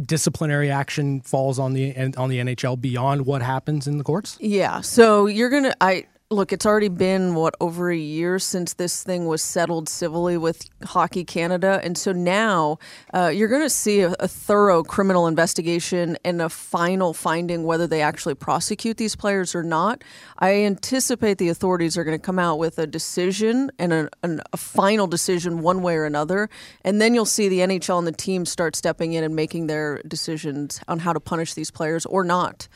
disciplinary 0.00 0.70
action 0.70 1.20
falls 1.20 1.58
on 1.58 1.72
the 1.72 1.94
on 2.16 2.28
the 2.28 2.38
NHL 2.38 2.80
beyond 2.80 3.26
what 3.26 3.42
happens 3.42 3.86
in 3.86 3.98
the 3.98 4.04
courts? 4.04 4.36
Yeah. 4.40 4.80
So 4.80 5.26
you're 5.26 5.50
gonna 5.50 5.74
I 5.80 6.06
look, 6.30 6.52
it's 6.52 6.66
already 6.66 6.88
been 6.88 7.34
what 7.34 7.54
over 7.60 7.90
a 7.90 7.96
year 7.96 8.38
since 8.40 8.74
this 8.74 9.04
thing 9.04 9.26
was 9.26 9.40
settled 9.42 9.88
civilly 9.88 10.36
with 10.36 10.68
Hockey 10.82 11.24
Canada, 11.24 11.80
and 11.84 11.96
so 11.96 12.10
now 12.10 12.78
uh, 13.14 13.28
you're 13.28 13.48
going 13.48 13.62
to 13.62 13.70
see 13.70 14.00
a, 14.00 14.14
a, 14.18 14.26
thorough 14.26 14.82
criminal 14.82 15.28
investigation 15.28 16.16
and 16.24 16.42
a 16.42 16.48
final 16.48 17.14
finding 17.14 17.62
whether 17.62 17.86
they 17.86 18.00
actually 18.00 18.34
prosecute 18.34 18.96
these 18.96 19.14
players 19.14 19.54
or 19.54 19.62
not. 19.62 20.02
I 20.38 20.64
anticipate 20.64 21.38
the 21.38 21.48
authorities 21.48 21.96
are 21.96 22.02
going 22.02 22.18
to 22.18 22.24
come 22.24 22.40
out 22.40 22.58
with 22.58 22.78
a 22.78 22.86
decision 22.86 23.70
and 23.78 23.92
a, 23.92 24.08
an, 24.24 24.40
a 24.52 24.56
final 24.56 25.06
decision 25.06 25.60
one 25.60 25.80
way 25.80 25.94
or 25.94 26.06
another, 26.06 26.50
and 26.82 27.00
then 27.00 27.14
you'll 27.14 27.24
see 27.24 27.48
the 27.48 27.60
NHL 27.60 27.98
and 27.98 28.06
the 28.06 28.12
team 28.12 28.44
start 28.46 28.74
stepping 28.74 29.12
in 29.12 29.22
and 29.22 29.36
making 29.36 29.68
their 29.68 30.02
decisions 30.08 30.80
on 30.88 30.98
how 30.98 31.12
to 31.12 31.20
punish 31.20 31.54
these 31.54 31.70
players 31.70 32.04
or 32.04 32.24
not. 32.24 32.66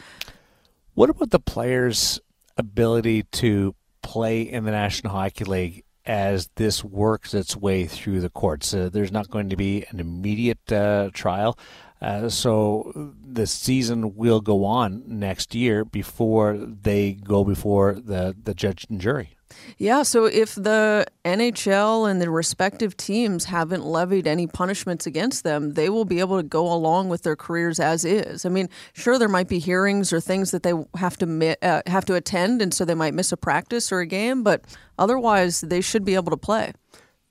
What 0.94 1.10
about 1.10 1.30
the 1.30 1.40
players? 1.40 2.20
Ability 2.60 3.24
to 3.24 3.74
play 4.02 4.42
in 4.42 4.64
the 4.64 4.70
National 4.70 5.12
Hockey 5.12 5.44
League 5.44 5.84
as 6.06 6.48
this 6.54 6.84
works 6.84 7.34
its 7.34 7.56
way 7.56 7.86
through 7.86 8.20
the 8.20 8.30
courts. 8.30 8.72
Uh, 8.72 8.88
there's 8.92 9.12
not 9.12 9.30
going 9.30 9.48
to 9.50 9.56
be 9.56 9.84
an 9.90 10.00
immediate 10.00 10.72
uh, 10.72 11.10
trial. 11.12 11.58
Uh, 12.00 12.28
so 12.28 13.12
the 13.22 13.46
season 13.46 14.16
will 14.16 14.40
go 14.40 14.64
on 14.64 15.02
next 15.06 15.54
year 15.54 15.84
before 15.84 16.56
they 16.56 17.12
go 17.12 17.44
before 17.44 17.94
the, 17.94 18.34
the 18.42 18.54
judge 18.54 18.86
and 18.88 19.00
jury. 19.00 19.36
Yeah, 19.80 20.02
so 20.02 20.26
if 20.26 20.56
the 20.56 21.06
NHL 21.24 22.08
and 22.08 22.20
the 22.20 22.28
respective 22.28 22.98
teams 22.98 23.46
haven't 23.46 23.82
levied 23.82 24.26
any 24.26 24.46
punishments 24.46 25.06
against 25.06 25.42
them, 25.42 25.72
they 25.72 25.88
will 25.88 26.04
be 26.04 26.20
able 26.20 26.36
to 26.36 26.42
go 26.42 26.70
along 26.70 27.08
with 27.08 27.22
their 27.22 27.34
careers 27.34 27.80
as 27.80 28.04
is. 28.04 28.44
I 28.44 28.50
mean, 28.50 28.68
sure, 28.92 29.18
there 29.18 29.26
might 29.26 29.48
be 29.48 29.58
hearings 29.58 30.12
or 30.12 30.20
things 30.20 30.50
that 30.50 30.64
they 30.64 30.74
have 30.96 31.16
to 31.16 31.56
uh, 31.62 31.80
have 31.86 32.04
to 32.04 32.14
attend, 32.14 32.60
and 32.60 32.74
so 32.74 32.84
they 32.84 32.94
might 32.94 33.14
miss 33.14 33.32
a 33.32 33.38
practice 33.38 33.90
or 33.90 34.00
a 34.00 34.06
game, 34.06 34.42
but 34.42 34.66
otherwise, 34.98 35.62
they 35.62 35.80
should 35.80 36.04
be 36.04 36.14
able 36.14 36.30
to 36.30 36.36
play. 36.36 36.74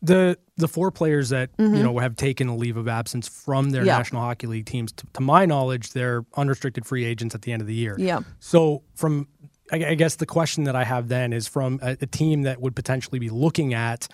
The 0.02 0.36
the 0.58 0.68
four 0.68 0.90
players 0.90 1.30
that 1.30 1.56
mm-hmm. 1.56 1.76
you 1.76 1.84
know 1.84 2.00
have 2.00 2.16
taken 2.16 2.48
a 2.48 2.56
leave 2.56 2.78
of 2.78 2.88
absence 2.88 3.28
from 3.28 3.70
their 3.70 3.86
yeah. 3.86 3.96
National 3.96 4.24
Hockey 4.24 4.48
League 4.48 4.66
teams, 4.66 4.92
to, 4.94 5.06
to 5.14 5.22
my 5.22 5.46
knowledge, 5.46 5.92
they're 5.92 6.26
unrestricted 6.34 6.88
free 6.88 7.06
agents 7.06 7.36
at 7.36 7.44
the 7.44 7.52
end 7.52 7.62
of 7.62 7.68
the 7.68 7.76
year. 7.76 7.96
Yeah. 8.00 8.22
So 8.40 8.82
from 8.96 9.28
I 9.72 9.96
guess 9.96 10.16
the 10.16 10.26
question 10.26 10.64
that 10.66 10.76
I 10.76 10.84
have 10.84 11.08
then 11.08 11.34
is 11.34 11.48
from 11.48 11.80
a, 11.82 11.98
a 12.02 12.08
team 12.08 12.44
that 12.44 12.60
would 12.62 12.76
potentially 12.76 13.20
be 13.20 13.30
looking 13.30 13.74
at 13.74 14.08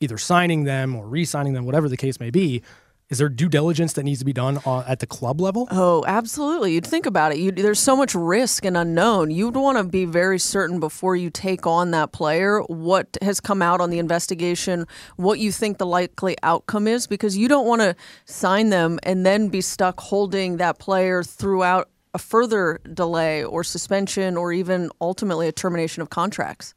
either 0.00 0.18
signing 0.18 0.64
them 0.64 0.94
or 0.96 1.06
re-signing 1.06 1.52
them, 1.52 1.64
whatever 1.66 1.88
the 1.88 1.96
case 1.96 2.20
may 2.20 2.30
be. 2.30 2.62
Is 3.10 3.18
there 3.18 3.28
due 3.28 3.48
diligence 3.48 3.94
that 3.94 4.04
needs 4.04 4.20
to 4.20 4.24
be 4.24 4.32
done 4.32 4.60
at 4.64 5.00
the 5.00 5.06
club 5.06 5.40
level? 5.40 5.66
Oh, 5.72 6.04
absolutely. 6.06 6.74
You'd 6.74 6.86
think 6.86 7.06
about 7.06 7.32
it. 7.32 7.38
You'd, 7.38 7.56
there's 7.56 7.80
so 7.80 7.96
much 7.96 8.14
risk 8.14 8.64
and 8.64 8.76
unknown. 8.76 9.32
You'd 9.32 9.56
want 9.56 9.78
to 9.78 9.84
be 9.84 10.04
very 10.04 10.38
certain 10.38 10.78
before 10.78 11.16
you 11.16 11.28
take 11.28 11.66
on 11.66 11.90
that 11.90 12.12
player 12.12 12.60
what 12.68 13.18
has 13.20 13.40
come 13.40 13.62
out 13.62 13.80
on 13.80 13.90
the 13.90 13.98
investigation, 13.98 14.86
what 15.16 15.40
you 15.40 15.50
think 15.50 15.78
the 15.78 15.86
likely 15.86 16.36
outcome 16.44 16.86
is, 16.86 17.08
because 17.08 17.36
you 17.36 17.48
don't 17.48 17.66
want 17.66 17.80
to 17.80 17.96
sign 18.26 18.70
them 18.70 19.00
and 19.02 19.26
then 19.26 19.48
be 19.48 19.60
stuck 19.60 19.98
holding 19.98 20.58
that 20.58 20.78
player 20.78 21.24
throughout 21.24 21.90
a 22.14 22.18
further 22.18 22.80
delay 22.92 23.44
or 23.44 23.64
suspension 23.64 24.36
or 24.36 24.52
even 24.52 24.90
ultimately 25.00 25.48
a 25.48 25.52
termination 25.52 26.02
of 26.02 26.10
contracts? 26.10 26.74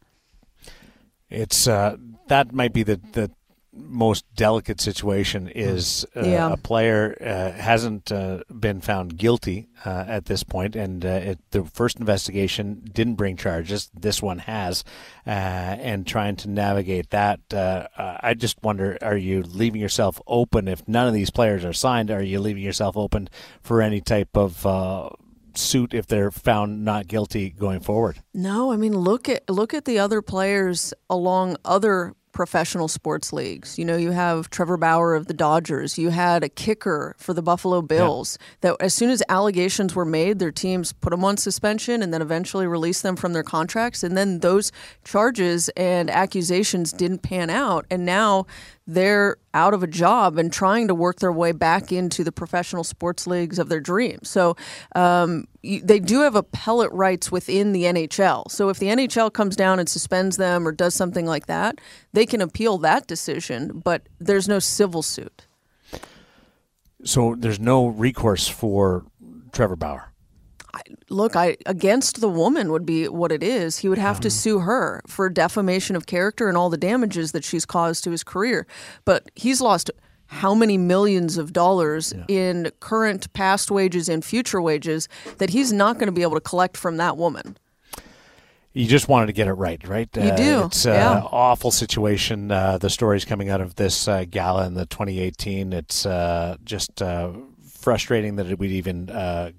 It's 1.30 1.68
uh, 1.68 1.98
that 2.28 2.54
might 2.54 2.74
be 2.74 2.84
the, 2.84 3.00
the 3.14 3.32
most 3.76 4.26
delicate 4.36 4.80
situation 4.80 5.48
is 5.48 6.06
uh, 6.16 6.22
yeah. 6.22 6.54
a 6.54 6.58
player 6.58 7.18
uh, 7.20 7.52
hasn't 7.60 8.12
uh, 8.12 8.44
been 8.60 8.82
found 8.82 9.18
guilty 9.18 9.68
uh, 9.86 10.06
at 10.08 10.26
this 10.26 10.44
point, 10.44 10.76
and 10.76 11.04
uh, 11.04 11.10
it, 11.10 11.40
the 11.52 11.64
first 11.64 12.00
investigation 12.00 12.88
didn't 12.94 13.16
bring 13.16 13.36
charges. 13.36 13.90
This 13.94 14.22
one 14.22 14.40
has, 14.40 14.84
uh, 15.26 15.30
and 15.30 16.06
trying 16.06 16.36
to 16.38 16.50
navigate 16.50 17.10
that, 17.10 17.40
I 17.52 18.36
just 18.36 18.62
wonder: 18.64 18.98
Are 19.02 19.18
you 19.18 19.42
leaving 19.42 19.82
yourself 19.82 20.22
open 20.28 20.68
if 20.68 20.88
none 20.88 21.08
of 21.08 21.14
these 21.14 21.32
players 21.32 21.66
are 21.66 21.74
signed? 21.74 22.12
Are 22.12 22.24
you 22.24 22.40
leaving 22.40 22.64
yourself 22.64 22.96
open 22.96 23.30
for 23.62 23.82
any 23.82 24.02
type 24.02 24.38
of 24.38 24.66
suit 25.58 25.94
if 25.94 26.08
they're 26.08 26.32
found 26.32 26.84
not 26.84 27.08
guilty 27.08 27.50
going 27.50 27.80
forward. 27.80 28.22
No, 28.34 28.72
I 28.72 28.78
mean 28.78 28.98
look 28.98 29.30
at 29.30 29.50
look 29.50 29.74
at 29.74 29.86
the 29.86 30.00
other 30.00 30.22
players 30.22 30.94
along 31.10 31.58
other 31.66 32.16
professional 32.34 32.88
sports 32.88 33.32
leagues. 33.32 33.80
You 33.80 33.86
know, 33.86 33.96
you 33.96 34.12
have 34.12 34.50
Trevor 34.50 34.76
Bauer 34.76 35.16
of 35.16 35.28
the 35.28 35.34
Dodgers. 35.34 35.98
You 35.98 36.10
had 36.10 36.44
a 36.44 36.50
kicker 36.50 37.16
for 37.18 37.34
the 37.34 37.42
Buffalo 37.42 37.82
Bills 37.82 38.38
yeah. 38.40 38.72
that 38.72 38.82
as 38.82 38.94
soon 38.94 39.12
as 39.12 39.24
allegations 39.30 39.96
were 39.96 40.04
made, 40.04 40.40
their 40.40 40.52
teams 40.52 40.92
put 40.92 41.12
them 41.12 41.24
on 41.24 41.38
suspension 41.38 42.02
and 42.04 42.14
then 42.14 42.22
eventually 42.22 42.68
released 42.68 43.04
them 43.04 43.16
from 43.16 43.34
their 43.34 43.44
contracts. 43.44 44.04
And 44.04 44.18
then 44.18 44.40
those 44.40 44.72
charges 45.06 45.70
and 45.78 46.10
accusations 46.10 46.92
didn't 46.92 47.20
pan 47.20 47.50
out. 47.50 47.86
And 47.90 48.06
now 48.06 48.48
they're 48.86 49.38
out 49.54 49.74
of 49.74 49.84
a 49.84 49.88
job 49.88 50.38
and 50.38 50.52
trying 50.52 50.88
to 50.88 50.96
work 50.96 51.20
their 51.20 51.32
way 51.32 51.52
back 51.52 51.92
into 51.92 52.24
the 52.24 52.32
professional 52.32 52.84
sports 52.84 53.26
leagues 53.26 53.60
of 53.60 53.70
their 53.70 53.80
dreams. 53.80 54.30
So 54.30 54.56
um, 54.96 55.48
they 55.62 56.00
do 56.00 56.22
have 56.22 56.36
appellate 56.36 56.92
rights 56.92 57.32
within 57.32 57.72
the 57.72 57.84
NHL. 57.84 58.52
So 58.52 58.70
if 58.70 58.80
the 58.80 58.88
NHL 58.88 59.32
comes 59.32 59.56
down 59.56 59.80
and 59.80 59.88
suspends 59.88 60.38
them 60.38 60.68
or 60.68 60.72
does 60.72 60.96
something 60.96 61.26
like 61.26 61.46
that, 61.48 61.80
they 62.12 62.26
can 62.26 62.42
appeal 62.42 62.78
that 62.80 63.08
decision, 63.08 63.82
but 63.84 64.08
there's 64.20 64.48
no 64.48 64.60
civil 64.60 65.02
suit. 65.02 65.46
So 67.06 67.36
there's 67.38 67.60
no 67.60 67.88
recourse 67.88 68.48
for 68.48 69.06
Trevor 69.52 69.76
Bauer 69.76 70.13
look, 71.10 71.36
I 71.36 71.58
against 71.66 72.22
the 72.22 72.30
woman 72.30 72.72
would 72.72 72.86
be 72.86 73.08
what 73.08 73.32
it 73.32 73.44
is. 73.44 73.78
He 73.78 73.90
would 73.90 73.98
have 73.98 74.20
to 74.22 74.30
sue 74.30 74.60
her 74.60 75.02
for 75.08 75.30
defamation 75.30 75.96
of 75.96 76.06
character 76.06 76.48
and 76.48 76.58
all 76.58 76.70
the 76.70 76.78
damages 76.78 77.32
that 77.32 77.44
she's 77.44 77.66
caused 77.66 78.04
to 78.06 78.12
his 78.12 78.24
career. 78.24 78.66
But 79.06 79.30
he's 79.36 79.62
lost 79.62 79.92
how 80.28 80.56
many 80.56 80.78
millions 80.78 81.38
of 81.38 81.54
dollars 81.54 82.14
yeah. 82.16 82.26
in 82.28 82.72
current 82.80 83.32
past 83.34 83.70
wages 83.70 84.10
and 84.10 84.26
future 84.26 84.62
wages 84.62 85.08
that 85.38 85.52
he's 85.52 85.72
not 85.72 85.96
going 85.96 86.08
to 86.08 86.12
be 86.12 86.24
able 86.24 86.36
to 86.36 86.42
collect 86.42 86.76
from 86.76 86.98
that 86.98 87.18
woman. 87.18 87.58
You 88.74 88.88
just 88.88 89.08
wanted 89.08 89.28
to 89.28 89.34
get 89.34 89.48
it 89.48 89.54
right, 89.54 89.88
right? 89.88 90.10
You 90.16 90.22
uh, 90.24 90.36
do. 90.36 90.66
It's 90.66 90.86
an 90.88 90.94
yeah. 90.94 91.22
awful 91.32 91.70
situation. 91.70 92.52
Uh, 92.52 92.80
the 92.80 92.90
stories 92.90 93.24
coming 93.24 93.50
out 93.50 93.62
of 93.62 93.76
this 93.76 94.08
uh, 94.08 94.26
gala 94.28 94.66
in 94.66 94.74
the 94.74 94.88
2018. 94.88 95.74
It's 95.74 96.08
uh, 96.08 96.58
just 96.64 97.00
uh, 97.00 97.34
frustrating 97.64 98.38
that 98.38 98.58
we'd 98.58 98.72
even 98.72 99.12
uh, 99.12 99.52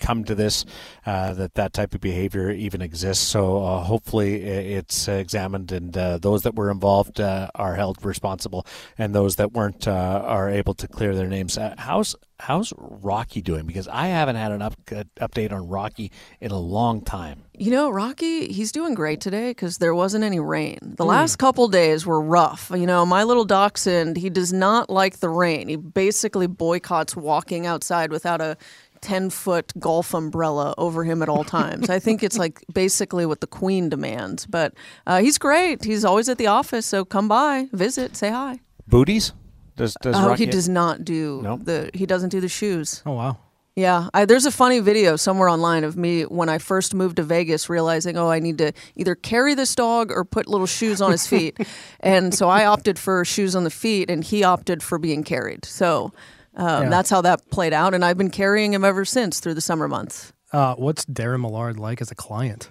come 0.00 0.24
to 0.24 0.34
this 0.34 0.64
uh, 1.06 1.34
that 1.34 1.54
that 1.54 1.72
type 1.72 1.94
of 1.94 2.00
behavior 2.00 2.50
even 2.50 2.82
exists. 2.82 3.26
So 3.26 3.64
uh, 3.64 3.80
hopefully 3.80 4.42
it's 4.42 5.06
examined 5.08 5.70
and 5.72 5.96
uh, 5.96 6.18
those 6.18 6.42
that 6.42 6.54
were 6.54 6.70
involved 6.70 7.20
uh, 7.20 7.50
are 7.54 7.74
held 7.74 8.04
responsible, 8.04 8.66
and 8.98 9.14
those 9.14 9.36
that 9.36 9.52
weren't 9.52 9.86
uh, 9.86 10.22
are 10.24 10.48
able 10.48 10.74
to 10.74 10.88
clear 10.88 11.14
their 11.14 11.26
names. 11.26 11.58
Uh, 11.58 11.74
how's 11.78 12.16
how's 12.38 12.72
Rocky 12.76 13.42
doing? 13.42 13.66
Because 13.66 13.88
I 13.88 14.06
haven't 14.08 14.36
had 14.36 14.52
an 14.52 14.62
up, 14.62 14.74
update 14.86 15.52
on 15.52 15.68
Rocky 15.68 16.10
in 16.40 16.50
a 16.50 16.58
long 16.58 17.02
time. 17.02 17.44
You 17.56 17.70
know, 17.70 17.90
Rocky, 17.90 18.52
he's 18.52 18.72
doing 18.72 18.94
great 18.94 19.20
today 19.20 19.50
because 19.50 19.78
there 19.78 19.94
wasn't 19.94 20.24
any 20.24 20.40
rain. 20.40 20.78
The 20.82 21.04
mm. 21.04 21.08
last 21.08 21.36
couple 21.36 21.68
days 21.68 22.06
were 22.06 22.20
rough. 22.20 22.70
You 22.74 22.86
know, 22.86 23.04
my 23.04 23.24
little 23.24 23.44
dachshund, 23.44 24.16
he 24.16 24.30
does 24.30 24.52
not 24.52 24.88
like 24.88 25.18
the 25.18 25.28
rain. 25.28 25.68
He 25.68 25.76
basically 25.76 26.46
boycotts 26.46 27.14
walking 27.14 27.66
outside 27.66 28.10
without 28.10 28.40
a 28.40 28.56
10 29.02 29.30
foot 29.30 29.72
golf 29.78 30.14
umbrella 30.14 30.74
over 30.78 31.04
him 31.04 31.22
at 31.22 31.28
all 31.28 31.44
times. 31.44 31.90
I 31.90 31.98
think 31.98 32.22
it's 32.22 32.38
like 32.38 32.64
basically 32.72 33.26
what 33.26 33.40
the 33.40 33.46
queen 33.46 33.88
demands. 33.88 34.46
But 34.46 34.74
uh, 35.06 35.20
he's 35.20 35.38
great. 35.38 35.84
He's 35.84 36.04
always 36.04 36.28
at 36.28 36.38
the 36.38 36.46
office. 36.46 36.86
So 36.86 37.04
come 37.04 37.28
by, 37.28 37.68
visit, 37.72 38.16
say 38.16 38.30
hi. 38.30 38.60
Booties? 38.86 39.32
Does, 39.76 39.94
does 40.02 40.14
oh, 40.16 40.34
he 40.34 40.46
does 40.46 40.68
not 40.68 41.04
do 41.04 41.40
nope. 41.42 41.60
the, 41.64 41.90
he 41.94 42.04
doesn't 42.04 42.28
do 42.28 42.40
the 42.40 42.48
shoes. 42.48 43.02
Oh, 43.06 43.12
wow. 43.12 43.38
Yeah, 43.76 44.08
I, 44.12 44.24
there's 44.24 44.46
a 44.46 44.50
funny 44.50 44.80
video 44.80 45.16
somewhere 45.16 45.48
online 45.48 45.84
of 45.84 45.96
me 45.96 46.24
when 46.24 46.48
I 46.48 46.58
first 46.58 46.92
moved 46.92 47.16
to 47.16 47.22
Vegas, 47.22 47.70
realizing, 47.70 48.18
oh, 48.18 48.28
I 48.28 48.40
need 48.40 48.58
to 48.58 48.72
either 48.96 49.14
carry 49.14 49.54
this 49.54 49.74
dog 49.74 50.10
or 50.10 50.24
put 50.24 50.48
little 50.48 50.66
shoes 50.66 51.00
on 51.00 51.12
his 51.12 51.26
feet, 51.26 51.56
and 52.00 52.34
so 52.34 52.48
I 52.48 52.66
opted 52.66 52.98
for 52.98 53.24
shoes 53.24 53.56
on 53.56 53.64
the 53.64 53.70
feet, 53.70 54.10
and 54.10 54.24
he 54.24 54.42
opted 54.42 54.82
for 54.82 54.98
being 54.98 55.22
carried. 55.22 55.64
So 55.64 56.12
um, 56.56 56.84
yeah. 56.84 56.88
That's 56.88 57.10
how 57.10 57.20
that 57.22 57.50
played 57.50 57.72
out, 57.72 57.94
and 57.94 58.04
I've 58.04 58.18
been 58.18 58.30
carrying 58.30 58.72
him 58.74 58.84
ever 58.84 59.04
since 59.04 59.40
through 59.40 59.54
the 59.54 59.60
summer 59.60 59.88
months. 59.88 60.32
Uh, 60.52 60.74
what's 60.74 61.04
Darren 61.04 61.40
Millard 61.40 61.78
like 61.78 62.00
as 62.00 62.10
a 62.10 62.14
client? 62.14 62.70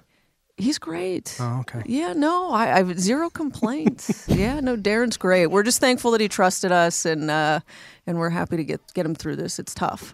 He's 0.58 0.78
great. 0.78 1.38
Oh, 1.40 1.62
okay. 1.62 1.84
Yeah, 1.86 2.12
no, 2.12 2.52
I, 2.52 2.74
I 2.74 2.78
have 2.80 3.00
zero 3.00 3.30
complaints. 3.30 4.26
yeah, 4.28 4.60
no, 4.60 4.76
Darren's 4.76 5.16
great. 5.16 5.48
We're 5.48 5.64
just 5.64 5.80
thankful 5.80 6.12
that 6.12 6.20
he 6.20 6.28
trusted 6.28 6.72
us, 6.74 7.06
and 7.06 7.32
uh, 7.32 7.62
and 8.06 8.20
we're 8.20 8.30
happy 8.30 8.58
to 8.58 8.64
get 8.66 8.82
get 8.94 9.06
him 9.06 9.16
through 9.16 9.38
this. 9.38 9.58
It's 9.60 9.74
tough. 9.74 10.14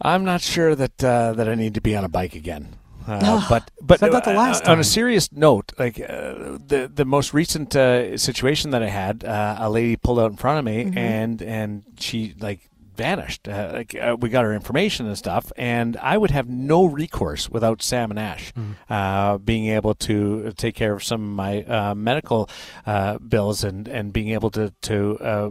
I'm 0.00 0.24
not 0.24 0.40
sure 0.40 0.74
that 0.74 1.04
uh, 1.04 1.34
that 1.34 1.48
I 1.48 1.54
need 1.54 1.74
to 1.74 1.82
be 1.82 1.94
on 1.94 2.04
a 2.04 2.08
bike 2.08 2.34
again. 2.34 2.76
Uh, 3.06 3.46
but 3.48 3.70
but 3.80 4.02
uh, 4.02 4.20
the 4.20 4.32
last 4.32 4.66
uh, 4.66 4.72
on 4.72 4.80
a 4.80 4.84
serious 4.84 5.30
note, 5.32 5.72
like 5.78 6.00
uh, 6.00 6.58
the 6.66 6.90
the 6.92 7.04
most 7.04 7.32
recent 7.32 7.74
uh, 7.76 8.16
situation 8.16 8.70
that 8.70 8.82
I 8.82 8.88
had, 8.88 9.24
uh, 9.24 9.56
a 9.58 9.70
lady 9.70 9.96
pulled 9.96 10.18
out 10.18 10.30
in 10.30 10.36
front 10.36 10.58
of 10.58 10.64
me, 10.64 10.84
mm-hmm. 10.84 10.98
and 10.98 11.42
and 11.42 11.82
she 11.98 12.34
like 12.38 12.68
vanished. 12.96 13.46
Uh, 13.48 13.70
like 13.74 13.94
uh, 13.94 14.16
we 14.18 14.28
got 14.28 14.44
her 14.44 14.54
information 14.54 15.06
and 15.06 15.16
stuff, 15.16 15.52
and 15.56 15.96
I 15.98 16.18
would 16.18 16.30
have 16.30 16.48
no 16.48 16.84
recourse 16.84 17.48
without 17.48 17.82
Sam 17.82 18.10
and 18.10 18.18
Ash 18.18 18.52
Hmm. 18.54 18.72
uh, 18.88 19.38
being 19.38 19.66
able 19.68 19.94
to 19.94 20.52
take 20.56 20.74
care 20.74 20.94
of 20.94 21.04
some 21.04 21.22
of 21.22 21.28
my 21.28 21.62
uh, 21.64 21.94
medical 21.94 22.48
uh, 22.86 23.18
bills 23.18 23.64
and 23.64 23.88
and 23.88 24.12
being 24.12 24.30
able 24.30 24.50
to 24.50 24.72
to. 24.82 25.18
Uh, 25.20 25.50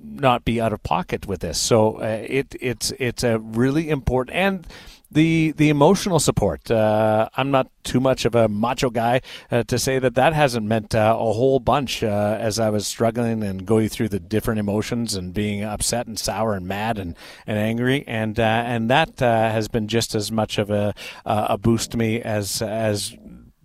not 0.00 0.44
be 0.44 0.60
out 0.60 0.72
of 0.72 0.80
pocket 0.84 1.26
with 1.26 1.40
this, 1.40 1.58
so 1.58 1.96
uh, 2.00 2.22
it 2.22 2.54
it's 2.60 2.92
it's 3.00 3.24
a 3.24 3.38
really 3.40 3.90
important 3.90 4.36
and 4.36 4.66
the 5.10 5.52
the 5.56 5.68
emotional 5.68 6.18
support. 6.18 6.70
Uh, 6.70 7.28
I'm 7.36 7.50
not 7.50 7.70
too 7.82 8.00
much 8.00 8.24
of 8.24 8.34
a 8.34 8.48
macho 8.48 8.90
guy 8.90 9.20
uh, 9.50 9.62
to 9.64 9.78
say 9.78 9.98
that 9.98 10.14
that 10.14 10.32
hasn't 10.32 10.66
meant 10.66 10.94
uh, 10.94 11.16
a 11.18 11.32
whole 11.32 11.60
bunch 11.60 12.02
uh, 12.02 12.36
as 12.40 12.58
I 12.58 12.70
was 12.70 12.86
struggling 12.86 13.42
and 13.42 13.64
going 13.66 13.88
through 13.88 14.08
the 14.08 14.20
different 14.20 14.60
emotions 14.60 15.14
and 15.14 15.32
being 15.32 15.62
upset 15.62 16.06
and 16.06 16.18
sour 16.18 16.54
and 16.54 16.66
mad 16.66 16.98
and, 16.98 17.16
and 17.46 17.58
angry 17.58 18.04
and 18.06 18.38
uh, 18.40 18.42
and 18.42 18.90
that 18.90 19.22
uh, 19.22 19.50
has 19.50 19.68
been 19.68 19.88
just 19.88 20.14
as 20.14 20.32
much 20.32 20.58
of 20.58 20.70
a 20.70 20.94
a 21.24 21.58
boost 21.58 21.92
to 21.92 21.96
me 21.96 22.20
as 22.20 22.60
as 22.62 23.16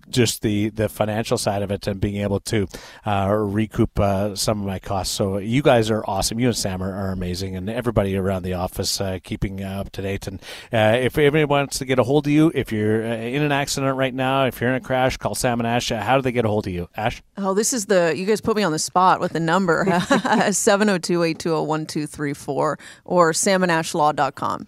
just 0.09 0.41
the, 0.41 0.69
the 0.69 0.89
financial 0.89 1.37
side 1.37 1.61
of 1.61 1.71
it 1.71 1.87
and 1.87 2.01
being 2.01 2.17
able 2.17 2.39
to 2.41 2.67
uh, 3.05 3.29
recoup 3.31 3.97
uh, 3.99 4.35
some 4.35 4.59
of 4.61 4.65
my 4.65 4.79
costs. 4.79 5.13
So 5.13 5.37
you 5.37 5.61
guys 5.61 5.89
are 5.89 6.03
awesome. 6.07 6.39
You 6.39 6.47
and 6.47 6.57
Sam 6.57 6.81
are, 6.81 6.93
are 6.93 7.11
amazing, 7.11 7.55
and 7.55 7.69
everybody 7.69 8.15
around 8.15 8.43
the 8.43 8.53
office 8.53 9.01
uh, 9.01 9.19
keeping 9.23 9.63
up 9.63 9.91
to 9.91 10.01
date. 10.01 10.27
And 10.27 10.39
uh, 10.71 10.97
if 10.99 11.17
anybody 11.17 11.45
wants 11.45 11.79
to 11.79 11.85
get 11.85 11.99
a 11.99 12.03
hold 12.03 12.27
of 12.27 12.31
you, 12.31 12.51
if 12.53 12.71
you're 12.71 13.03
uh, 13.03 13.15
in 13.15 13.41
an 13.41 13.51
accident 13.51 13.97
right 13.97 14.13
now, 14.13 14.45
if 14.45 14.61
you're 14.61 14.69
in 14.69 14.75
a 14.75 14.81
crash, 14.81 15.17
call 15.17 15.35
Sam 15.35 15.59
and 15.59 15.67
Ash. 15.67 15.91
Uh, 15.91 16.01
how 16.01 16.15
do 16.15 16.21
they 16.21 16.31
get 16.31 16.45
a 16.45 16.47
hold 16.47 16.67
of 16.67 16.73
you, 16.73 16.87
Ash? 16.95 17.21
Oh, 17.37 17.53
this 17.53 17.73
is 17.73 17.87
the 17.87 18.13
you 18.15 18.25
guys 18.25 18.41
put 18.41 18.55
me 18.55 18.63
on 18.63 18.71
the 18.71 18.79
spot 18.79 19.19
with 19.19 19.33
the 19.33 19.39
number 19.39 19.85
702-820-1234 19.85 22.79
or 23.05 23.31
samandashlaw.com. 23.31 24.67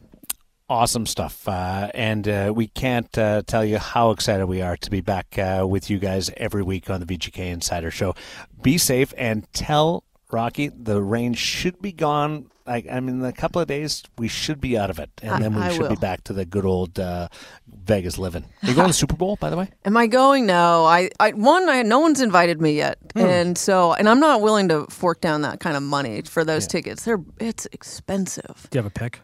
awesome 0.71 1.05
stuff. 1.05 1.47
Uh, 1.47 1.91
and 1.93 2.27
uh, 2.27 2.51
we 2.55 2.67
can't 2.67 3.15
uh, 3.17 3.41
tell 3.45 3.65
you 3.65 3.77
how 3.77 4.11
excited 4.11 4.45
we 4.45 4.61
are 4.61 4.77
to 4.77 4.89
be 4.89 5.01
back 5.01 5.37
uh, 5.37 5.65
with 5.67 5.89
you 5.89 5.99
guys 5.99 6.31
every 6.37 6.63
week 6.63 6.89
on 6.89 6.99
the 7.01 7.05
VGK 7.05 7.39
Insider 7.51 7.91
Show. 7.91 8.15
Be 8.61 8.77
safe 8.77 9.13
and 9.17 9.51
tell 9.53 10.03
Rocky 10.31 10.69
the 10.69 11.01
rain 11.01 11.33
should 11.33 11.81
be 11.81 11.91
gone. 11.91 12.47
Like 12.65 12.85
I 12.89 12.99
mean, 13.01 13.19
in 13.19 13.25
a 13.25 13.33
couple 13.33 13.59
of 13.59 13.67
days 13.67 14.03
we 14.17 14.27
should 14.29 14.61
be 14.61 14.77
out 14.77 14.89
of 14.89 14.99
it, 14.99 15.09
and 15.21 15.31
I- 15.31 15.39
then 15.39 15.55
we 15.55 15.61
I 15.61 15.73
should 15.73 15.89
be 15.89 15.95
back 15.95 16.23
to 16.25 16.33
the 16.33 16.45
good 16.45 16.63
old 16.63 16.97
uh, 16.99 17.27
Vegas 17.67 18.17
living. 18.17 18.45
Are 18.63 18.69
you 18.69 18.75
going 18.75 18.85
to 18.85 18.89
the 18.91 18.93
Super 18.93 19.15
Bowl, 19.17 19.35
by 19.41 19.49
the 19.49 19.57
way? 19.57 19.69
Am 19.83 19.97
I 19.97 20.05
going? 20.07 20.45
No. 20.45 20.85
I, 20.85 21.09
I 21.19 21.31
one, 21.31 21.67
I, 21.67 21.81
no 21.81 21.99
one's 21.99 22.21
invited 22.21 22.61
me 22.61 22.73
yet, 22.77 22.97
Hmm. 23.13 23.19
and 23.25 23.57
so, 23.57 23.93
and 23.93 24.07
I'm 24.07 24.19
not 24.21 24.41
willing 24.41 24.69
to 24.69 24.85
fork 24.89 25.19
down 25.21 25.41
that 25.41 25.59
kind 25.59 25.75
of 25.75 25.81
money 25.83 26.21
for 26.21 26.45
those 26.45 26.65
tickets. 26.67 27.03
They're 27.03 27.19
it's 27.39 27.67
expensive. 27.73 28.67
Do 28.69 28.77
you 28.77 28.83
have 28.83 28.91
a 28.91 28.93
pick? 28.93 29.19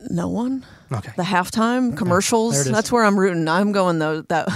No 0.00 0.28
one. 0.28 0.64
Okay. 0.92 1.12
The 1.16 1.22
halftime 1.22 1.96
commercials. 1.96 2.64
There. 2.64 2.72
That's 2.72 2.92
where 2.92 3.04
I'm 3.04 3.18
rooting. 3.18 3.48
I'm 3.48 3.72
going 3.72 3.98
though. 3.98 4.22
That 4.22 4.46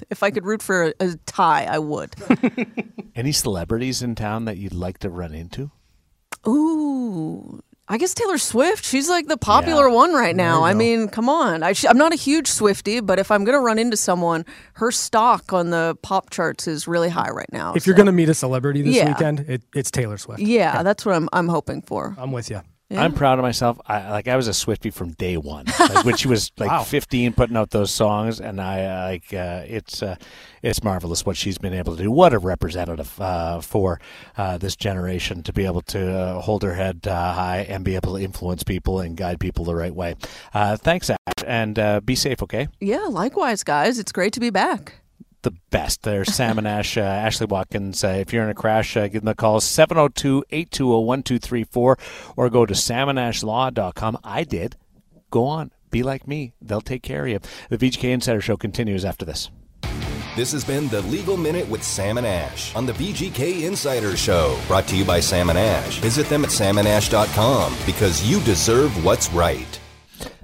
if 0.10 0.22
I 0.22 0.30
could 0.30 0.44
root 0.44 0.62
for 0.62 0.84
a, 0.84 0.92
a 1.00 1.16
tie, 1.26 1.64
I 1.64 1.78
would. 1.78 2.14
Any 3.14 3.32
celebrities 3.32 4.02
in 4.02 4.14
town 4.14 4.44
that 4.46 4.56
you'd 4.56 4.72
like 4.74 4.98
to 4.98 5.10
run 5.10 5.34
into? 5.34 5.70
Ooh. 6.46 7.60
I 7.88 7.98
guess 7.98 8.14
Taylor 8.14 8.38
Swift. 8.38 8.84
She's 8.86 9.10
like 9.10 9.26
the 9.26 9.36
popular 9.36 9.88
Yeah. 9.88 9.94
one 9.94 10.14
right 10.14 10.34
now. 10.34 10.62
I 10.64 10.72
mean, 10.72 11.08
come 11.08 11.28
on. 11.28 11.62
I, 11.62 11.74
I'm 11.86 11.98
not 11.98 12.12
a 12.12 12.16
huge 12.16 12.46
Swifty, 12.48 13.00
but 13.00 13.18
if 13.18 13.30
I'm 13.30 13.44
going 13.44 13.56
to 13.58 13.60
run 13.60 13.78
into 13.78 13.98
someone, 13.98 14.46
her 14.74 14.90
stock 14.90 15.52
on 15.52 15.70
the 15.70 15.96
pop 16.00 16.30
charts 16.30 16.66
is 16.66 16.88
really 16.88 17.10
high 17.10 17.28
right 17.30 17.52
now. 17.52 17.74
If 17.74 17.86
you're 17.86 17.96
going 17.96 18.06
to 18.06 18.12
meet 18.12 18.30
a 18.30 18.34
celebrity 18.34 18.80
this 18.82 18.96
Yeah. 18.96 19.08
weekend, 19.08 19.40
it, 19.40 19.62
it's 19.74 19.90
Taylor 19.90 20.16
Swift. 20.16 20.40
yeah, 20.40 20.82
that's 20.82 21.04
what 21.04 21.14
I'm 21.14 21.28
I'm 21.34 21.48
hoping 21.48 21.82
for. 21.82 22.14
I'm 22.16 22.32
with 22.32 22.48
you. 22.50 22.62
I'm 22.98 23.12
proud 23.14 23.38
of 23.38 23.42
myself. 23.42 23.80
I 23.86 24.10
like 24.10 24.28
I 24.28 24.36
was 24.36 24.48
a 24.48 24.54
Swifty 24.54 24.90
from 24.90 25.12
day 25.12 25.36
one. 25.36 25.66
Like 25.78 26.04
when 26.04 26.16
she 26.16 26.28
was 26.28 26.50
like 26.58 26.70
Wow. 26.70 26.82
15, 26.82 27.32
putting 27.32 27.56
out 27.56 27.70
those 27.70 27.90
songs, 27.90 28.40
and 28.40 28.60
I 28.60 29.04
like 29.10 29.32
uh, 29.32 29.62
it's 29.66 30.02
uh, 30.02 30.16
it's 30.62 30.82
marvelous 30.82 31.24
what 31.26 31.36
she's 31.36 31.58
been 31.58 31.74
able 31.74 31.96
to 31.96 32.02
do. 32.02 32.10
What 32.10 32.32
a 32.32 32.38
representative 32.38 33.20
uh, 33.20 33.60
for 33.60 34.00
uh, 34.36 34.58
this 34.58 34.76
generation 34.76 35.42
to 35.44 35.52
be 35.52 35.64
able 35.64 35.82
to 35.82 36.12
uh, 36.14 36.40
hold 36.40 36.62
her 36.62 36.74
head 36.74 37.06
uh, 37.06 37.32
high 37.32 37.66
and 37.68 37.84
be 37.84 37.94
able 37.96 38.14
to 38.16 38.22
influence 38.22 38.62
people 38.62 39.00
and 39.00 39.16
guide 39.16 39.40
people 39.40 39.64
the 39.64 39.74
right 39.74 39.94
way. 39.94 40.14
Uh, 40.54 40.76
thanks, 40.76 41.10
Ash, 41.10 41.16
and 41.46 41.78
uh, 41.78 42.00
be 42.00 42.14
safe. 42.14 42.42
Okay. 42.42 42.68
Yeah, 42.80 43.06
likewise, 43.08 43.64
guys. 43.64 43.98
It's 43.98 44.12
great 44.12 44.32
to 44.34 44.40
be 44.40 44.50
back. 44.50 45.01
The 45.42 45.52
best. 45.70 46.02
There's 46.02 46.32
Sam 46.32 46.58
and 46.58 46.68
Ash, 46.68 46.96
uh, 46.96 47.00
Ashley 47.00 47.46
Watkins. 47.46 48.04
Uh, 48.04 48.08
if 48.08 48.32
you're 48.32 48.44
in 48.44 48.50
a 48.50 48.54
crash, 48.54 48.96
uh, 48.96 49.08
give 49.08 49.22
them 49.22 49.28
a 49.28 49.34
call 49.34 49.60
702 49.60 50.44
820 50.50 51.04
1234 51.04 51.98
or 52.36 52.50
go 52.50 52.64
to 52.64 52.74
samandashlaw.com. 52.74 54.18
I 54.22 54.44
did. 54.44 54.76
Go 55.30 55.44
on. 55.46 55.72
Be 55.90 56.02
like 56.04 56.28
me. 56.28 56.52
They'll 56.62 56.80
take 56.80 57.02
care 57.02 57.24
of 57.24 57.28
you. 57.28 57.40
The 57.70 57.78
VGK 57.78 58.12
Insider 58.12 58.40
Show 58.40 58.56
continues 58.56 59.04
after 59.04 59.24
this. 59.24 59.50
This 60.34 60.52
has 60.52 60.64
been 60.64 60.88
the 60.88 61.02
Legal 61.02 61.36
Minute 61.36 61.68
with 61.68 61.82
Sam 61.82 62.16
and 62.16 62.26
Ash 62.26 62.74
on 62.74 62.86
the 62.86 62.94
VGK 62.94 63.64
Insider 63.64 64.16
Show, 64.16 64.58
brought 64.66 64.86
to 64.88 64.96
you 64.96 65.04
by 65.04 65.20
Sam 65.20 65.50
and 65.50 65.58
Ash. 65.58 65.98
Visit 65.98 66.26
them 66.28 66.44
at 66.44 66.50
samandash.com 66.50 67.76
because 67.84 68.24
you 68.24 68.40
deserve 68.40 69.04
what's 69.04 69.30
right. 69.32 69.78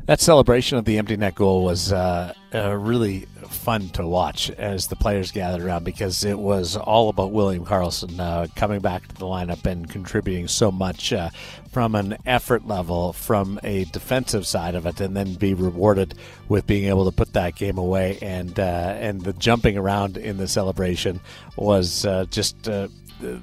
That 0.09 0.23
celebration 0.23 0.79
of 0.79 0.87
the 0.87 0.97
empty 0.97 1.19
net 1.19 1.35
goal 1.35 1.65
was 1.65 1.93
uh, 1.93 2.33
uh, 2.55 2.75
really 2.75 3.27
fun 3.51 3.91
to 3.91 4.07
watch 4.07 4.49
as 4.49 4.87
the 4.87 4.97
players 4.97 5.31
gathered 5.31 5.63
around 5.63 5.85
because 5.85 6.25
it 6.25 6.39
was 6.39 6.79
all 6.79 7.11
about 7.11 7.31
William 7.31 7.63
Karlsson 7.67 8.19
uh, 8.19 8.47
coming 8.57 8.81
back 8.81 9.07
to 9.07 9.15
the 9.17 9.27
lineup 9.27 9.67
and 9.67 9.87
contributing 9.87 10.49
so 10.49 10.73
much 10.73 11.13
uh, 11.13 11.29
from 11.73 11.95
an 11.95 12.17
effort 12.25 12.67
level, 12.67 13.13
from 13.13 13.61
a 13.63 13.85
defensive 13.85 14.47
side 14.47 14.75
of 14.75 14.87
it, 14.87 14.99
and 15.03 15.15
then 15.15 15.35
be 15.35 15.53
rewarded 15.53 16.15
with 16.49 16.67
being 16.67 16.87
able 16.87 17.05
to 17.05 17.15
put 17.15 17.35
that 17.35 17.55
game 17.55 17.77
away. 17.77 18.17
And 18.23 18.59
uh, 18.59 18.63
and 18.63 19.21
the 19.21 19.35
jumping 19.35 19.77
around 19.77 20.17
in 20.17 20.39
the 20.39 20.49
celebration 20.49 21.21
was 21.57 22.07
uh, 22.07 22.25
just. 22.31 22.67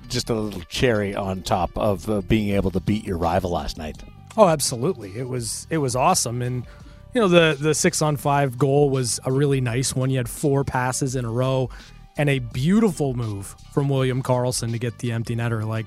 Just 0.07 0.29
a 0.29 0.33
little 0.33 0.61
cherry 0.69 1.15
on 1.15 1.41
top 1.41 1.77
of 1.77 2.29
being 2.29 2.55
able 2.55 2.71
to 2.71 2.79
beat 2.79 3.03
your 3.03 3.17
rival 3.17 3.51
last 3.51 3.77
night. 3.77 4.01
Oh, 4.37 4.47
absolutely. 4.47 5.17
It 5.17 5.27
was 5.27 5.67
it 5.69 5.77
was 5.77 5.95
awesome, 5.95 6.41
and 6.41 6.65
you 7.13 7.21
know 7.21 7.27
the 7.27 7.57
the 7.59 7.73
six 7.73 8.01
on 8.01 8.17
five 8.17 8.57
goal 8.57 8.89
was 8.89 9.19
a 9.25 9.31
really 9.31 9.61
nice 9.61 9.95
one. 9.95 10.09
You 10.09 10.17
had 10.17 10.29
four 10.29 10.63
passes 10.63 11.15
in 11.15 11.25
a 11.25 11.31
row, 11.31 11.69
and 12.17 12.29
a 12.29 12.39
beautiful 12.39 13.13
move 13.13 13.55
from 13.73 13.89
William 13.89 14.21
Karlsson 14.21 14.71
to 14.71 14.79
get 14.79 14.99
the 14.99 15.11
empty 15.11 15.35
netter, 15.35 15.65
like 15.65 15.85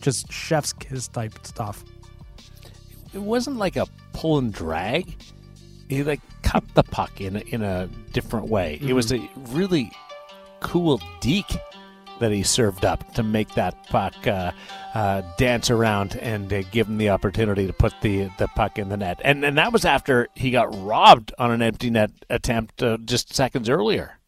just 0.00 0.32
chef's 0.32 0.72
kiss 0.72 1.08
type 1.08 1.34
stuff. 1.42 1.84
it 3.12 3.18
wasn't 3.18 3.56
like 3.56 3.76
a 3.76 3.86
pull 4.12 4.38
and 4.38 4.52
drag. 4.52 5.16
He 5.88 6.02
like 6.02 6.20
cut 6.42 6.64
the 6.74 6.82
puck 6.82 7.20
in 7.20 7.36
a, 7.36 7.40
in 7.40 7.62
a 7.62 7.88
different 8.12 8.48
way. 8.48 8.78
It 8.82 8.92
was 8.92 9.12
mm-hmm. 9.12 9.52
a 9.52 9.56
really 9.56 9.90
cool 10.60 11.00
deke 11.20 11.58
that 12.20 12.32
he 12.32 12.42
served 12.42 12.84
up 12.84 13.14
to 13.14 13.22
make 13.22 13.54
that 13.54 13.86
puck 13.88 14.14
uh, 14.26 14.52
uh, 14.94 15.22
dance 15.36 15.70
around 15.70 16.16
and 16.16 16.52
uh, 16.52 16.62
give 16.70 16.88
him 16.88 16.98
the 16.98 17.10
opportunity 17.10 17.66
to 17.66 17.72
put 17.72 17.92
the, 18.00 18.30
the 18.38 18.48
puck 18.48 18.78
in 18.78 18.88
the 18.88 18.96
net. 18.96 19.20
And 19.24 19.44
and 19.44 19.58
that 19.58 19.72
was 19.72 19.84
after 19.84 20.28
he 20.34 20.50
got 20.50 20.68
robbed 20.84 21.32
on 21.38 21.50
an 21.50 21.62
empty 21.62 21.90
net 21.90 22.10
attempt 22.30 22.82
uh, 22.82 22.98
just 23.04 23.34
seconds 23.34 23.68
earlier. 23.68 24.18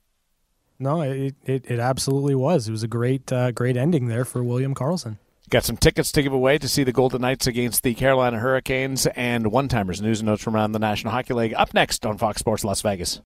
No, 0.78 1.00
it, 1.00 1.34
it, 1.44 1.64
it 1.68 1.80
absolutely 1.80 2.34
was. 2.34 2.68
It 2.68 2.72
was 2.72 2.82
a 2.82 2.88
great 2.88 3.32
uh, 3.32 3.50
great 3.50 3.76
ending 3.76 4.08
there 4.08 4.24
for 4.24 4.42
William 4.44 4.74
Karlsson. 4.74 5.18
Got 5.50 5.64
some 5.64 5.78
tickets 5.78 6.12
to 6.12 6.22
give 6.22 6.34
away 6.34 6.58
to 6.58 6.68
see 6.68 6.84
the 6.84 6.92
Golden 6.92 7.22
Knights 7.22 7.46
against 7.46 7.82
the 7.82 7.94
Carolina 7.94 8.38
Hurricanes 8.38 9.06
and 9.06 9.50
one 9.50 9.68
timers 9.68 10.02
news 10.02 10.20
and 10.20 10.26
notes 10.26 10.42
from 10.42 10.54
around 10.54 10.72
the 10.72 10.78
National 10.78 11.10
Hockey 11.10 11.32
League 11.32 11.54
up 11.54 11.72
next 11.72 12.04
on 12.04 12.18
Fox 12.18 12.40
Sports 12.40 12.64
Las 12.64 12.82
Vegas. 12.82 13.16